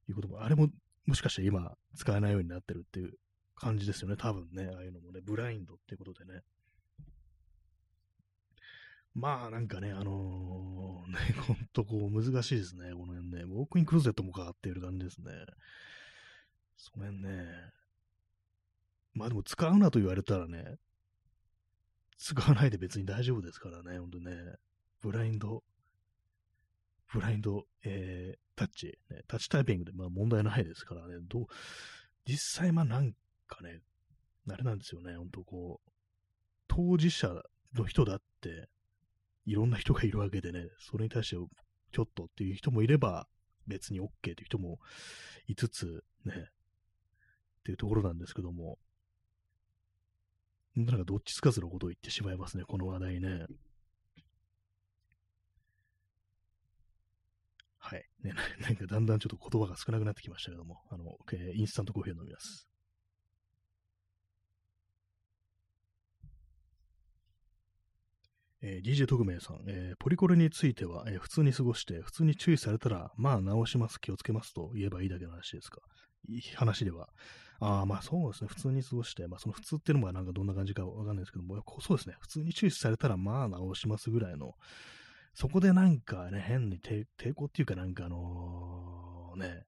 [0.08, 0.68] いうことも、あれも、
[1.06, 3.14] もしかして今、使えないようになってるっていう
[3.54, 6.40] 感じですよね、多分ね、ああいうのもね、ブラインドっていうことでね。
[9.14, 13.42] まあなんかね、あのー、ね、 ほんとこう難しいですね、この辺ね。
[13.42, 15.30] ウォークインクローゼットもかっていう感じですね。
[16.76, 17.72] その辺ね。
[19.12, 20.78] まあでも使うなと言われたらね、
[22.18, 24.56] 使わないで別に大丈夫ですからね、ほんとね。
[25.00, 25.62] ブラインド、
[27.12, 31.46] ブラインド、えー、タッチ、ね、タッチタイピングでまあ問題ないですからね、どう、
[32.26, 33.12] 実際まあなん
[33.46, 33.80] かね、
[34.48, 35.90] あれなんですよね、ほんとこう、
[36.66, 37.42] 当事者
[37.74, 38.68] の人だって
[39.46, 41.36] いろんな人がいるわけでね、それに対して
[41.92, 43.26] ちょっとっていう人もいれば、
[43.66, 44.78] 別に OK っていう人も
[45.46, 48.78] いつつ、ね、っていうところなんですけども、
[50.76, 53.46] なんかどっちつかずのことを言ってしまいますね、この話題ね。
[57.78, 58.04] はい。
[58.22, 61.16] ね、なんかだんだんちょっと言葉が少なくなってきましたけども、あの、
[61.54, 62.66] インスタントコーヒーを飲みます。
[68.66, 75.82] えー、DJ 特命さん、えー、ポリコレについては、えー、普通に過ごして、普通に注意されたら、まあ直します、気をつけますと言えばいいだけの話ですか。
[76.30, 77.10] いい話では。
[77.60, 84.54] ああ、まあそうですね、普通に過ごして、まあその普通っていうのもなんかどんな感じかわかんないですけども、そうですね、普通に注意されたら、まあ直しますぐらいの、
[85.34, 87.04] そこでなんかね、変に抵
[87.34, 89.64] 抗っていうかなんかあの、ね、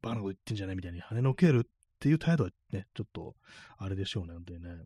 [0.00, 3.34] バカなこと言ってんじゃないみたいに跳ねのけるっていう態度はね、ちょっと、
[3.78, 4.84] あれでしょうね、本当にね。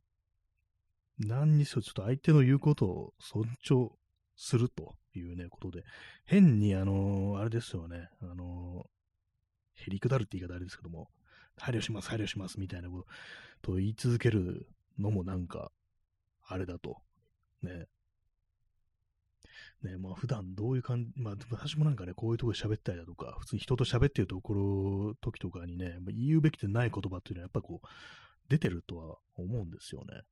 [1.26, 3.90] 何にせよちょっと相手の言うことを尊重
[4.36, 5.84] するというね、ことで、
[6.24, 11.08] 変にあのー、あれですよね、あのー、へりくだるって言い方あれですけども、
[11.56, 13.02] 配慮します、配慮します、みたいなこ
[13.62, 14.66] とと言い続ける
[14.98, 15.70] のもなんか、
[16.46, 16.98] あれだと。
[17.62, 17.86] ね。
[19.82, 27.86] ね、まあ普段どういう感じ、まあ私もなんかね、こういうとこで喋ったりだとか、普通に人と喋ってるところ、時とかにね、言うべきでない言葉っていうのはやっぱこう、
[28.48, 30.22] 出てるとは思うんですよね。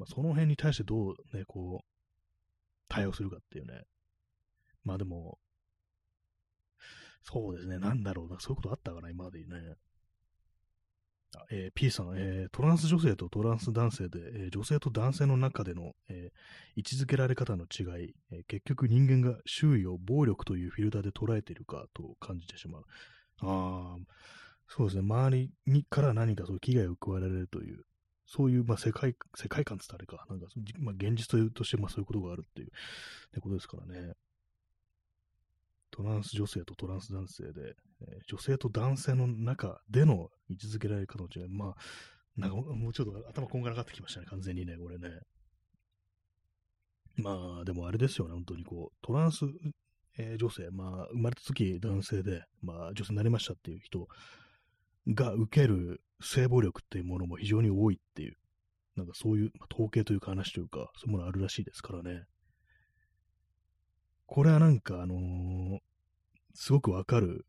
[0.00, 1.86] まあ、その辺に対してどうね、こう、
[2.88, 3.82] 対応するかっていうね。
[4.82, 5.38] まあでも、
[7.22, 7.78] そうですね。
[7.78, 8.40] なんだろうな。
[8.40, 9.76] そういうことあったかな、今までにね。
[11.50, 16.32] えー、P さん、えー、トランス女性とトランス男性で、えー、女性と男性の中での、え
[16.76, 22.84] 位置づけられ方の違い、え結局人間が周囲を暴力というフィルターで捉えているかと感じてしまう。
[23.42, 23.98] ああ、
[24.66, 25.02] そうですね。
[25.02, 27.84] 周りにから何かそういう危害を加えられるという、
[28.32, 30.46] そういう、まあ、世界、世界観って言ったあれか、なんか、
[30.78, 32.70] まあ、現実として、まあ、そういうことがあるっていう、っ
[33.32, 34.12] てことですからね。
[35.90, 41.74] トランス女性とトランス男性で、えー、女性と男性の中での位置づけられ方の違い、まあ、
[42.36, 45.08] なんかもうちょっと頭こんがらがってきましたね、完全にね、これね。
[47.16, 49.44] まあ、でもあれですよね、本当にこう、トランス、
[50.18, 54.06] えー、女性、まあ、生まれた時男性で、まあ、女性になりましたっていう人
[55.14, 58.36] が受ける性暴力っていうものも非常に多いっていう、
[58.96, 62.24] なんかそういう、まあ、統計というか話というか、そういうものあるらしいですからね。
[64.26, 65.78] これはなんか、あのー、
[66.54, 67.46] すごくわかる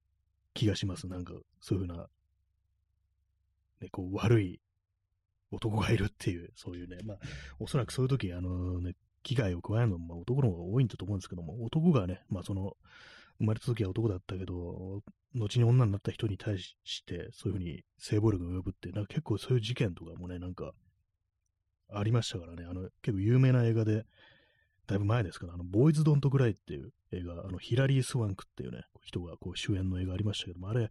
[0.54, 1.08] 気がします。
[1.08, 2.08] なんか、そういうふうな、
[3.82, 4.60] ね、こう、悪い
[5.52, 7.18] 男がいるっていう、そういうね、まあ、
[7.60, 12.76] おそらくそういう時、あのね、危害を加えるのも、まあ、男の方が多いんだと思うんですけども、男がね、まあ、その、
[13.42, 15.02] 生まれた時は男だったけど、
[15.36, 20.74] 後に女になった人に対して、そういうふうに性暴力が及ぶって、なんか結構そういう事件とかもね、なんか、
[21.94, 24.06] ありましたからね、あの、結構有名な映画で、
[24.88, 30.90] だいぶ前ですから、あの、ボーイズ・ドント・グライっていう映画、あの、ヒラリー・スワンクっていうね、人がこう主演の映画ありましたけども、あれ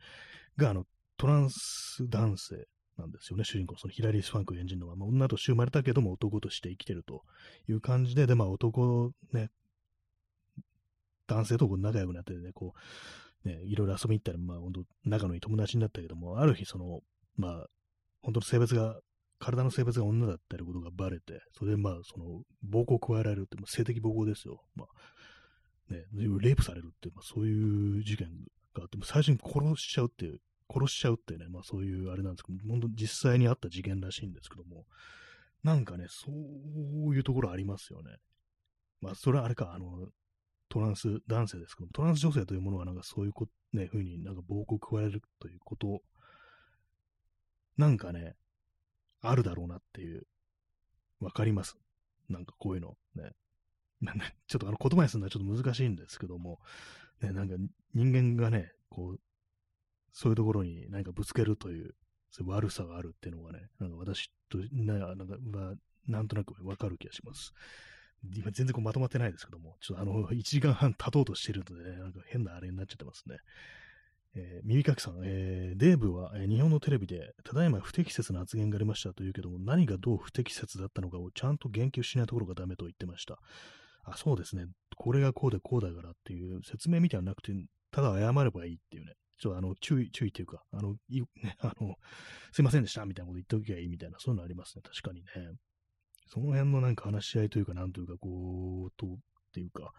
[0.56, 0.86] が、あの、
[1.16, 2.66] トランス男性
[2.98, 5.06] なんですよね、主人公、そのヒラリー・スワンクを演じるのは、ま。
[5.06, 7.22] あ、女として生まれたけども男として生きてると
[7.68, 9.50] いう感じで、で、まあ、男、ね、
[11.34, 12.74] 男性とこう仲良くなってね、こ
[13.44, 17.00] う、ね、いろいろ遊びに行ったら、まあ、本当仲のいい友達になったけども、ある日、その、
[17.36, 17.66] まあ、
[18.20, 19.00] 本当の性別が
[19.38, 24.62] 体の性別が女だったりことがバレて、それでまあ、その、暴行を加えられるって、性的暴行ですよ。
[24.74, 26.04] まあ、ね、
[26.40, 28.28] レイプされるって、まあ、そういう事件
[28.74, 30.38] があって、最初に殺しちゃうっていう、
[30.72, 34.84] 殺しちゃうってね、まあそういうあれなんですけど、本当実際にあった事件らしいんですけども、
[35.64, 38.18] なんかね、そういうところありますよね。
[39.00, 40.06] まあ、それはあれか、あの、
[40.70, 46.00] トランス男性ですけども、トランス女性というものがなんかそういうこ、ね、ふうになんか暴行を加えるということ
[47.76, 48.36] なんかね、
[49.20, 50.26] あるだろうなっていう、
[51.20, 51.76] わかります？
[52.28, 52.96] なんかこういうの。
[53.14, 53.32] ね。
[54.46, 56.58] ちょっとあの言葉にするのはちょっと難しいんですけども、
[57.20, 57.56] ね、なんか
[57.92, 59.20] 人間がね、こう、
[60.12, 61.94] そういうところに何かぶつけるという、
[62.30, 65.74] そういう悪さがあるっていうのがね、なんか私と、ななんか、まあ、
[66.06, 67.52] なんとなくわかる気がします。
[68.34, 73.36] 今全然こうまとまってないですけども、ちょっとあの、1時間半経とうとしてるのでね、なんか変なあれになっちゃってますね。
[74.34, 83.38] えー、耳かきさん、えー、デーブは、え、日本のテレビで、ただいま不適切な発言がありましたというけども、何がどう不適切だったのかをちゃんと言及しないところがダメと言ってました。
[84.04, 84.66] あ、そうですね。
[84.96, 87.52] これがこうでこうだからっていう説明みたいなのなくて、
[87.90, 89.14] ただ謝ればいいっていうね。
[89.40, 91.96] ちょっとあの、注意、注意っていうか、あの、いね、あの、
[92.52, 94.82] すいませんでしたみたいなこと言っておきゃいいみたいな、そういうのありますね。
[94.82, 95.26] 確かにね。
[96.32, 99.18] その辺のなんか話し合いというか、なんというか、こう、と、っ
[99.52, 99.92] ていうか、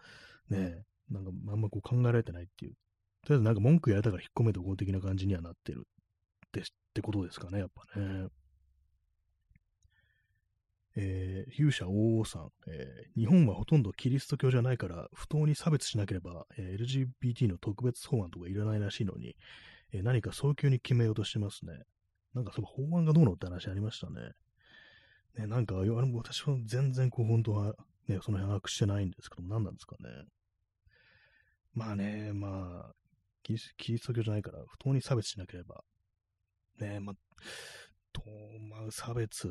[0.48, 2.74] ね、なんかあんまこう考えられてないっていう
[3.22, 5.86] とりあえずなんか文句やれたから引っ込めておこう的な感じにはなってる
[6.52, 8.28] ですってことですかね、やっぱね。
[10.94, 19.34] えー、勇者王王さん、えー、日本はほとんどキリスト教じゃないから、不当に差別しなければ、えー、LGBT の特別法案とかいらないらしいのに、
[19.92, 21.72] えー、何か早急に決めようとしてますね。
[22.34, 24.32] なんかその法案がどうのって話ありましたね。
[25.36, 27.74] ね、なんか、私は全然こう本当は、
[28.08, 30.08] ね、その辺把握してないんですけども、何なんですかね。
[31.74, 32.92] まあね、まあ、
[33.42, 35.82] キリスト教じゃないから、不当に差別しなければ。
[36.78, 37.16] ねまあ、
[38.12, 38.22] と、
[38.68, 39.48] まあ、差別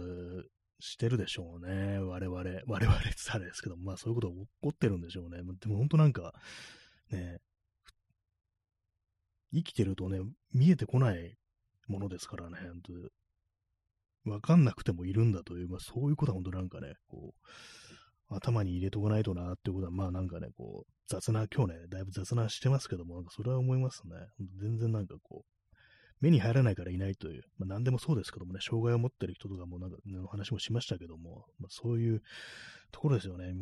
[0.82, 2.00] してるでしょうね。
[2.00, 2.38] 我々。
[2.68, 5.38] 我々ってあれですけど、まあそういうことが起こってるんでしょうね。
[5.60, 6.34] でも本当なんか、
[7.12, 7.40] ね、
[9.54, 10.20] 生きてるとね、
[10.54, 11.38] 見えてこない
[11.88, 12.94] ものですからね、本当
[14.26, 24.14] わかんなくてもいるんだという、まあそういうことは本当なんかね、こう、頭に入れとかないとなっていうことは、まあなんかね、こう、雑な、今日ね、だいぶ雑なしてますけども、なんかそれは思いますね。
[24.60, 25.62] 全然なんかこう、
[26.22, 32.22] 目に入らないからいないという、まあ何でもそうですけどもね、障害を持ってる人とかもなんか、ね、話もしましたけども、まあそういう
[32.92, 33.54] ところですよね。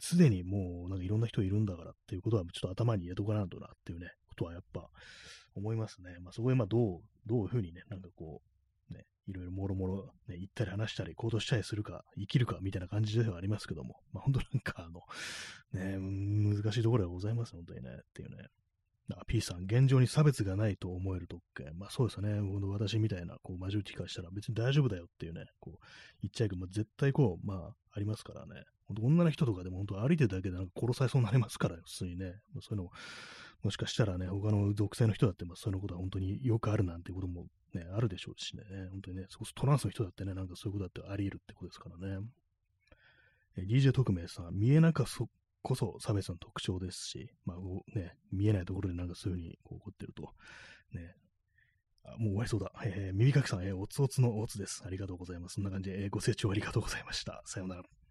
[0.00, 4.88] すでにもうなんかいろんな人いるんだからっていうことはちょっと頭に入れとかないとなっていうね、ことはやっぱ
[5.54, 6.16] 思いますね。
[6.20, 8.53] まあそこでまあどう、どういうふうにね、なんかこう、
[9.28, 15.02] いろいろもろもろ、ね、言ったり話したり行動したりするか、生きるかみたいな感じではありますけども、まあ、本当なんかあの、
[15.72, 18.48] ね、難しいところではございます、本当にね、っていうね。
[19.26, 21.78] P さん、現状に差別がないと思える特権。
[21.78, 22.40] まあそうですね。
[22.72, 25.78] 私みたいな、こう、マジョリティからしたら別に大丈夫だよっていうね、こう、
[26.22, 28.64] 言っちゃいけど、まあ、絶対こう、まあ、ありますからね。
[29.00, 32.32] 女の人とかでも本当歩いてるだけでなんか殺されそうになりますから、普通にね。
[32.54, 32.92] まあ、そういうのも、
[33.64, 42.26] もしかしたらね、他の属性の人だって、まあ、そういうことは本当によくあるなんてこともね、あるでしょうしね、本当にね、そこそトランスの人だってね、なんかそういうことだってあり得るってことですからね。
[43.56, 45.28] え DJ 特命さん、見えなかそ
[45.62, 50.22] こそ差別の特徴ですし、まあね、見えないところでなんかそういうふうにこう起こってると、
[50.92, 51.14] ね、
[52.04, 52.70] あもう終わりそうだ。
[52.84, 54.82] えー、耳かきさん、えー、おつおつのおつです。
[54.86, 55.54] ありがとうございます。
[55.54, 57.42] そんな感じで、えー、ご清聴ありがとうございました。
[57.46, 58.03] さようなら。